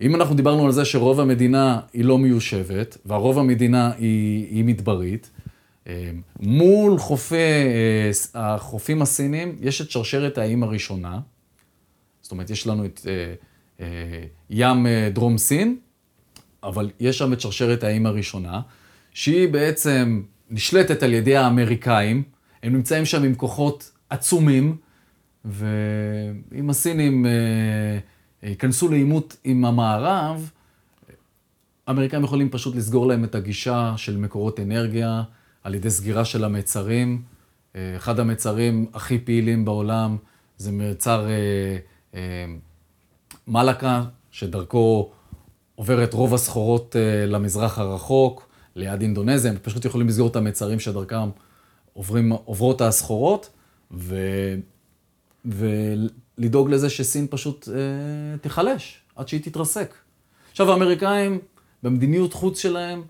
[0.00, 5.30] אם אנחנו דיברנו על זה שרוב המדינה היא לא מיושבת, והרוב המדינה היא, היא מדברית,
[5.86, 11.20] אה, מול חופי, אה, החופים הסינים, יש את שרשרת האיים הראשונה.
[12.22, 13.00] זאת אומרת, יש לנו את
[14.50, 15.76] ים דרום סין,
[16.62, 18.60] אבל יש שם את שרשרת האיים הראשונה,
[19.14, 22.22] שהיא בעצם נשלטת על ידי האמריקאים.
[22.62, 24.76] הם נמצאים שם עם כוחות עצומים,
[25.44, 27.26] ואם הסינים
[28.42, 30.50] ייכנסו לעימות עם המערב,
[31.88, 35.22] האמריקאים יכולים פשוט לסגור להם את הגישה של מקורות אנרגיה
[35.64, 37.22] על ידי סגירה של המצרים.
[37.76, 40.16] אה, אחד המצרים הכי פעילים בעולם
[40.58, 41.76] זה מצר אה,
[42.14, 42.46] אה,
[43.48, 45.10] מלאקה, שדרכו
[45.74, 51.30] עוברת רוב הסחורות למזרח הרחוק, ליד אינדונזיה, הם פשוט יכולים לסגור את המצרים שדרכם
[51.92, 53.50] עוברים, עוברות הסחורות,
[53.92, 54.16] ו...
[55.48, 59.94] ולדאוג לזה שסין פשוט אה, תיחלש עד שהיא תתרסק.
[60.50, 61.38] עכשיו, האמריקאים
[61.82, 63.02] במדיניות חוץ שלהם,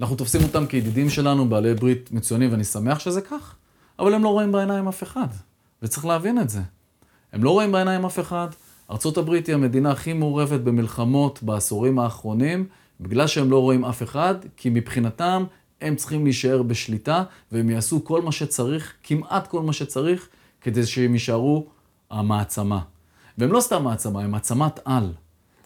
[0.00, 3.54] אנחנו תופסים אותם כידידים שלנו, בעלי ברית מצוינים, ואני שמח שזה כך,
[3.98, 5.26] אבל הם לא רואים בעיניים אף אחד,
[5.82, 6.60] וצריך להבין את זה.
[7.32, 8.48] הם לא רואים בעיניים אף אחד.
[8.90, 12.66] ארה"ב היא המדינה הכי מעורבת במלחמות בעשורים האחרונים,
[13.00, 15.44] בגלל שהם לא רואים אף אחד, כי מבחינתם
[15.80, 20.28] הם צריכים להישאר בשליטה, והם יעשו כל מה שצריך, כמעט כל מה שצריך,
[20.62, 21.66] כדי שהם יישארו
[22.10, 22.80] המעצמה.
[23.38, 25.12] והם לא סתם מעצמה, הם מעצמת על.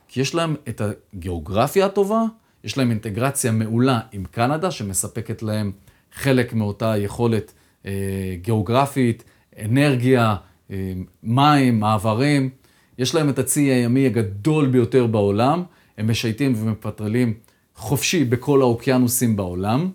[0.08, 2.22] כי יש להם את הגיאוגרפיה הטובה,
[2.64, 5.72] יש להם אינטגרציה מעולה עם קנדה, שמספקת להם
[6.12, 7.52] חלק מאותה יכולת
[7.86, 9.24] אה, גיאוגרפית,
[9.64, 10.36] אנרגיה,
[10.70, 10.92] אה,
[11.22, 12.50] מים, מעברים.
[12.98, 15.62] יש להם את הצי הימי הגדול ביותר בעולם,
[15.98, 17.34] הם משייטים ומפטרלים
[17.74, 19.90] חופשי בכל האוקיינוסים בעולם.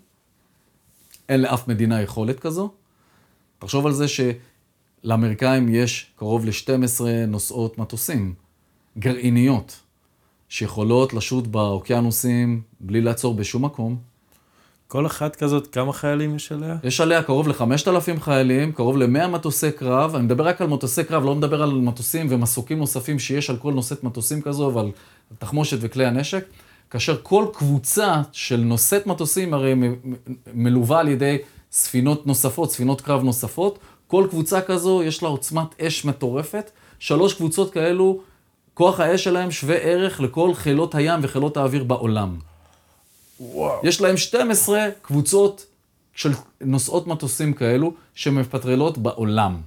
[1.29, 2.71] אין לאף מדינה יכולת כזו.
[3.59, 4.07] תחשוב על זה
[5.03, 8.33] שלאמריקאים יש קרוב ל-12 נוסעות מטוסים,
[8.99, 9.79] גרעיניות.
[10.49, 13.97] שיכולות לשוט באוקיינוסים בלי לעצור בשום מקום.
[14.87, 16.77] כל אחת כזאת, כמה חיילים יש עליה?
[16.83, 20.15] יש עליה קרוב ל-5,000 חיילים, קרוב ל-100 מטוסי קרב.
[20.15, 23.73] אני מדבר רק על מטוסי קרב, לא מדבר על מטוסים ומסוקים נוספים שיש על כל
[23.73, 24.91] נושאת מטוסים כזו ועל
[25.39, 26.45] תחמושת וכלי הנשק.
[26.89, 29.73] כאשר כל קבוצה של נושאת מטוסים הרי
[30.53, 31.37] מלווה על ידי
[31.71, 33.79] ספינות נוספות, ספינות קרב נוספות.
[34.11, 36.71] כל קבוצה כזו יש לה עוצמת אש מטורפת.
[36.99, 38.21] שלוש קבוצות כאלו
[38.73, 42.37] כוח האש שלהם שווה ערך לכל חילות הים וחילות האוויר בעולם.
[43.39, 43.79] וואו.
[43.83, 45.65] יש להם 12 קבוצות
[46.15, 46.31] של
[46.61, 49.61] נוסעות מטוסים כאלו שמפטרלות בעולם.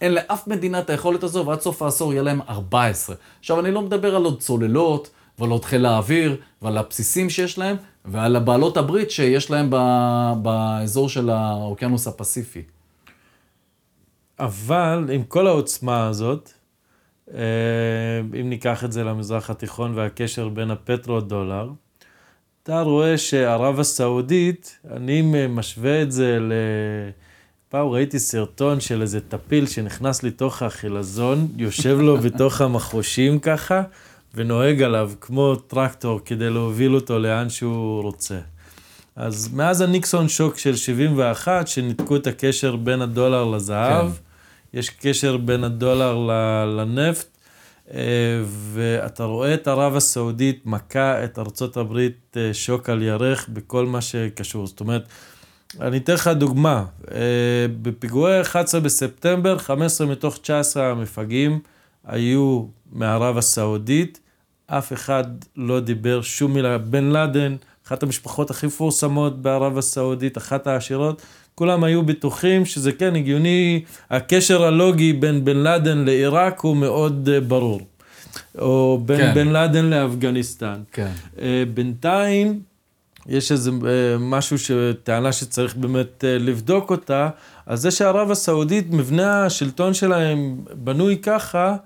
[0.00, 3.16] אין לאף מדינה את היכולת הזו, ועד סוף העשור יהיה להם 14.
[3.40, 7.76] עכשיו, אני לא מדבר על עוד צוללות, ועל עוד חיל האוויר, ועל הבסיסים שיש להם,
[8.04, 9.70] ועל הבעלות הברית שיש להם
[10.42, 12.62] באזור של האוקיינוס הפסיפי.
[14.38, 16.52] אבל עם כל העוצמה הזאת,
[17.34, 17.40] אה,
[18.40, 21.70] אם ניקח את זה למזרח התיכון והקשר בין הפטרו-דולר,
[22.62, 26.52] אתה רואה שערב הסעודית, אני משווה את זה ל...
[27.68, 33.82] פעם ראיתי סרטון של איזה טפיל שנכנס לתוך החילזון, יושב לו בתוך המחושים ככה,
[34.34, 38.38] ונוהג עליו כמו טרקטור כדי להוביל אותו לאן שהוא רוצה.
[39.16, 44.78] אז מאז הניקסון שוק של 71, שניתקו את הקשר בין הדולר לזהב, כן.
[44.78, 46.16] יש קשר בין הדולר
[46.76, 47.26] לנפט,
[47.94, 48.00] אה,
[48.72, 54.00] ואתה רואה את ערב הסעודית מכה את ארצות הברית אה, שוק על ירך בכל מה
[54.00, 54.66] שקשור.
[54.66, 55.08] זאת אומרת,
[55.80, 61.60] אני אתן לך דוגמה, אה, בפיגועי 11 בספטמבר, 15 מתוך 19 המפגעים
[62.06, 64.20] היו מערב הסעודית,
[64.66, 65.24] אף אחד
[65.56, 66.78] לא דיבר שום מילה.
[66.78, 67.56] בן לאדן,
[67.86, 71.22] אחת המשפחות הכי מפורסמות בערב הסעודית, אחת העשירות,
[71.54, 77.44] כולם היו בטוחים שזה כן הגיוני, הקשר הלוגי בין בן לאדן לעיראק הוא מאוד uh,
[77.44, 77.80] ברור.
[78.58, 79.34] או בין כן.
[79.34, 80.82] בן לאדן לאפגניסטן.
[80.92, 81.10] כן.
[81.36, 81.40] Uh,
[81.74, 82.60] בינתיים,
[83.26, 83.74] יש איזה uh,
[84.18, 84.56] משהו,
[85.02, 87.28] טענה שצריך באמת לבדוק אותה,
[87.66, 91.76] על זה שערב הסעודית, מבנה השלטון שלהם בנוי ככה,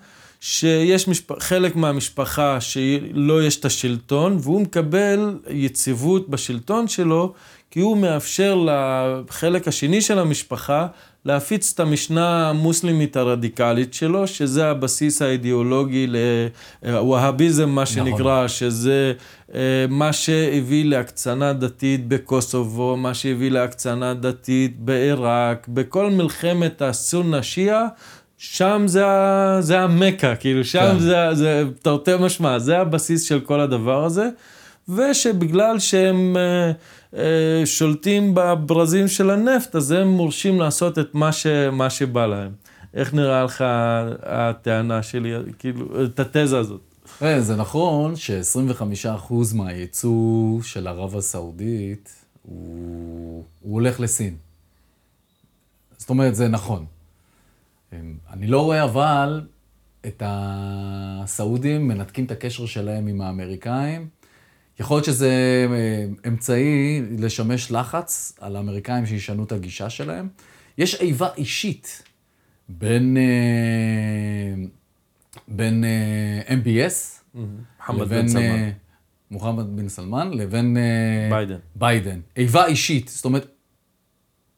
[0.41, 1.41] שיש משפ...
[1.41, 7.33] חלק מהמשפחה שלא יש את השלטון, והוא מקבל יציבות בשלטון שלו,
[7.71, 10.87] כי הוא מאפשר לחלק השני של המשפחה
[11.25, 16.07] להפיץ את המשנה המוסלמית הרדיקלית שלו, שזה הבסיס האידיאולוגי
[16.83, 17.95] לווהאביזם, מה נכון.
[17.95, 18.49] שנקרא, נכון.
[18.49, 19.13] שזה
[19.55, 27.87] אה, מה שהביא להקצנה דתית בקוסובו, מה שהביא להקצנה דתית בעיראק, בכל מלחמת הסונה שיעה.
[28.39, 29.05] שם זה,
[29.61, 30.99] זה המכה, כאילו שם כן.
[30.99, 34.29] זה, זה תרתי משמע, זה הבסיס של כל הדבר הזה,
[34.89, 36.73] ושבגלל שהם אה,
[37.19, 42.53] אה, שולטים בברזים של הנפט, אז הם מורשים לעשות את מה, ש, מה שבא להם.
[42.95, 43.65] איך נראה לך
[44.23, 46.81] הטענה שלי, כאילו, את התזה הזאת?
[47.23, 52.13] אה, זה נכון ש-25% מהייצוא של ערב הסעודית
[52.43, 54.37] הוא, הוא הולך לסין.
[55.99, 56.85] זאת אומרת, זה נכון.
[58.31, 59.47] אני לא רואה אבל
[60.07, 64.09] את הסעודים מנתקים את הקשר שלהם עם האמריקאים.
[64.81, 70.29] יכול להיות שזה אה, אמצעי לשמש לחץ על האמריקאים שישנו את הגישה שלהם.
[70.79, 72.03] יש איבה אישית
[72.69, 74.65] בין, אה,
[75.49, 77.39] בין אה, MBS
[77.95, 78.27] לבין
[79.31, 80.77] מוחמד בן סלמן לבין
[81.31, 81.59] ביידן.
[81.77, 82.21] ביידן.
[82.37, 83.47] איבה אישית, זאת אומרת,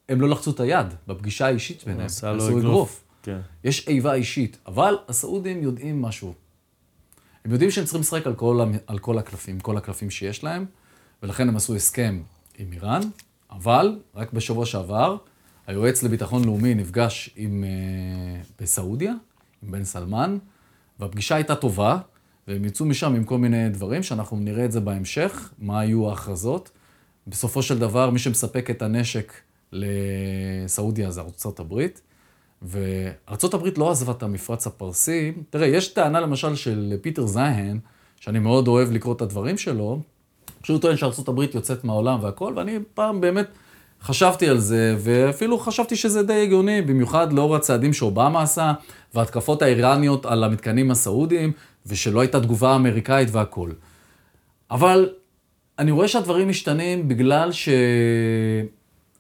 [0.08, 3.04] הם לא לחצו את היד בפגישה האישית ביניהם, עשו אגרוף.
[3.22, 3.40] כן.
[3.64, 6.34] יש איבה אישית, אבל הסעודים יודעים משהו.
[7.44, 10.66] הם יודעים שהם צריכים לשחק על כל, על כל הקלפים, כל הקלפים שיש להם,
[11.22, 12.22] ולכן הם עשו הסכם
[12.58, 13.00] עם איראן,
[13.50, 15.16] אבל רק בשבוע שעבר,
[15.66, 19.14] היועץ לביטחון לאומי נפגש עם, uh, בסעודיה,
[19.62, 20.38] עם בן סלמן,
[20.98, 21.98] והפגישה הייתה טובה,
[22.48, 26.70] והם יצאו משם עם כל מיני דברים, שאנחנו נראה את זה בהמשך, מה היו ההכרזות.
[27.26, 29.32] בסופו של דבר, מי שמספק את הנשק
[29.72, 32.00] לסעודיה זה ארצות הברית.
[33.54, 35.32] הברית לא עזבה את המפרץ הפרסי.
[35.50, 37.78] תראה, יש טענה למשל של פיטר זיין,
[38.20, 40.00] שאני מאוד אוהב לקרוא את הדברים שלו,
[40.62, 40.96] שהוא טוען
[41.28, 43.46] הברית יוצאת מהעולם והכל, ואני פעם באמת
[44.02, 48.72] חשבתי על זה, ואפילו חשבתי שזה די הגיוני, במיוחד לאור הצעדים שאובמה עשה,
[49.14, 51.52] וההתקפות האיראניות על המתקנים הסעודיים,
[51.86, 53.70] ושלא הייתה תגובה אמריקאית והכל.
[54.70, 55.08] אבל
[55.78, 57.68] אני רואה שהדברים משתנים בגלל ש...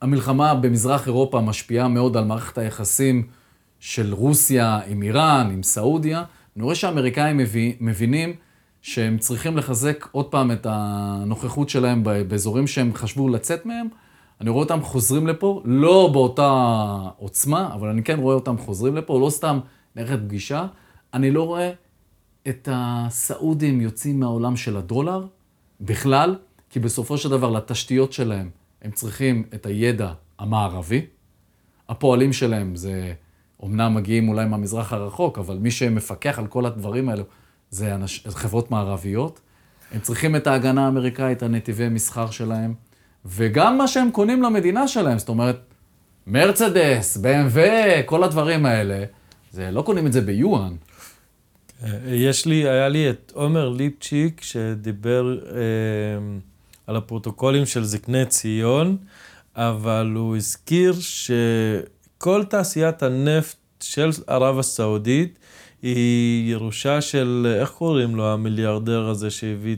[0.00, 3.26] המלחמה במזרח אירופה משפיעה מאוד על מערכת היחסים
[3.80, 6.24] של רוסיה עם איראן, עם סעודיה.
[6.56, 7.40] אני רואה שהאמריקאים
[7.80, 8.34] מבינים
[8.82, 13.88] שהם צריכים לחזק עוד פעם את הנוכחות שלהם באזורים שהם חשבו לצאת מהם.
[14.40, 16.50] אני רואה אותם חוזרים לפה, לא באותה
[17.16, 19.60] עוצמה, אבל אני כן רואה אותם חוזרים לפה, לא סתם
[19.96, 20.66] נערכת פגישה.
[21.14, 21.70] אני לא רואה
[22.48, 25.26] את הסעודים יוצאים מהעולם של הדולר
[25.80, 26.36] בכלל,
[26.70, 28.50] כי בסופו של דבר לתשתיות שלהם
[28.82, 31.06] הם צריכים את הידע המערבי.
[31.88, 33.12] הפועלים שלהם זה,
[33.60, 37.24] אומנם מגיעים אולי מהמזרח הרחוק, אבל מי שמפקח על כל הדברים האלו
[37.70, 39.40] זה אנש, חברות מערביות.
[39.92, 42.74] הם צריכים את ההגנה האמריקאית, הנתיבי מסחר שלהם,
[43.24, 45.60] וגם מה שהם קונים למדינה שלהם, זאת אומרת,
[46.26, 47.58] מרצדס, BMW,
[48.06, 49.04] כל הדברים האלה,
[49.50, 50.76] זה לא קונים את זה ביואן.
[52.06, 55.38] יש לי, היה לי את עומר ליפצ'יק שדיבר...
[55.56, 56.40] אה,
[56.86, 58.96] על הפרוטוקולים של זקני ציון,
[59.56, 65.38] אבל הוא הזכיר שכל תעשיית הנפט של ערב הסעודית
[65.82, 69.76] היא ירושה של, איך קוראים לו, המיליארדר הזה שהביא,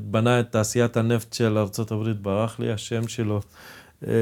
[0.00, 3.40] בנה את תעשיית הנפט של ארה"ב, ברח לי השם שלו.
[4.06, 4.12] אה,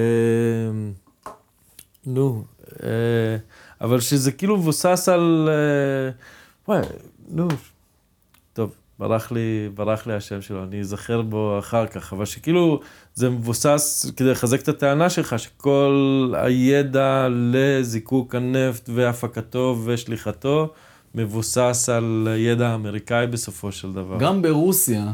[2.06, 2.44] נו,
[2.82, 3.36] אה,
[3.80, 5.48] אבל שזה כאילו מבוסס על...
[5.48, 6.10] אה,
[6.68, 6.82] וואי,
[7.28, 7.48] נו,
[9.02, 12.80] ברח לי, ברח לי השם שלו, אני אזכר בו אחר כך, אבל שכאילו
[13.14, 20.72] זה מבוסס כדי לחזק את הטענה שלך, שכל הידע לזיקוק הנפט והפקתו ושליחתו
[21.14, 24.18] מבוסס על ידע אמריקאי בסופו של דבר.
[24.18, 25.12] גם ברוסיה,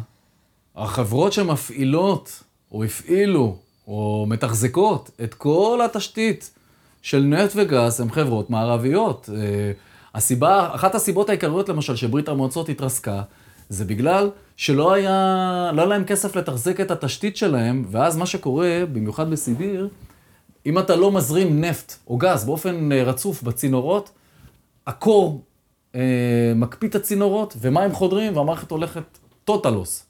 [0.76, 6.50] החברות שמפעילות, או הפעילו, או מתחזקות את כל התשתית
[7.02, 9.30] של נפט וגז, הן חברות מערביות.
[9.34, 9.72] אה,
[10.14, 13.22] הסיבה, אחת הסיבות העיקריות למשל שברית המועצות התרסקה,
[13.68, 18.82] זה בגלל שלא היה, לא היה להם כסף לתחזק את התשתית שלהם, ואז מה שקורה,
[18.92, 19.88] במיוחד בסיביר,
[20.66, 24.10] אם אתה לא מזרים נפט או גז באופן אה, רצוף בצינורות,
[24.86, 25.42] הקור
[25.94, 30.06] אה, מקפיא את הצינורות, ומים חודרים, והמערכת הולכת total loss.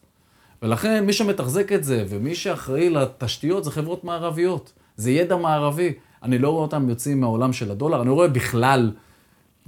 [0.62, 4.72] ולכן מי שמתחזק את זה, ומי שאחראי לתשתיות, זה חברות מערביות.
[4.96, 5.92] זה ידע מערבי.
[6.22, 8.92] אני לא רואה אותם יוצאים מהעולם של הדולר, אני רואה בכלל...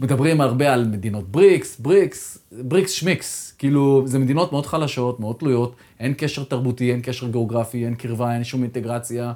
[0.01, 5.75] מדברים הרבה על מדינות BRICS, BRICS, BRICS שמיקס, כאילו, זה מדינות מאוד חלשות, מאוד תלויות,
[6.01, 9.33] אין קשר תרבותי, אין קשר גיאוגרפי, אין קרבה, אין שום אינטגרציה.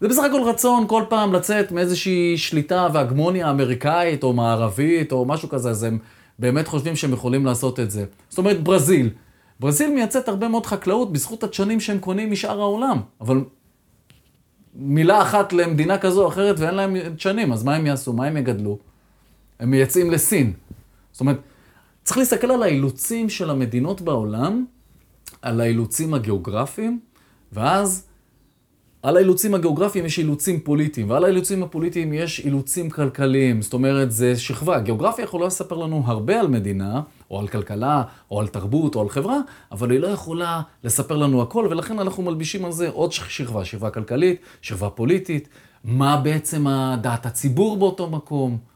[0.00, 5.48] זה בסך הכל רצון כל פעם לצאת מאיזושהי שליטה והגמוניה אמריקאית או מערבית או משהו
[5.48, 5.98] כזה, אז הם
[6.38, 8.04] באמת חושבים שהם יכולים לעשות את זה.
[8.28, 9.10] זאת אומרת, ברזיל.
[9.60, 13.44] ברזיל מייצאת הרבה מאוד חקלאות בזכות הדשנים שהם קונים משאר העולם, אבל
[14.74, 18.12] מילה אחת למדינה כזו או אחרת ואין להם דשנים, אז מה הם יעשו?
[18.12, 18.78] מה הם יגדלו?
[19.60, 20.52] הם מייצאים לסין.
[21.12, 21.40] זאת אומרת,
[22.04, 24.64] צריך להסתכל על האילוצים של המדינות בעולם,
[25.42, 27.00] על האילוצים הגיאוגרפיים,
[27.52, 28.06] ואז
[29.02, 33.62] על האילוצים הגיאוגרפיים יש אילוצים פוליטיים, ועל האילוצים הפוליטיים יש אילוצים כלכליים.
[33.62, 34.80] זאת אומרת, זה שכבה.
[34.80, 37.00] גיאוגרפיה יכולה לספר לנו הרבה על מדינה,
[37.30, 39.38] או על כלכלה, או על תרבות, או על חברה,
[39.72, 43.90] אבל היא לא יכולה לספר לנו הכל, ולכן אנחנו מלבישים על זה עוד שכבה, שכבה
[43.90, 45.48] כלכלית, שכבה פוליטית,
[45.84, 46.66] מה בעצם
[47.00, 48.73] דעת הציבור באותו מקום.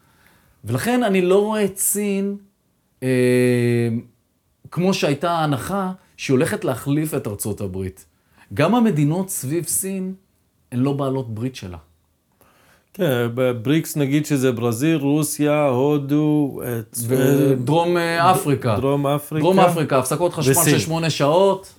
[0.65, 2.37] ולכן אני לא רואה את סין
[3.03, 3.09] אה,
[4.71, 8.05] כמו שהייתה ההנחה שהיא הולכת להחליף את ארצות הברית.
[8.55, 10.15] גם המדינות סביב סין
[10.73, 11.79] הן לא בעלות ברית שלה.
[12.95, 16.61] כן, בבריקס נגיד שזה ברזיל, רוסיה, הודו,
[17.07, 18.77] ודרום אה, אפריקה.
[18.81, 19.45] דרום אפריקה.
[19.45, 20.73] דרום אפריקה, הפסקות חשמל וסין.
[20.73, 21.73] של שמונה שעות.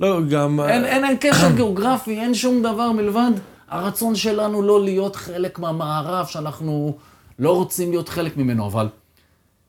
[0.00, 0.60] לא, גם...
[0.60, 3.30] אין, אין, אין קשר גיאוגרפי, אין שום דבר מלבד
[3.68, 6.98] הרצון שלנו לא להיות חלק מהמערב, שאנחנו
[7.38, 8.88] לא רוצים להיות חלק ממנו, אבל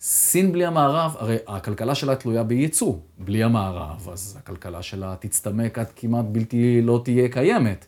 [0.02, 2.94] סין בלי המערב, הרי הכלכלה שלה תלויה בייצוא.
[3.18, 7.86] בלי המערב, אז הכלכלה שלה תצטמק עד כמעט בלתי לא תהיה קיימת.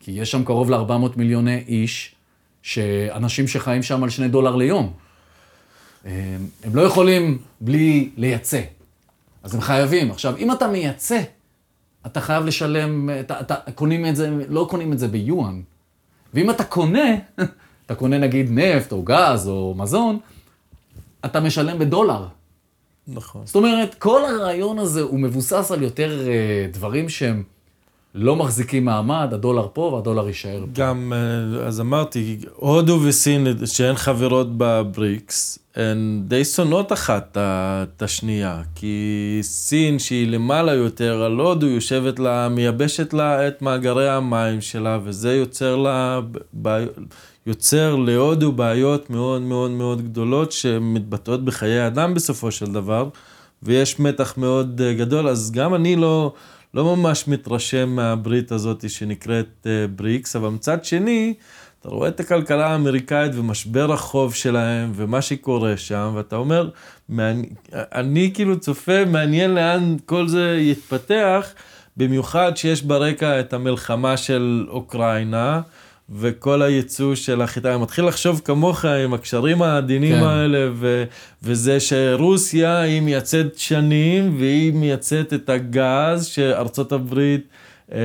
[0.00, 2.14] כי יש שם קרוב ל-400 מיליוני איש,
[2.62, 4.92] שאנשים שחיים שם על שני דולר ליום.
[6.04, 8.60] הם, הם לא יכולים בלי לייצא.
[9.42, 10.10] אז הם חייבים.
[10.10, 11.20] עכשיו, אם אתה מייצא,
[12.06, 15.62] אתה חייב לשלם, אתה, אתה קונים את זה, לא קונים את זה ביואן.
[16.34, 17.08] ואם אתה קונה,
[17.86, 20.18] אתה קונה נגיד נפט או גז או מזון,
[21.24, 22.24] אתה משלם בדולר.
[23.08, 23.42] נכון.
[23.44, 27.42] זאת אומרת, כל הרעיון הזה הוא מבוסס על יותר uh, דברים שהם
[28.14, 30.66] לא מחזיקים מעמד, הדולר פה והדולר יישאר פה.
[30.72, 38.62] גם, אה, אז אמרתי, הודו וסין, שהן חברות בבריקס, הן די שונאות אחת את השנייה,
[38.74, 44.98] כי סין, שהיא למעלה יותר על הודו, יושבת לה, מייבשת לה את מאגרי המים שלה,
[45.04, 46.20] וזה יוצר לה,
[46.52, 46.86] בעי...
[47.46, 53.08] יוצר להודו בעיות מאוד מאוד מאוד גדולות, שמתבטאות בחיי אדם בסופו של דבר,
[53.62, 56.32] ויש מתח מאוד אה, גדול, אז גם אני לא...
[56.74, 59.66] לא ממש מתרשם מהברית הזאת שנקראת
[59.96, 61.34] בריקס, אבל מצד שני,
[61.80, 66.68] אתה רואה את הכלכלה האמריקאית ומשבר החוב שלהם ומה שקורה שם, ואתה אומר,
[67.08, 67.48] מעני...
[67.72, 71.52] אני כאילו צופה, מעניין לאן כל זה יתפתח,
[71.96, 75.60] במיוחד שיש ברקע את המלחמה של אוקראינה.
[76.14, 80.22] וכל הייצוא של החיטה, אני מתחיל לחשוב כמוך עם הקשרים העדינים כן.
[80.22, 81.04] האלה, ו,
[81.42, 87.46] וזה שרוסיה היא מייצאת שנים, והיא מייצאת את הגז שארצות הברית
[87.92, 87.98] אה,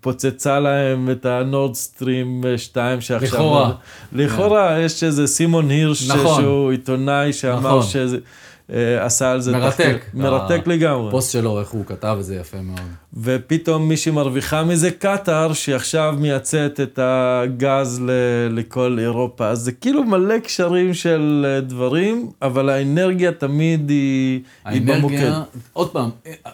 [0.00, 3.28] פוצצה להם את הנורד סטרים 2 שעכשיו...
[3.28, 3.72] לכאורה.
[4.12, 4.80] לכאורה, yeah.
[4.80, 6.42] יש איזה סימון הירש, נכון.
[6.42, 7.82] שהוא עיתונאי שאמר נכון.
[7.82, 8.18] שזה...
[9.00, 9.74] עשה על זה מרתק.
[9.76, 9.98] תחקיר.
[10.14, 11.08] מרתק לגמרי.
[11.08, 12.80] הפוסט שלו, איך הוא כתב את זה יפה מאוד.
[13.22, 18.10] ופתאום מי שמרוויחה מזה קטאר, שעכשיו מייצאת את הגז ל-
[18.58, 19.48] לכל אירופה.
[19.48, 25.32] אז זה כאילו מלא קשרים של דברים, אבל האנרגיה תמיד היא, האנרגיה, היא במוקד.
[25.72, 26.10] עוד פעם,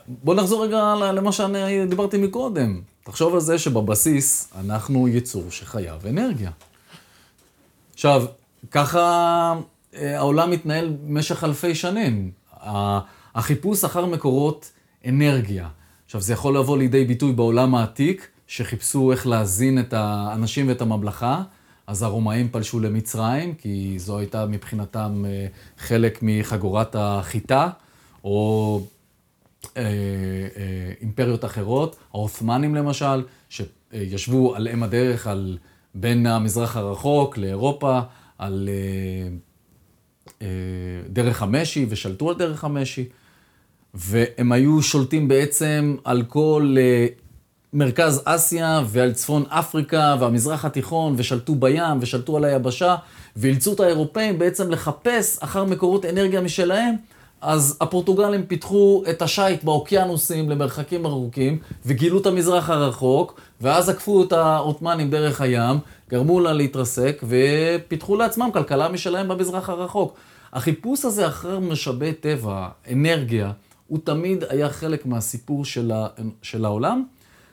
[0.09, 0.77] בוא נחזור רגע
[1.13, 2.81] למה שאני דיברתי מקודם.
[3.05, 6.51] תחשוב על זה שבבסיס אנחנו יצור שחייב אנרגיה.
[7.95, 8.25] עכשיו,
[8.71, 9.55] ככה
[9.95, 12.31] העולם מתנהל במשך אלפי שנים.
[13.35, 14.73] החיפוש אחר מקורות
[15.09, 15.69] אנרגיה.
[16.05, 21.43] עכשיו, זה יכול לבוא לידי ביטוי בעולם העתיק, שחיפשו איך להזין את האנשים ואת הממלכה.
[21.87, 25.47] אז הרומאים פלשו למצרים, כי זו הייתה מבחינתם אה,
[25.79, 27.69] חלק מחגורת החיטה,
[28.25, 28.81] או
[29.77, 35.59] אה, אה, אימפריות אחרות, העות'מאנים למשל, שישבו על אם הדרך, על
[35.95, 38.01] בין המזרח הרחוק לאירופה,
[38.39, 39.37] על אה,
[41.09, 43.05] דרך המשי ושלטו על דרך המשי,
[43.95, 47.07] והם היו שולטים בעצם על כל אה,
[47.73, 52.97] מרכז אסיה ועל צפון אפריקה והמזרח התיכון, ושלטו בים ושלטו על היבשה,
[53.37, 56.95] ואילצו את האירופאים בעצם לחפש אחר מקורות אנרגיה משלהם.
[57.41, 64.33] אז הפורטוגלים פיתחו את השיט באוקיינוסים למרחקים ארוכים, וגילו את המזרח הרחוק, ואז עקפו את
[64.33, 65.79] העות'מאנים דרך הים,
[66.11, 70.17] גרמו לה להתרסק, ופיתחו לעצמם כלכלה משלהם במזרח הרחוק.
[70.53, 73.53] החיפוש הזה אחר משאבי טבע, אנרגיה,
[73.87, 76.07] הוא תמיד היה חלק מהסיפור של, ה,
[76.43, 77.05] של העולם.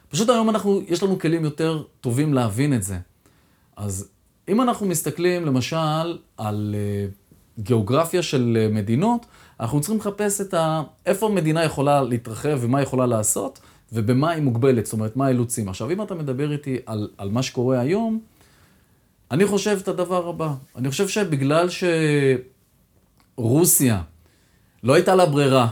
[0.10, 2.98] פשוט היום אנחנו, יש לנו כלים יותר טובים להבין את זה.
[3.76, 4.10] אז
[4.50, 9.26] אם אנחנו מסתכלים למשל על uh, גיאוגרפיה של uh, מדינות,
[9.60, 10.84] אנחנו צריכים לחפש את ה...
[11.06, 13.60] איפה מדינה יכולה להתרחב ומה יכולה לעשות,
[13.94, 15.70] ובמה היא מוגבלת, זאת אומרת, מה האילוצים.
[15.70, 18.20] עכשיו, אם אתה מדבר איתי על, על מה שקורה היום,
[19.32, 20.54] אני חושב את הדבר הבא.
[20.76, 21.68] אני חושב שבגלל
[23.38, 24.02] שרוסיה
[24.84, 25.68] לא הייתה לה ברירה,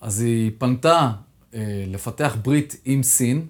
[0.00, 1.10] אז היא פנתה
[1.54, 3.46] אה, לפתח ברית עם סין,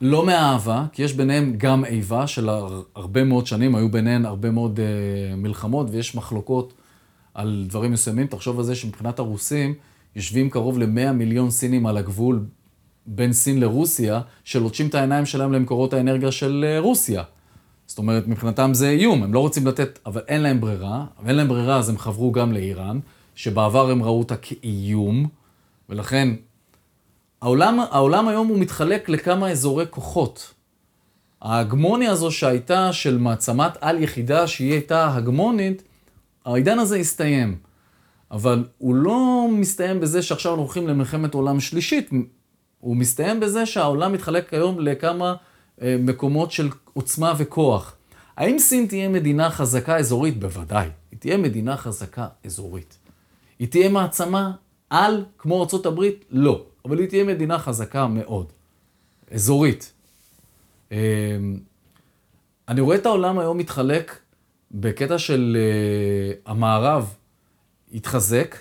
[0.00, 2.48] לא מאהבה, כי יש ביניהם גם איבה של
[2.94, 6.72] הרבה מאוד שנים, היו ביניהן הרבה מאוד אה, מלחמות ויש מחלוקות
[7.34, 8.26] על דברים מסוימים.
[8.26, 9.74] תחשוב על זה שמבחינת הרוסים,
[10.16, 12.44] יושבים קרוב ל-100 מיליון סינים על הגבול
[13.06, 17.22] בין סין לרוסיה, שלוטשים את העיניים שלהם למקורות האנרגיה של אה, רוסיה.
[17.86, 21.48] זאת אומרת, מבחינתם זה איום, הם לא רוצים לתת, אבל אין להם ברירה, ואין להם
[21.48, 22.98] ברירה אז הם חברו גם לאיראן,
[23.34, 25.28] שבעבר הם ראו אותה כאיום,
[25.88, 26.28] ולכן
[27.42, 30.54] העולם, העולם היום הוא מתחלק לכמה אזורי כוחות.
[31.42, 35.82] ההגמוניה הזו שהייתה של מעצמת על יחידה, שהיא הייתה הגמונית,
[36.44, 37.58] העידן הזה הסתיים.
[38.30, 42.10] אבל הוא לא מסתיים בזה שעכשיו אנחנו הולכים למלחמת עולם שלישית,
[42.78, 45.34] הוא מסתיים בזה שהעולם מתחלק היום לכמה
[45.82, 47.96] אה, מקומות של עוצמה וכוח.
[48.36, 50.40] האם סין תהיה מדינה חזקה אזורית?
[50.40, 50.88] בוודאי.
[51.10, 52.98] היא תהיה מדינה חזקה אזורית.
[53.58, 54.52] היא תהיה מעצמה
[54.90, 56.24] על כמו הברית?
[56.30, 56.64] לא.
[56.84, 58.46] אבל היא תהיה מדינה חזקה מאוד.
[59.30, 59.92] אזורית.
[60.92, 60.98] אה,
[62.68, 64.18] אני רואה את העולם היום מתחלק
[64.74, 67.14] בקטע של uh, המערב
[67.94, 68.56] התחזק,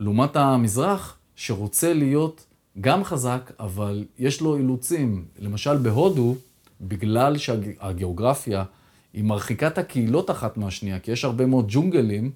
[0.00, 2.44] לעומת המזרח, שרוצה להיות
[2.80, 5.24] גם חזק, אבל יש לו אילוצים.
[5.38, 6.36] למשל בהודו,
[6.80, 8.64] בגלל שהגיאוגרפיה
[9.12, 12.30] היא מרחיקה את הקהילות אחת מהשנייה, כי יש הרבה מאוד ג'ונגלים,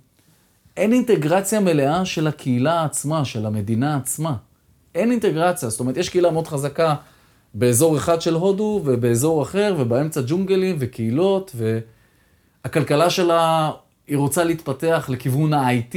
[0.76, 4.36] אין אינטגרציה מלאה של הקהילה עצמה, של המדינה עצמה.
[4.94, 6.94] אין אינטגרציה, זאת אומרת, יש קהילה מאוד חזקה
[7.54, 11.52] באזור אחד של הודו ובאזור אחר, ובאמצע ג'ונגלים וקהילות,
[12.64, 13.70] והכלכלה שלה,
[14.06, 15.96] היא רוצה להתפתח לכיוון ה-IT,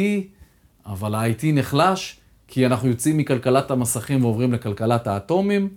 [0.85, 5.69] אבל ה-IT נחלש, כי אנחנו יוצאים מכלכלת המסכים ועוברים לכלכלת האטומים,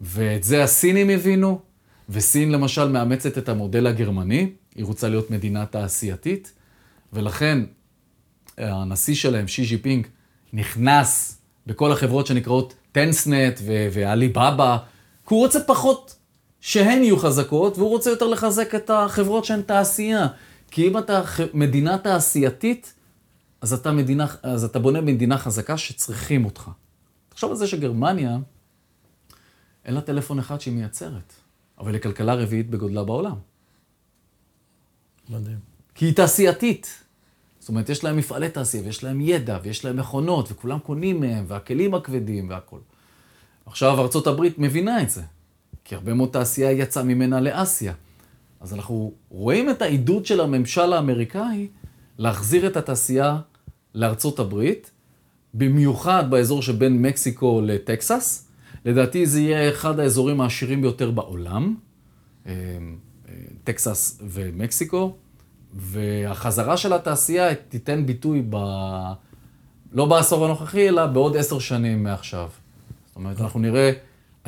[0.00, 1.60] ואת זה הסינים הבינו,
[2.08, 6.52] וסין למשל מאמצת את המודל הגרמני, היא רוצה להיות מדינה תעשייתית,
[7.12, 7.58] ולכן
[8.58, 10.06] הנשיא שלהם, שי ז'י פינג,
[10.52, 13.60] נכנס בכל החברות שנקראות טנסנט
[13.92, 14.76] ועליבאבא,
[15.28, 16.15] כי הוא רוצה פחות
[16.66, 20.26] שהן יהיו חזקות, והוא רוצה יותר לחזק את החברות שהן תעשייה.
[20.70, 21.22] כי אם אתה
[21.54, 22.94] מדינה תעשייתית,
[23.60, 26.70] אז אתה, מדינה, אז אתה בונה מדינה חזקה שצריכים אותך.
[27.28, 28.38] תחשוב על זה שגרמניה,
[29.84, 31.32] אין לה טלפון אחד שהיא מייצרת,
[31.78, 33.36] אבל היא כלכלה רביעית בגודלה בעולם.
[35.28, 35.58] מדהים.
[35.94, 37.02] כי היא תעשייתית.
[37.60, 41.44] זאת אומרת, יש להם מפעלי תעשייה, ויש להם ידע, ויש להם מכונות, וכולם קונים מהם,
[41.48, 42.80] והכלים הכבדים והכול.
[43.66, 45.22] עכשיו ארה"ב מבינה את זה,
[45.86, 47.92] כי הרבה מאוד תעשייה יצאה ממנה לאסיה.
[48.60, 51.68] אז אנחנו רואים את העידוד של הממשל האמריקאי
[52.18, 53.38] להחזיר את התעשייה
[53.94, 54.90] לארצות הברית,
[55.54, 58.48] במיוחד באזור שבין מקסיקו לטקסס.
[58.84, 61.74] לדעתי זה יהיה אחד האזורים העשירים ביותר בעולם,
[62.46, 62.52] אה,
[63.28, 63.34] אה,
[63.64, 65.16] טקסס ומקסיקו.
[65.74, 68.56] והחזרה של התעשייה תיתן ביטוי ב...
[69.92, 72.48] לא בעשור הנוכחי, אלא בעוד עשר שנים מעכשיו.
[73.06, 73.92] זאת אומרת, אנחנו נראה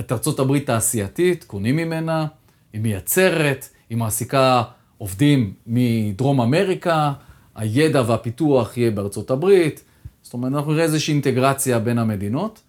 [0.00, 2.26] את ארצות הברית תעשייתית, קונים ממנה,
[2.72, 4.62] היא מייצרת, היא מעסיקה
[4.98, 7.12] עובדים מדרום אמריקה,
[7.54, 9.84] הידע והפיתוח יהיה בארצות הברית.
[10.22, 12.60] זאת אומרת, אנחנו נראה איזושהי אינטגרציה בין המדינות.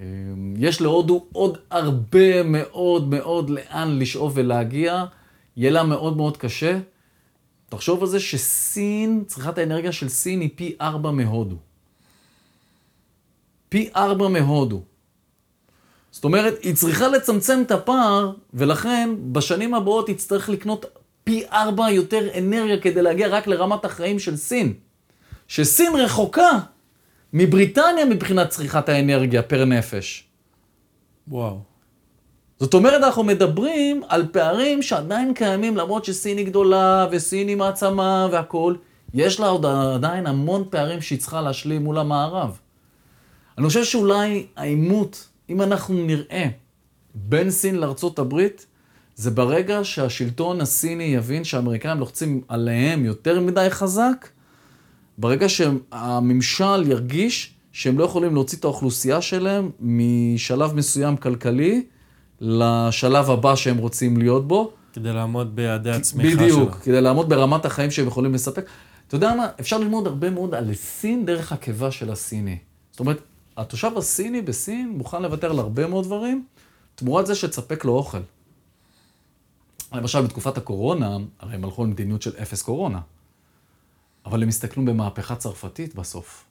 [0.00, 0.04] אמ,
[0.56, 5.04] יש להודו עוד הרבה מאוד מאוד לאן לשאוף ולהגיע.
[5.56, 6.78] יהיה לה מאוד מאוד קשה.
[7.68, 11.56] תחשוב על זה שסין, צריכת האנרגיה של סין היא פי ארבע מהודו.
[13.68, 14.82] פי ארבע מהודו.
[16.20, 20.86] זאת אומרת, היא צריכה לצמצם את הפער, ולכן בשנים הבאות היא תצטרך לקנות
[21.24, 24.72] פי ארבע יותר אנרגיה כדי להגיע רק לרמת החיים של סין.
[25.48, 26.50] שסין רחוקה
[27.32, 30.24] מבריטניה מבחינת צריכת האנרגיה פר נפש.
[31.28, 31.58] וואו.
[32.58, 38.28] זאת אומרת, אנחנו מדברים על פערים שעדיין קיימים, למרות שסין היא גדולה, וסין היא מעצמה
[38.32, 38.78] והכול,
[39.14, 42.58] יש לה עוד עדיין המון פערים שהיא צריכה להשלים מול המערב.
[43.58, 46.46] אני חושב שאולי העימות, אם אנחנו נראה
[47.14, 48.66] בין סין לארצות הברית,
[49.16, 54.28] זה ברגע שהשלטון הסיני יבין שהאמריקאים לוחצים עליהם יותר מדי חזק,
[55.18, 61.84] ברגע שהממשל ירגיש שהם לא יכולים להוציא את האוכלוסייה שלהם משלב מסוים כלכלי,
[62.40, 64.72] לשלב הבא שהם רוצים להיות בו.
[64.92, 66.42] כדי לעמוד ביעדי הצמיחה שלו.
[66.42, 68.64] בדיוק, כדי לעמוד ברמת החיים שהם יכולים לספק.
[69.08, 72.58] אתה יודע מה, אפשר ללמוד הרבה מאוד על סין דרך הקיבה של הסיני.
[72.90, 73.18] זאת אומרת,
[73.60, 76.44] התושב הסיני בסין מוכן לוותר על הרבה מאוד דברים,
[76.94, 78.18] תמורת זה שתספק לו אוכל.
[79.92, 83.00] למשל, בתקופת הקורונה, הרי הם הלכו למדיניות של אפס קורונה.
[84.26, 86.44] אבל הם הסתכלו במהפכה צרפתית בסוף.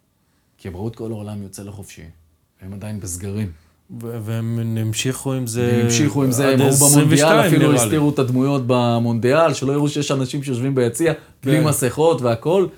[0.57, 2.05] כי הם ראו את כל העולם יוצא לחופשי,
[2.61, 3.51] והם עדיין בסגרים.
[3.99, 8.61] והם המשיכו עם זה הם המשיכו עם זה, הם ראו במונדיאל, אפילו הסתירו את הדמויות
[8.67, 11.13] במונדיאל, שלא יראו שיש אנשים שיושבים ביציע,
[11.43, 11.67] בלי כן.
[11.67, 12.69] מסכות והכול.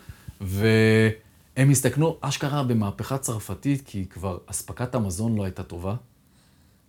[1.61, 5.95] והם הסתכנו אשכרה במהפכה צרפתית, כי כבר אספקת המזון לא הייתה טובה.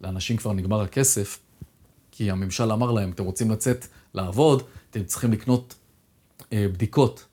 [0.01, 1.39] לאנשים כבר נגמר הכסף,
[2.11, 5.75] כי הממשל אמר להם, אתם רוצים לצאת לעבוד, אתם צריכים לקנות
[6.53, 7.25] אה, בדיקות.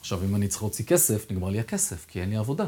[0.00, 2.66] עכשיו, אם אני צריך להוציא כסף, נגמר לי הכסף, כי אין לי עבודה.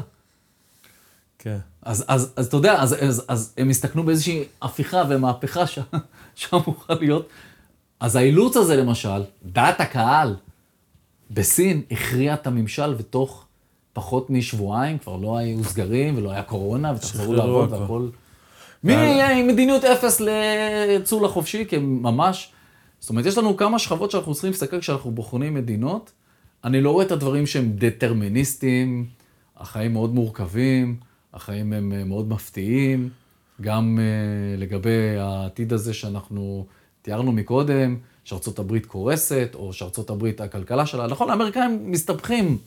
[1.39, 1.57] כן.
[1.81, 5.79] אז, אז, אז אתה יודע, אז, אז, אז הם הסתכנו באיזושהי הפיכה ומהפכה ש,
[6.35, 7.29] שאמורה להיות.
[7.99, 10.35] אז האילוץ הזה למשל, דעת הקהל
[11.31, 13.44] בסין הכריע את הממשל ותוך
[13.95, 18.07] פחות משבועיים, כבר לא היו סגרים ולא היה קורונה, ותחזרו לעבוד והכל.
[18.83, 22.51] מי יהיה עם מדיניות אפס לצור לחופשי, כי ממש...
[22.99, 26.11] זאת אומרת, יש לנו כמה שכבות שאנחנו צריכים להסתכל כשאנחנו בוחנים מדינות.
[26.63, 29.05] אני לא רואה את הדברים שהם דטרמיניסטיים,
[29.57, 30.95] החיים מאוד מורכבים.
[31.33, 33.09] החיים הם אה, מאוד מפתיעים.
[33.61, 36.65] גם uh, לגבי העתיד הזה שאנחנו
[37.01, 42.57] תיארנו מקודם, שארצות הברית קורסת, או שארצות הברית, הכלכלה שלה, נכון, האמריקאים מסתבכים.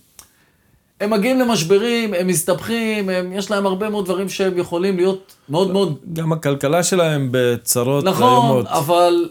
[1.01, 5.70] הם מגיעים למשברים, הם מסתבכים, הם, יש להם הרבה מאוד דברים שהם יכולים להיות מאוד
[5.70, 5.99] מאוד...
[6.12, 8.66] גם הכלכלה שלהם בצרות נכון, איומות.
[8.66, 9.29] אבל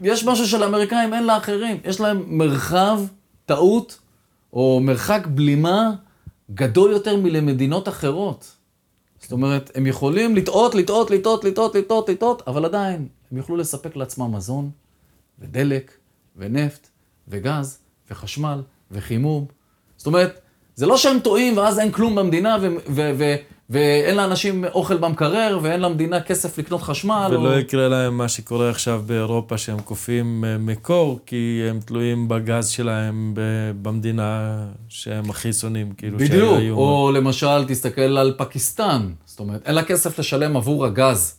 [0.00, 1.80] יש משהו שלאמריקאים אין לאחרים.
[1.84, 3.00] יש להם מרחב
[3.46, 3.98] טעות,
[4.52, 5.90] או מרחק בלימה
[6.54, 8.52] גדול יותר מלמדינות אחרות.
[9.20, 13.96] זאת אומרת, הם יכולים לטעות, לטעות, לטעות, לטעות, לטעות, לטעות, אבל עדיין, הם יוכלו לספק
[13.96, 14.70] לעצמם מזון,
[15.38, 15.92] ודלק,
[16.36, 16.88] ונפט,
[17.28, 17.78] וגז,
[18.10, 19.46] וחשמל, וחימום.
[19.96, 20.40] זאת אומרת,
[20.74, 23.34] זה לא שהם טועים ואז אין כלום במדינה ו- ו- ו-
[23.70, 27.28] ואין לאנשים אוכל במקרר ואין למדינה כסף לקנות חשמל.
[27.30, 27.58] ולא או...
[27.58, 33.32] יקרה להם מה שקורה עכשיו באירופה, שהם קופאים אה, מקור, כי הם תלויים בגז שלהם
[33.34, 33.40] ב-
[33.82, 39.08] במדינה שהם הכי שונאים, כאילו בדיוק, שהיו- או למשל, תסתכל על פקיסטן.
[39.26, 41.36] זאת אומרת, אין לה כסף לשלם עבור הגז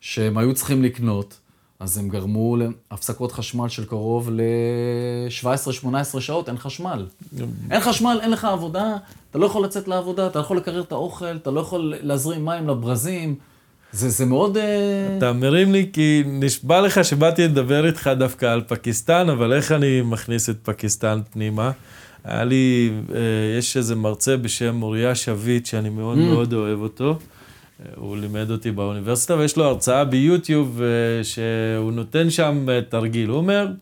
[0.00, 1.38] שהם היו צריכים לקנות,
[1.80, 7.06] אז הם גרמו להפסקות חשמל של קרוב ל-17-18 שעות, אין חשמל.
[7.70, 8.96] אין חשמל, אין לך עבודה,
[9.30, 12.44] אתה לא יכול לצאת לעבודה, אתה לא יכול לקרר את האוכל, אתה לא יכול להזרים
[12.44, 13.34] מים לברזים.
[13.92, 14.56] זה, זה מאוד...
[14.56, 19.72] אה, אתה מרים לי כי נשבע לך שבאתי לדבר איתך דווקא על פקיסטן, אבל איך
[19.72, 21.70] אני מכניס את פקיסטן פנימה?
[22.24, 23.18] היה לי, אה,
[23.58, 26.20] יש איזה מרצה בשם מוריה שביט, שאני מאוד Mm.
[26.20, 27.18] מאוד אוהב אותו.
[27.96, 33.28] הוא לימד אותי באוניברסיטה, ויש לו הרצאה ביוטיוב אה, שהוא נותן שם אה, תרגיל.
[33.28, 33.74] הוא אומר, אני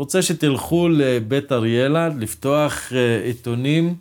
[0.00, 3.94] רוצה שתלכו לבית אריאלה, לפתוח אה, עיתונים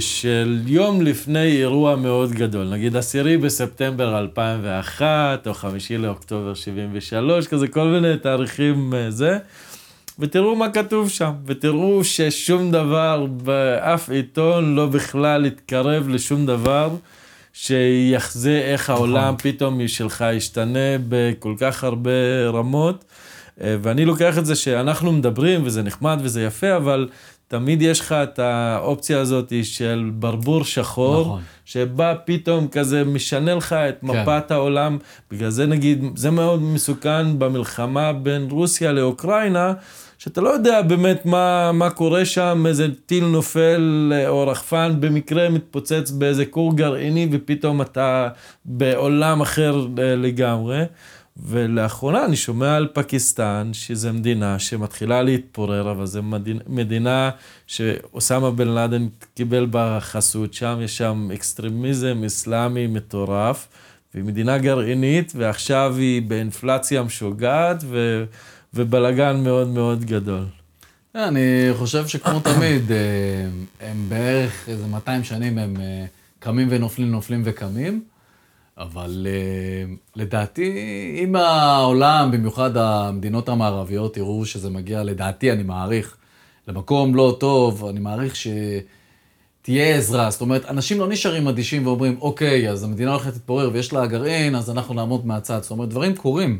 [0.00, 7.68] של יום לפני אירוע מאוד גדול, נגיד עשירי בספטמבר 2001, או חמישי לאוקטובר 73, כזה
[7.68, 9.38] כל מיני תאריכים זה,
[10.18, 16.90] ותראו מה כתוב שם, ותראו ששום דבר באף עיתון לא בכלל התקרב לשום דבר.
[17.58, 22.10] שיחזה איך העולם פתאום שלך ישתנה בכל כך הרבה
[22.52, 23.04] רמות.
[23.60, 27.08] אה, ואני לוקח את זה שאנחנו מדברים, וזה נחמד וזה יפה, אבל
[27.48, 31.40] תמיד יש לך את האופציה הזאת של ברבור שחור, נכון.
[31.64, 34.98] שבא פתאום כזה משנה לך את מפת העולם.
[35.30, 39.72] בגלל זה נגיד, זה מאוד מסוכן במלחמה בין רוסיה לאוקראינה.
[40.18, 45.48] שאתה לא יודע באמת מה, מה קורה שם, איזה טיל נופל אה, או רחפן במקרה
[45.48, 48.28] מתפוצץ באיזה כור גרעיני ופתאום אתה
[48.64, 50.84] בעולם אחר אה, לגמרי.
[51.44, 57.30] ולאחרונה אני שומע על פקיסטן, שזו מדינה שמתחילה להתפורר, אבל זו מדינה, מדינה
[57.66, 63.68] שאוסמה בן לאדן קיבל בה חסות, שם יש שם אקסטרמיזם אסלאמי מטורף,
[64.14, 68.24] והיא מדינה גרעינית, ועכשיו היא באינפלציה משוגעת, ו...
[68.76, 70.44] ובלגן מאוד מאוד גדול.
[71.14, 72.96] אני חושב שכמו תמיד, אה,
[73.80, 76.04] הם בערך איזה 200 שנים הם אה,
[76.38, 78.04] קמים ונופלים, נופלים וקמים,
[78.78, 80.72] אבל אה, לדעתי,
[81.24, 86.16] אם העולם, במיוחד המדינות המערביות, יראו שזה מגיע, לדעתי, אני מעריך,
[86.68, 90.30] למקום לא טוב, אני מעריך שתהיה עזרה.
[90.30, 94.54] זאת אומרת, אנשים לא נשארים אדישים ואומרים, אוקיי, אז המדינה הולכת להתפורר ויש לה גרעין,
[94.54, 95.62] אז אנחנו נעמוד מהצד.
[95.62, 96.58] זאת אומרת, דברים קורים.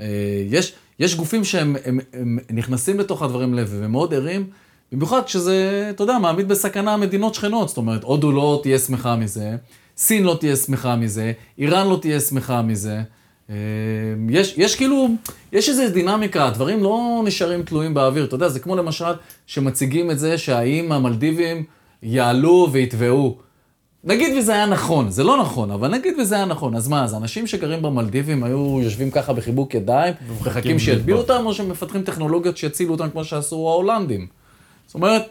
[0.00, 0.06] אה,
[0.50, 4.46] יש, יש גופים שהם הם, הם נכנסים לתוך הדברים לב והם מאוד ערים,
[4.92, 7.68] במיוחד כשזה, אתה יודע, מעמיד בסכנה מדינות שכנות.
[7.68, 9.56] זאת אומרת, הודו לא תהיה שמחה מזה,
[9.96, 13.02] סין לא תהיה שמחה מזה, איראן לא תהיה שמחה מזה.
[13.50, 13.54] אה,
[14.30, 15.08] יש, יש כאילו,
[15.52, 18.24] יש איזו דינמיקה, הדברים לא נשארים תלויים באוויר.
[18.24, 19.12] אתה יודע, זה כמו למשל
[19.46, 21.64] שמציגים את זה שהאם המלדיבים
[22.02, 23.38] יעלו ויתבעו.
[24.04, 27.14] נגיד וזה היה נכון, זה לא נכון, אבל נגיד וזה היה נכון, אז מה, אז
[27.14, 32.92] אנשים שגרים במלדיבים היו יושבים ככה בחיבוק ידיים, מחכים שיטביעו אותם, או שמפתחים טכנולוגיות שיצילו
[32.92, 34.26] אותם כמו שעשו ההולנדים?
[34.86, 35.22] זאת אומרת,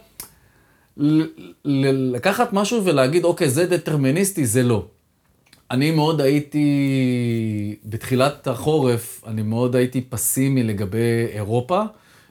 [1.65, 4.85] לקחת משהו ולהגיד, אוקיי, זה דטרמיניסטי, זה לא.
[5.71, 6.65] אני מאוד הייתי,
[7.85, 11.81] בתחילת החורף, אני מאוד הייתי פסימי לגבי אירופה,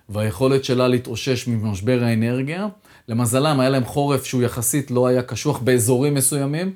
[0.08, 2.68] והיכולת שלה להתאושש ממשבר האנרגיה.
[3.08, 6.72] למזלם, היה להם חורף שהוא יחסית לא היה קשוח באזורים מסוימים.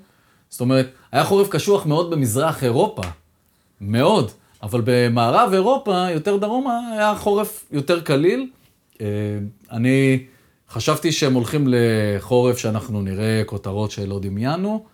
[0.51, 3.03] זאת אומרת, היה חורף קשוח מאוד במזרח אירופה,
[3.81, 4.31] מאוד,
[4.63, 8.49] אבל במערב אירופה, יותר דרומה, היה חורף יותר קליל.
[9.01, 9.07] אה,
[9.73, 10.25] אני
[10.71, 14.85] חשבתי שהם הולכים לחורף שאנחנו נראה כותרות שלא דמיינו.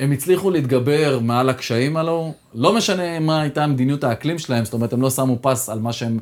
[0.00, 4.92] הם הצליחו להתגבר מעל הקשיים הללו, לא משנה מה הייתה מדיניות האקלים שלהם, זאת אומרת,
[4.92, 6.18] הם לא שמו פס על מה שהם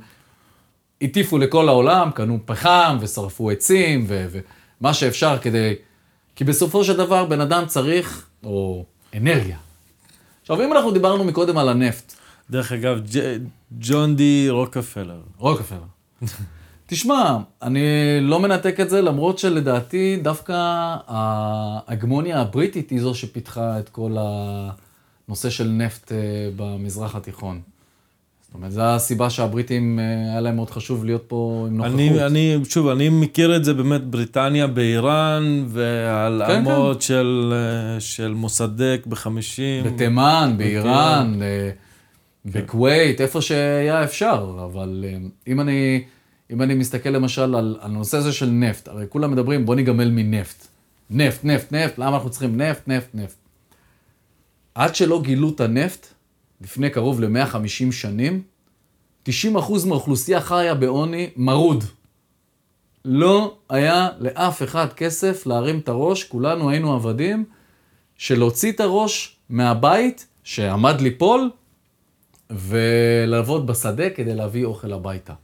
[1.03, 4.27] הטיפו לכל העולם, קנו פחם ושרפו עצים ו-
[4.81, 5.75] ומה שאפשר כדי...
[6.37, 8.85] כי בסופו של דבר בן אדם צריך, או
[9.17, 9.57] אנרגיה.
[10.43, 12.15] עכשיו, אם אנחנו דיברנו מקודם על הנפט,
[12.51, 13.01] דרך אגב,
[13.79, 15.21] ג'ון די רוקפלר.
[15.39, 15.79] רוקפלר.
[16.87, 17.81] תשמע, אני
[18.21, 20.55] לא מנתק את זה, למרות שלדעתי דווקא
[21.07, 24.17] ההגמוניה הבריטית היא זו שפיתחה את כל
[25.29, 26.19] נושא של נפט אה,
[26.57, 27.61] במזרח התיכון.
[28.53, 31.95] זאת אומרת, זו הסיבה שהבריטים, אה, היה להם מאוד חשוב להיות פה עם נוכחות.
[31.95, 38.01] אני, אני, שוב, אני מכיר את זה באמת בריטניה, באיראן, ועל כן, אמות של, אה,
[38.01, 39.85] של מוסדק בחמישים.
[39.85, 41.71] בתימן, באיראן, אה,
[42.45, 44.63] בכווית, איפה שהיה אפשר.
[44.65, 45.19] אבל אה,
[45.49, 46.05] אם אני,
[46.51, 50.67] אם אני מסתכל למשל על הנושא הזה של נפט, הרי כולם מדברים, בוא ניגמל מנפט.
[51.11, 53.37] נפט, נפט, נפט, למה אנחנו צריכים נפט, נפט, נפט.
[54.75, 56.12] עד שלא גילו את הנפט,
[56.63, 58.43] לפני קרוב ל-150 שנים,
[59.29, 59.31] 90%
[59.87, 61.85] מהאוכלוסייה חיה בעוני מרוד.
[63.05, 67.45] לא היה לאף אחד כסף להרים את הראש, כולנו היינו עבדים,
[68.17, 71.51] של להוציא את הראש מהבית שעמד ליפול,
[72.51, 75.35] ולעבוד בשדה כדי להביא אוכל הביתה.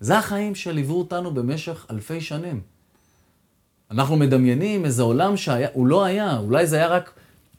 [0.00, 2.60] זה החיים שליוו אותנו במשך אלפי שנים.
[3.90, 7.12] אנחנו מדמיינים איזה עולם שהוא לא היה, אולי זה היה רק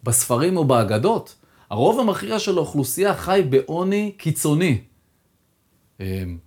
[0.03, 1.35] בספרים או באגדות.
[1.73, 4.81] הרוב המכריע של האוכלוסייה חי בעוני קיצוני.
[5.99, 6.37] אמ,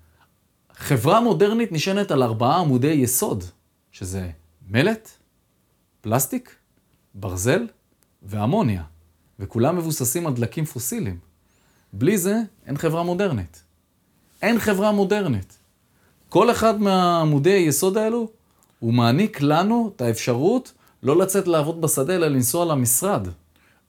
[0.72, 3.44] חברה מודרנית נשענת על ארבעה עמודי יסוד,
[3.90, 4.30] שזה
[4.68, 5.10] מלט,
[6.00, 6.54] פלסטיק,
[7.14, 7.66] ברזל
[8.22, 8.82] ואמוניה,
[9.38, 11.18] וכולם מבוססים על דלקים פוסיליים.
[11.92, 12.36] בלי זה
[12.66, 13.62] אין חברה מודרנית.
[14.42, 15.58] אין חברה מודרנית.
[16.28, 18.28] כל אחד מהעמודי היסוד האלו,
[18.78, 20.72] הוא מעניק לנו את האפשרות
[21.02, 23.28] לא לצאת לעבוד בשדה, אלא לנסוע למשרד.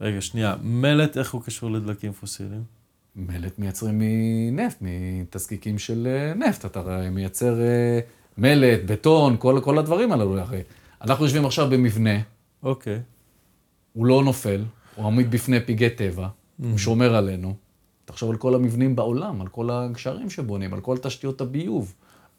[0.01, 2.63] רגע, שנייה, מלט, איך הוא קשור לדלקים פוסיליים?
[3.15, 6.65] מלט מייצרים מנפט, מתזקיקים של אה, נפט.
[6.65, 7.99] אתה מייצר אה,
[8.37, 10.39] מלט, בטון, כל, כל הדברים הללו.
[10.39, 10.61] הרי
[11.01, 12.19] אנחנו יושבים עכשיו במבנה,
[12.63, 12.99] אוקיי.
[13.93, 14.63] הוא לא נופל,
[14.95, 17.55] הוא עמיד בפני פגעי טבע, הוא שומר עלינו.
[18.05, 21.93] תחשוב על כל המבנים בעולם, על כל הגשרים שבונים, על כל תשתיות הביוב.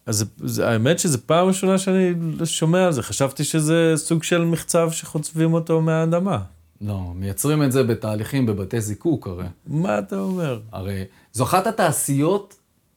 [0.07, 2.15] אז זה, האמת שזו פעם ראשונה שאני
[2.45, 3.03] שומע על זה.
[3.03, 6.43] חשבתי שזה סוג של מחצב שחוצבים אותו מהאדמה.
[6.81, 9.47] לא, מייצרים את זה בתהליכים, בבתי זיקוק הרי.
[9.67, 10.61] מה אתה אומר?
[10.73, 12.57] הרי זו אחת התעשיות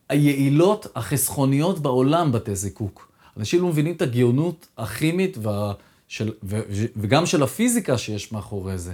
[0.10, 3.12] היעילות, החסכוניות בעולם, בתי זיקוק.
[3.38, 5.74] אנשים לא מבינים את הגאונות הכימית וה,
[6.08, 6.62] של, ו,
[6.96, 8.94] וגם של הפיזיקה שיש מאחורי זה.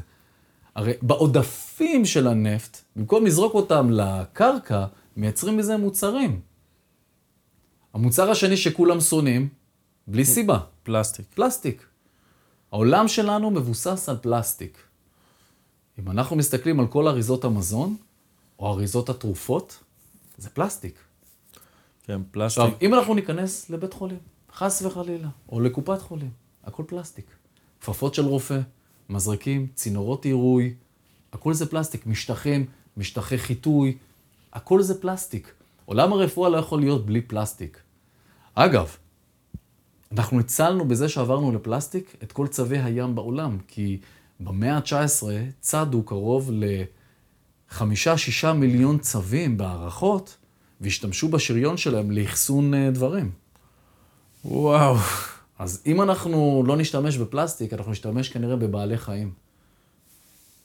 [0.75, 4.85] הרי בעודפים של הנפט, במקום לזרוק אותם לקרקע,
[5.17, 6.39] מייצרים מזה מוצרים.
[7.93, 9.49] המוצר השני שכולם שונאים,
[10.07, 11.25] בלי סיבה, פלסטיק.
[11.35, 11.85] פלסטיק.
[12.71, 14.77] העולם שלנו מבוסס על פלסטיק.
[15.99, 17.95] אם אנחנו מסתכלים על כל אריזות המזון,
[18.59, 19.83] או אריזות התרופות,
[20.37, 20.99] זה פלסטיק.
[22.03, 22.63] כן, פלסטיק.
[22.63, 24.19] עכשיו, אם אנחנו ניכנס לבית חולים,
[24.53, 26.31] חס וחלילה, או לקופת חולים,
[26.63, 27.25] הכל פלסטיק.
[27.81, 28.59] כפפות של רופא,
[29.09, 30.73] מזרקים, צינורות עירוי,
[31.33, 32.05] הכל זה פלסטיק.
[32.05, 32.65] משטחים,
[32.97, 33.97] משטחי חיטוי,
[34.53, 35.53] הכל זה פלסטיק.
[35.85, 37.79] עולם הרפואה לא יכול להיות בלי פלסטיק.
[38.53, 38.97] אגב,
[40.11, 43.99] אנחנו הצלנו בזה שעברנו לפלסטיק את כל צבי הים בעולם, כי
[44.39, 45.23] במאה ה-19
[45.59, 47.81] צדו קרוב ל-5-6
[48.55, 50.37] מיליון צווים בהערכות,
[50.81, 53.31] והשתמשו בשריון שלהם לאחסון אה, דברים.
[54.45, 54.95] וואו.
[55.59, 59.33] אז אם אנחנו לא נשתמש בפלסטיק, אנחנו נשתמש כנראה בבעלי חיים.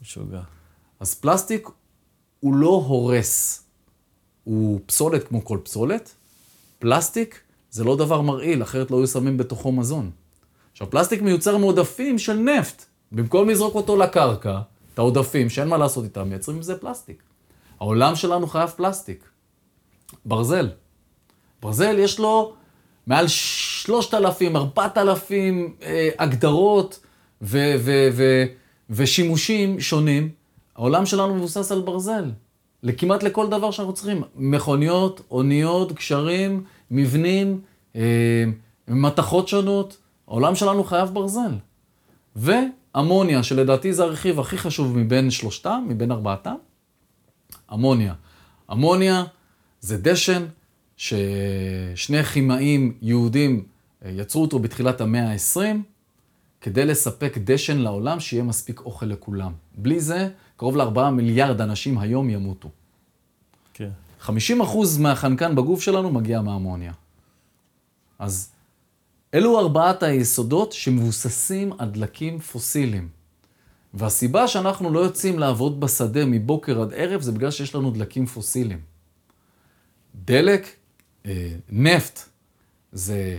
[0.02, 0.42] משוגע.
[1.00, 1.68] אז פלסטיק
[2.40, 3.64] הוא לא הורס,
[4.44, 6.14] הוא פסולת כמו כל פסולת.
[6.78, 7.41] פלסטיק
[7.72, 10.10] זה לא דבר מרעיל, אחרת לא היו שמים בתוכו מזון.
[10.72, 12.84] עכשיו, פלסטיק מיוצר מעודפים של נפט.
[13.12, 14.60] במקום לזרוק אותו לקרקע,
[14.94, 17.22] את העודפים, שאין מה לעשות איתם, מייצרים מזה פלסטיק.
[17.80, 19.28] העולם שלנו חייב פלסטיק.
[20.24, 20.68] ברזל.
[21.62, 22.52] ברזל יש לו
[23.06, 27.00] מעל 3,000, 4,000 אה, הגדרות
[27.42, 28.44] ו- ו- ו-
[28.90, 30.28] ושימושים שונים.
[30.76, 32.30] העולם שלנו מבוסס על ברזל.
[32.96, 34.22] כמעט לכל דבר שאנחנו צריכים.
[34.36, 37.60] מכוניות, אוניות, גשרים, מבנים,
[37.96, 38.44] אה,
[38.88, 39.96] מתכות שונות.
[40.28, 41.54] העולם שלנו חייב ברזל.
[42.36, 46.54] ואמוניה, שלדעתי זה הרכיב הכי חשוב מבין שלושתם, מבין ארבעתם.
[47.72, 48.14] אמוניה.
[48.72, 49.24] אמוניה
[49.80, 50.46] זה דשן
[50.96, 53.64] ששני כימאים יהודים
[54.04, 55.76] אה, יצרו אותו בתחילת המאה ה-20,
[56.60, 59.52] כדי לספק דשן לעולם, שיהיה מספיק אוכל לכולם.
[59.74, 62.68] בלי זה, קרוב לארבעה מיליארד אנשים היום ימותו.
[63.74, 63.90] כן.
[64.26, 64.30] 50%
[65.00, 66.92] מהחנקן בגוף שלנו מגיע מאמוניה.
[68.18, 68.50] אז
[69.34, 73.08] אלו ארבעת היסודות שמבוססים על דלקים פוסיליים.
[73.94, 78.80] והסיבה שאנחנו לא יוצאים לעבוד בשדה מבוקר עד ערב זה בגלל שיש לנו דלקים פוסיליים.
[80.14, 80.66] דלק,
[81.26, 82.20] אה, נפט,
[82.92, 83.38] זה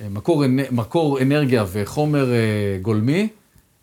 [0.00, 3.28] אה, מקור, מקור אנרגיה וחומר אה, גולמי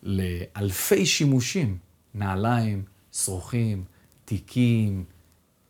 [0.04, 1.78] לאלפי שימושים.
[2.16, 2.84] נעליים,
[3.14, 3.84] שרוכים,
[4.26, 5.04] תיקים,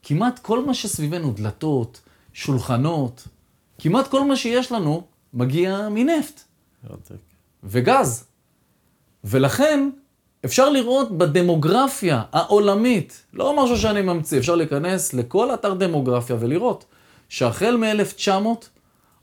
[0.04, 2.02] כמעט כל מה שסביבנו, דלתות,
[2.34, 3.28] שולחנות,
[3.80, 5.04] כמעט כל מה שיש לנו
[5.34, 6.42] מגיע מנפט
[6.84, 7.16] מרתק.
[7.64, 8.24] וגז.
[9.24, 9.90] ולכן
[10.46, 16.86] אפשר לראות בדמוגרפיה העולמית, לא משהו שאני ממציא, אפשר להיכנס לכל אתר דמוגרפיה ולראות
[17.30, 18.66] שהחל מ-1900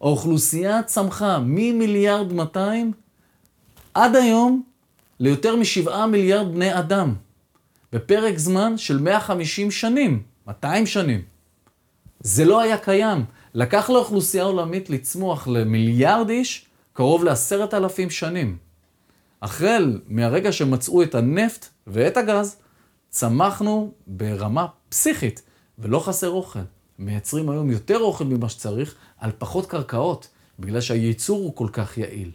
[0.01, 2.93] האוכלוסייה צמחה ממיליארד 200
[3.94, 4.62] עד היום
[5.20, 7.15] ליותר משבעה מיליארד בני אדם,
[7.93, 11.23] בפרק זמן של 150 שנים, 200 שנים.
[12.21, 13.25] זה לא היה קיים.
[13.55, 18.57] לקח לאוכלוסייה עולמית לצמוח למיליארד איש קרוב לעשרת אלפים שנים.
[19.43, 22.57] החל מהרגע שמצאו את הנפט ואת הגז,
[23.11, 25.43] צמחנו ברמה פסיכית,
[25.79, 26.59] ולא חסר אוכל.
[26.99, 30.29] מייצרים היום יותר אוכל ממה שצריך, על פחות קרקעות,
[30.59, 32.31] בגלל שהייצור הוא כל כך יעיל.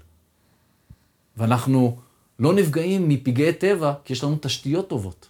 [1.38, 1.98] ואנחנו
[2.40, 5.28] לא נפגעים מפגעי טבע, כי יש לנו תשתיות טובות.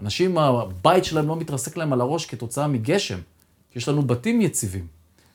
[0.00, 3.18] אנשים, הבית שלהם לא מתרסק להם על הראש כתוצאה מגשם,
[3.76, 4.86] יש לנו בתים יציבים,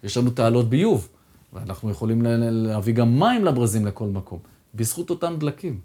[0.04, 1.08] יש לנו תעלות ביוב,
[1.54, 4.40] ואנחנו יכולים להביא גם מים לברזים לכל מקום,
[4.76, 5.80] בזכות אותם דלקים.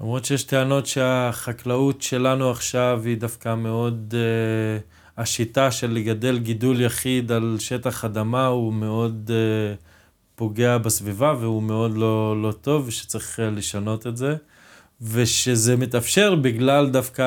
[0.00, 4.14] למרות שיש טענות שהחקלאות שלנו עכשיו היא דווקא מאוד...
[4.14, 5.04] Uh...
[5.16, 9.82] השיטה של לגדל גידול יחיד על שטח אדמה הוא מאוד uh,
[10.34, 14.36] פוגע בסביבה והוא מאוד לא, לא טוב ושצריך uh, לשנות את זה.
[15.04, 17.24] ושזה מתאפשר בגלל דווקא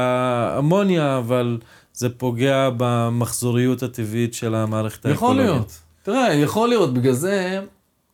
[0.57, 1.57] אמוניה, אבל
[1.93, 5.19] זה פוגע במחזוריות הטבעית של המערכת האקולוגית.
[5.19, 5.79] יכול להיות.
[6.03, 6.93] תראה, יכול להיות.
[6.93, 7.61] בגלל זה,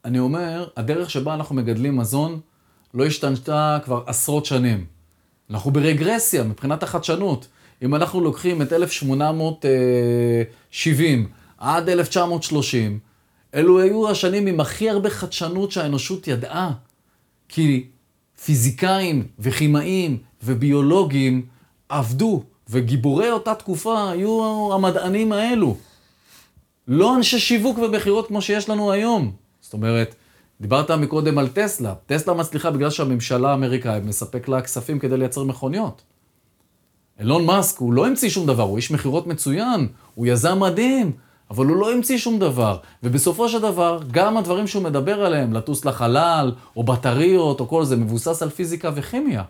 [0.05, 2.39] אני אומר, הדרך שבה אנחנו מגדלים מזון
[2.93, 4.85] לא השתנתה כבר עשרות שנים.
[5.49, 7.47] אנחנו ברגרסיה מבחינת החדשנות.
[7.81, 12.99] אם אנחנו לוקחים את 1870 עד 1930,
[13.55, 16.71] אלו היו השנים עם הכי הרבה חדשנות שהאנושות ידעה.
[17.49, 17.85] כי
[18.45, 21.45] פיזיקאים וכימאים וביולוגים
[21.89, 25.75] עבדו, וגיבורי אותה תקופה היו המדענים האלו.
[26.87, 29.31] לא אנשי שיווק ומכירות כמו שיש לנו היום.
[29.61, 30.15] זאת אומרת,
[30.61, 31.93] דיברת מקודם על טסלה.
[32.05, 36.01] טסלה מצליחה בגלל שהממשלה האמריקאית מספק לה כספים כדי לייצר מכוניות.
[37.19, 41.11] אילון מאסק, הוא לא המציא שום דבר, הוא איש מכירות מצוין, הוא יזם מדהים,
[41.53, 42.77] אבל הוא לא המציא שום דבר.
[43.03, 47.95] ובסופו של דבר, גם הדברים שהוא מדבר עליהם, לטוס לחלל, או בטריות, או כל זה,
[47.95, 49.43] מבוסס על פיזיקה וכימיה.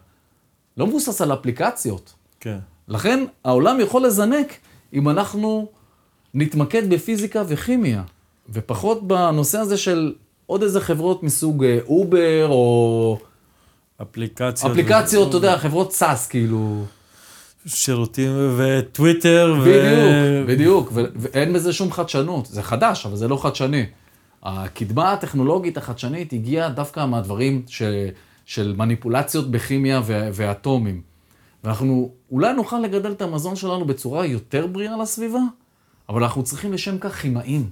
[0.78, 2.14] לא מבוסס על אפליקציות.
[2.40, 2.58] כן.
[2.88, 4.54] לכן, העולם יכול לזנק
[4.94, 5.68] אם אנחנו
[6.34, 8.04] נתמקד בפיזיקה וכימיה,
[8.50, 10.14] ופחות בנושא הזה של
[10.46, 13.18] עוד איזה חברות מסוג אה, אובר, או...
[14.02, 14.72] אפליקציות.
[14.72, 16.84] אפליקציות, אתה יודע, חברות SaaS, כאילו.
[17.66, 19.56] שירותים וטוויטר.
[19.62, 19.72] בדיוק,
[20.44, 20.48] ו...
[20.48, 22.46] בדיוק, ואין בזה שום חדשנות.
[22.46, 23.86] זה חדש, אבל זה לא חדשני.
[24.44, 27.82] הקדמה הטכנולוגית החדשנית הגיעה דווקא מהדברים ש...
[28.46, 30.30] של מניפולציות בכימיה ו...
[30.34, 31.02] ואטומים.
[31.64, 35.40] ואנחנו אולי נוכל לגדל את המזון שלנו בצורה יותר בריאה לסביבה,
[36.10, 37.70] אבל אנחנו צריכים לשם כך כימאים.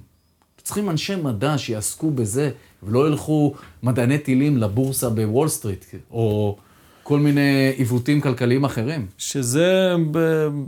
[0.62, 2.50] צריכים אנשי מדע שיעסקו בזה,
[2.82, 6.56] ולא ילכו מדעני טילים לבורסה בוול סטריט, או...
[7.02, 9.06] כל מיני עיוותים כלכליים אחרים.
[9.18, 9.94] שזה,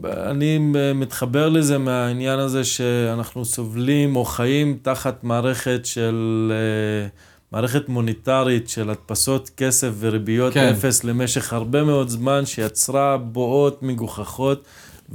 [0.06, 0.58] אני
[0.94, 7.08] מתחבר לזה מהעניין הזה שאנחנו סובלים או חיים תחת מערכת של, אה,
[7.52, 10.68] מערכת מוניטרית של הדפסות כסף וריביות כן.
[10.68, 14.64] אפס למשך הרבה מאוד זמן, שיצרה בועות מגוחכות,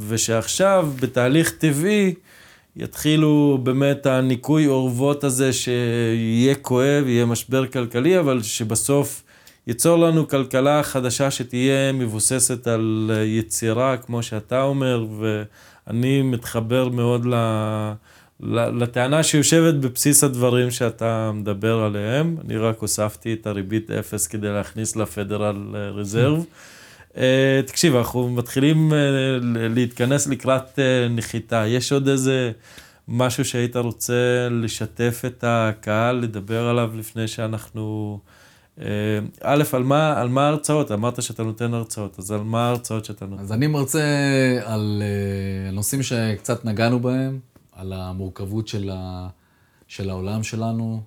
[0.07, 2.13] ושעכשיו בתהליך טבעי
[2.75, 9.23] יתחילו באמת הניקוי אורוות הזה שיהיה כואב, יהיה משבר כלכלי, אבל שבסוף...
[9.67, 17.35] ייצור לנו כלכלה חדשה שתהיה מבוססת על יצירה, כמו שאתה אומר, ואני מתחבר מאוד ל...
[18.81, 22.37] לטענה שיושבת בבסיס הדברים שאתה מדבר עליהם.
[22.45, 26.45] אני רק הוספתי את הריבית אפס כדי להכניס לפדרל רזרב.
[27.17, 28.97] אה, תקשיב, אנחנו מתחילים אה,
[29.69, 31.63] להתכנס לקראת אה, נחיתה.
[31.67, 32.51] יש עוד איזה
[33.07, 38.19] משהו שהיית רוצה לשתף את הקהל, לדבר עליו לפני שאנחנו...
[38.81, 40.91] אה, א', על מה, על מה ההרצאות?
[40.91, 43.41] אמרת שאתה נותן הרצאות, אז על מה ההרצאות שאתה נותן?
[43.41, 44.01] אז אני מרצה
[44.63, 47.39] על אה, נושאים שקצת נגענו בהם,
[47.71, 49.27] על המורכבות של, ה,
[49.87, 51.01] של העולם שלנו,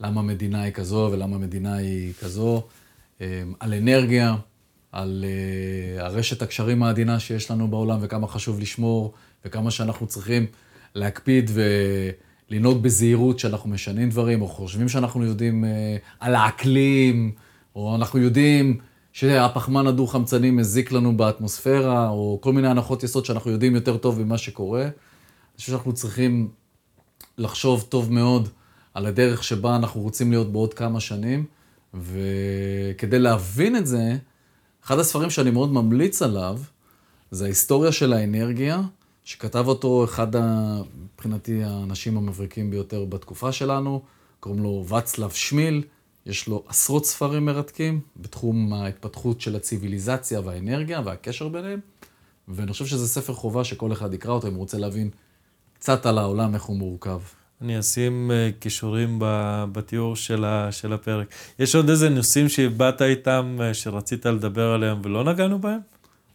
[0.00, 2.62] למה מדינה היא כזו ולמה מדינה היא כזו,
[3.20, 4.36] אה, על אנרגיה,
[4.92, 5.24] על
[5.98, 9.12] הרשת הקשרים העדינה שיש לנו בעולם וכמה חשוב לשמור
[9.44, 10.46] וכמה שאנחנו צריכים
[10.94, 11.62] להקפיד ו...
[12.50, 17.32] לנהוג בזהירות שאנחנו משנים דברים, או חושבים שאנחנו יודעים אה, על האקלים,
[17.76, 18.78] או אנחנו יודעים
[19.12, 24.38] שהפחמן הדו-חמצני מזיק לנו באטמוספירה, או כל מיני הנחות יסוד שאנחנו יודעים יותר טוב ממה
[24.38, 24.82] שקורה.
[24.82, 24.90] אני
[25.56, 26.48] חושב שאנחנו צריכים
[27.38, 28.48] לחשוב טוב מאוד
[28.94, 31.44] על הדרך שבה אנחנו רוצים להיות בעוד כמה שנים,
[31.94, 34.16] וכדי להבין את זה,
[34.84, 36.58] אחד הספרים שאני מאוד ממליץ עליו,
[37.30, 38.80] זה ההיסטוריה של האנרגיה,
[39.30, 40.26] שכתב אותו אחד,
[41.14, 44.02] מבחינתי, האנשים המבריקים ביותר בתקופה שלנו,
[44.40, 45.82] קוראים לו ואצלב שמיל,
[46.26, 51.80] יש לו עשרות ספרים מרתקים בתחום ההתפתחות של הציוויליזציה והאנרגיה והקשר ביניהם,
[52.48, 55.10] ואני חושב שזה ספר חובה שכל אחד יקרא אותו אם הוא רוצה להבין
[55.74, 57.20] קצת על העולם, איך הוא מורכב.
[57.60, 59.18] אני אשים uh, כישורים
[59.72, 60.44] בתיאור של,
[60.92, 61.28] הפרק.
[61.58, 65.80] יש עוד איזה נושאים שהבעת איתם, uh, שרצית לדבר עליהם ולא נגענו בהם?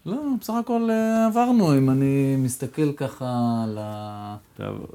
[0.06, 4.36] לא, בסך הכל uh, עברנו, אם אני מסתכל ככה על ה...
[4.58, 4.86] טוב.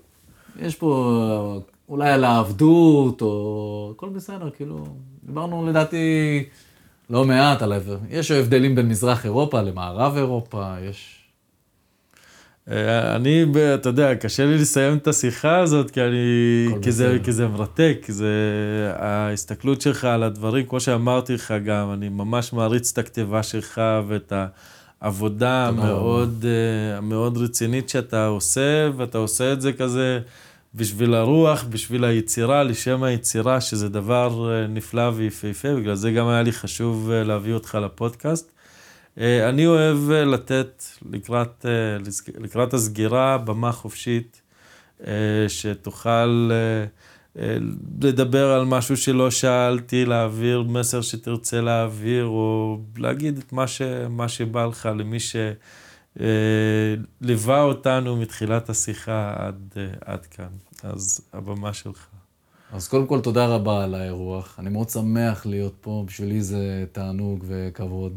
[0.60, 3.92] יש פה אולי על העבדות, או...
[3.96, 4.84] הכל בסדר, כאילו,
[5.24, 6.44] דיברנו לדעתי
[7.10, 7.72] לא מעט על...
[8.10, 11.16] יש הבדלים בין מזרח אירופה למערב אירופה, יש...
[12.70, 17.32] אה, אני, אתה יודע, קשה לי לסיים את השיחה הזאת, כי, אני, כי, זה, כי
[17.32, 18.34] זה מרתק, זה
[18.96, 24.32] ההסתכלות שלך על הדברים, כמו שאמרתי לך גם, אני ממש מעריץ את הכתיבה שלך ואת
[25.00, 30.20] העבודה המאוד, uh, מאוד רצינית שאתה עושה, ואתה עושה את זה כזה
[30.74, 36.42] בשביל הרוח, בשביל היצירה, לשם היצירה, שזה דבר אה, נפלא ויפהפה, בגלל זה גם היה
[36.42, 38.50] לי חשוב להביא אותך לפודקאסט.
[39.18, 41.96] אה, אני אוהב אה, לתת לקראת, אה,
[42.38, 44.42] לקראת הסגירה במה חופשית,
[45.48, 46.50] שתוכל
[48.02, 54.28] לדבר על משהו שלא שאלתי, להעביר מסר שתרצה להעביר, או להגיד את מה, ש, מה
[54.28, 55.18] שבא לך למי
[56.16, 59.72] שליווה אותנו מתחילת השיחה עד,
[60.04, 60.48] עד כאן.
[60.82, 62.06] אז הבמה שלך.
[62.72, 64.56] אז קודם כל, תודה רבה על האירוח.
[64.58, 68.16] אני מאוד שמח להיות פה, בשבילי זה תענוג וכבוד.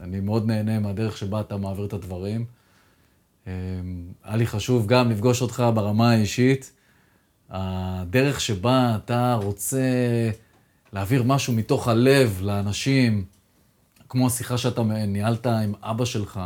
[0.00, 2.44] אני מאוד נהנה מהדרך שבה אתה מעביר את הדברים.
[4.24, 6.72] היה לי חשוב גם לפגוש אותך ברמה האישית.
[7.50, 9.80] הדרך שבה אתה רוצה
[10.92, 13.24] להעביר משהו מתוך הלב לאנשים,
[14.08, 16.40] כמו השיחה שאתה ניהלת עם אבא שלך.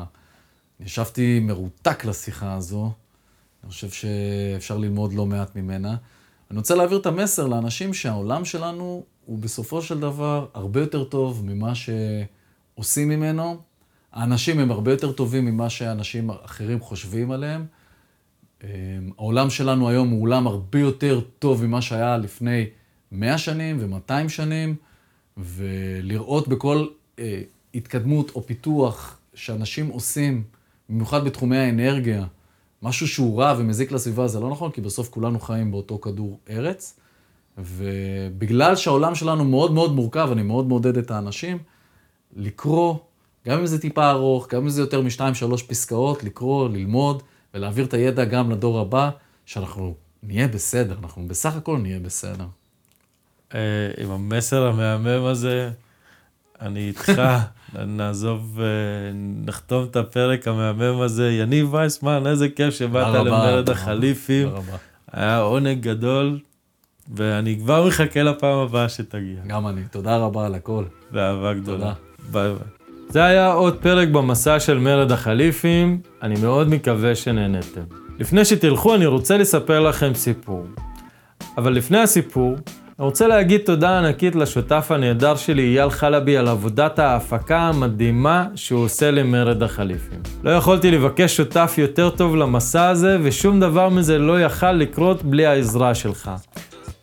[0.81, 2.93] ישבתי מרותק לשיחה הזו,
[3.65, 5.97] אני חושב שאפשר ללמוד לא מעט ממנה.
[6.51, 11.45] אני רוצה להעביר את המסר לאנשים שהעולם שלנו הוא בסופו של דבר הרבה יותר טוב
[11.45, 13.57] ממה שעושים ממנו.
[14.13, 17.67] האנשים הם הרבה יותר טובים ממה שאנשים אחרים חושבים עליהם.
[18.65, 22.67] אמ, העולם שלנו היום הוא עולם הרבה יותר טוב ממה שהיה לפני
[23.13, 24.77] 100 שנים ו-200 שנים,
[25.37, 26.87] ולראות בכל
[27.19, 27.43] אה,
[27.75, 30.43] התקדמות או פיתוח שאנשים עושים,
[30.89, 32.25] במיוחד בתחומי האנרגיה,
[32.83, 37.01] משהו שהוא רע ומזיק לסביבה זה לא נכון, כי בסוף כולנו חיים באותו כדור ארץ.
[37.59, 41.59] ובגלל שהעולם שלנו מאוד מאוד מורכב, אני מאוד מעודד את האנשים,
[42.37, 42.97] לקרוא,
[43.47, 47.23] גם אם זה טיפה ארוך, גם אם זה יותר משתיים, שלוש פסקאות, לקרוא, ללמוד
[47.55, 49.11] ולהעביר את הידע גם לדור הבא,
[49.47, 52.47] שאנחנו נהיה בסדר, אנחנו בסך הכל נהיה בסדר.
[53.55, 53.61] אה,
[53.99, 55.71] עם המסר המהמם הזה,
[56.61, 57.13] אני איתך,
[57.87, 58.67] נעזוב, אה,
[59.47, 61.31] נחתום את הפרק המהמם הזה.
[61.31, 64.49] יניב וייסמן, איזה כיף שבאת למרד החליפים.
[65.13, 66.39] היה עונג גדול,
[67.15, 69.41] ואני כבר מחכה לפעם הבאה שתגיע.
[69.47, 69.83] גם אני.
[69.91, 70.85] תודה רבה על הכל.
[71.11, 71.79] באהבה גדולה.
[71.79, 71.95] תודה.
[72.33, 72.84] ביי ביי.
[73.09, 77.81] זה היה עוד פרק במסע של מרד החליפים, אני מאוד מקווה שנהנתם.
[78.19, 80.67] לפני שתלכו אני רוצה לספר לכם סיפור.
[81.59, 82.57] אבל לפני הסיפור,
[82.99, 88.85] אני רוצה להגיד תודה ענקית לשותף הנהדר שלי אייל חלבי על עבודת ההפקה המדהימה שהוא
[88.85, 90.19] עושה למרד החליפים.
[90.45, 95.47] לא יכולתי לבקש שותף יותר טוב למסע הזה, ושום דבר מזה לא יכל לקרות בלי
[95.47, 96.31] העזרה שלך.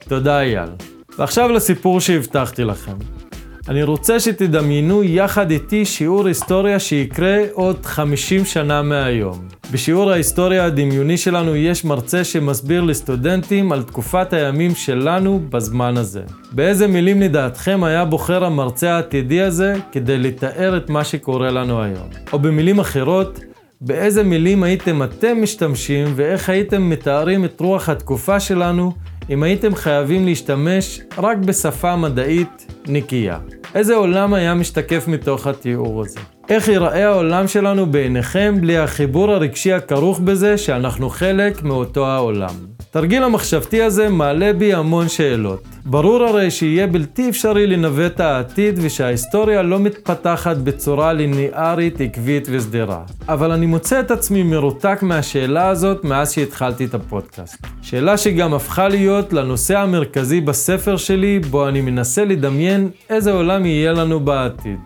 [0.07, 0.69] תודה אייל.
[1.17, 3.20] ועכשיו לסיפור שהבטחתי לכם.
[3.69, 9.47] אני רוצה שתדמיינו יחד איתי שיעור היסטוריה שיקרה עוד 50 שנה מהיום.
[9.71, 16.21] בשיעור ההיסטוריה הדמיוני שלנו יש מרצה שמסביר לסטודנטים על תקופת הימים שלנו בזמן הזה.
[16.51, 22.07] באיזה מילים לדעתכם היה בוחר המרצה העתידי הזה כדי לתאר את מה שקורה לנו היום?
[22.33, 23.39] או במילים אחרות,
[23.81, 28.91] באיזה מילים הייתם אתם משתמשים ואיך הייתם מתארים את רוח התקופה שלנו
[29.29, 33.37] אם הייתם חייבים להשתמש רק בשפה מדעית נקייה.
[33.75, 36.19] איזה עולם היה משתקף מתוך התיאור הזה?
[36.49, 42.55] איך ייראה העולם שלנו בעיניכם בלי החיבור הרגשי הכרוך בזה שאנחנו חלק מאותו העולם?
[42.91, 45.63] תרגיל המחשבתי הזה מעלה בי המון שאלות.
[45.85, 53.03] ברור הרי שיהיה בלתי אפשרי לנווט העתיד ושההיסטוריה לא מתפתחת בצורה ליניארית, עקבית וסדירה.
[53.27, 57.67] אבל אני מוצא את עצמי מרותק מהשאלה הזאת מאז שהתחלתי את הפודקאסט.
[57.81, 63.91] שאלה שגם הפכה להיות לנושא המרכזי בספר שלי, בו אני מנסה לדמיין איזה עולם יהיה
[63.91, 64.79] לנו בעתיד.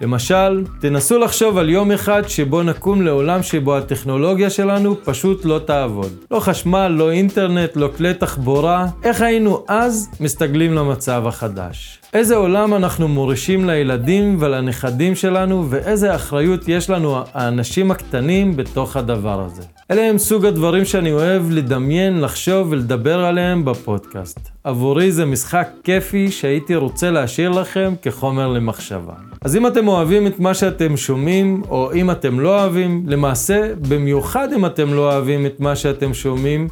[0.00, 6.12] למשל, תנסו לחשוב על יום אחד שבו נקום לעולם שבו הטכנולוגיה שלנו פשוט לא תעבוד.
[6.30, 8.86] לא חשמל, לא אינטרנט, לא כלי תחבורה.
[9.04, 11.99] איך היינו אז מסתגלים למצב החדש?
[12.14, 19.40] איזה עולם אנחנו מורישים לילדים ולנכדים שלנו, ואיזה אחריות יש לנו, האנשים הקטנים, בתוך הדבר
[19.40, 19.62] הזה.
[19.90, 24.50] אלה הם סוג הדברים שאני אוהב לדמיין, לחשוב ולדבר עליהם בפודקאסט.
[24.64, 29.14] עבורי זה משחק כיפי שהייתי רוצה להשאיר לכם כחומר למחשבה.
[29.42, 34.52] אז אם אתם אוהבים את מה שאתם שומעים, או אם אתם לא אוהבים, למעשה, במיוחד
[34.52, 36.68] אם אתם לא אוהבים את מה שאתם שומעים,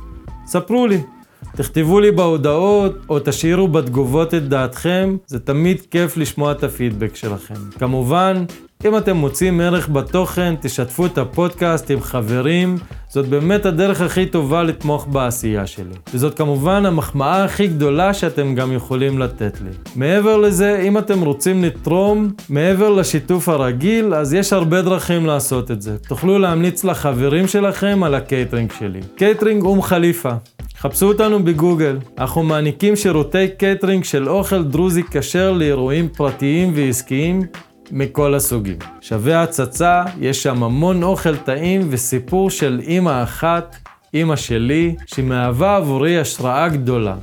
[0.46, 1.00] ספרו לי.
[1.56, 7.54] תכתבו לי בהודעות, או תשאירו בתגובות את דעתכם, זה תמיד כיף לשמוע את הפידבק שלכם.
[7.78, 8.44] כמובן,
[8.86, 12.76] אם אתם מוצאים ערך בתוכן, תשתפו את הפודקאסט עם חברים,
[13.08, 15.94] זאת באמת הדרך הכי טובה לתמוך בעשייה שלי.
[16.14, 19.70] וזאת כמובן המחמאה הכי גדולה שאתם גם יכולים לתת לי.
[19.96, 25.82] מעבר לזה, אם אתם רוצים לתרום, מעבר לשיתוף הרגיל, אז יש הרבה דרכים לעשות את
[25.82, 25.98] זה.
[26.08, 29.00] תוכלו להמליץ לחברים שלכם על הקייטרינג שלי.
[29.16, 30.32] קייטרינג אום חליפה.
[30.78, 31.98] חפשו אותנו בגוגל.
[32.18, 37.42] אנחנו מעניקים שירותי קייטרינג של אוכל דרוזי כשר לאירועים פרטיים ועסקיים
[37.92, 38.76] מכל הסוגים.
[39.00, 43.76] שווה הצצה, יש שם המון אוכל טעים וסיפור של אימא אחת,
[44.14, 47.14] אימא שלי, שמהווה עבורי השראה גדולה.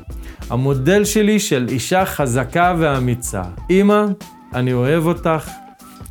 [0.49, 3.41] המודל שלי של אישה חזקה ואמיצה.
[3.69, 4.05] אימא,
[4.53, 5.49] אני אוהב אותך,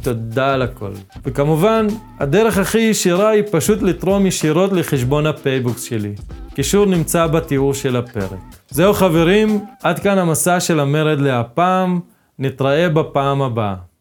[0.03, 0.93] תודה על הכל.
[1.25, 1.87] וכמובן,
[2.21, 6.15] הדרך הכי ישירה היא פשוט לתרום ישירות לחשבון הפייבוקס שלי.
[6.55, 8.39] קישור נמצא בתיאור של הפרק.
[8.71, 12.01] זהו חברים, עד כאן המסע של המרד להפעם,
[12.39, 13.94] נתראה בפעם הבאה.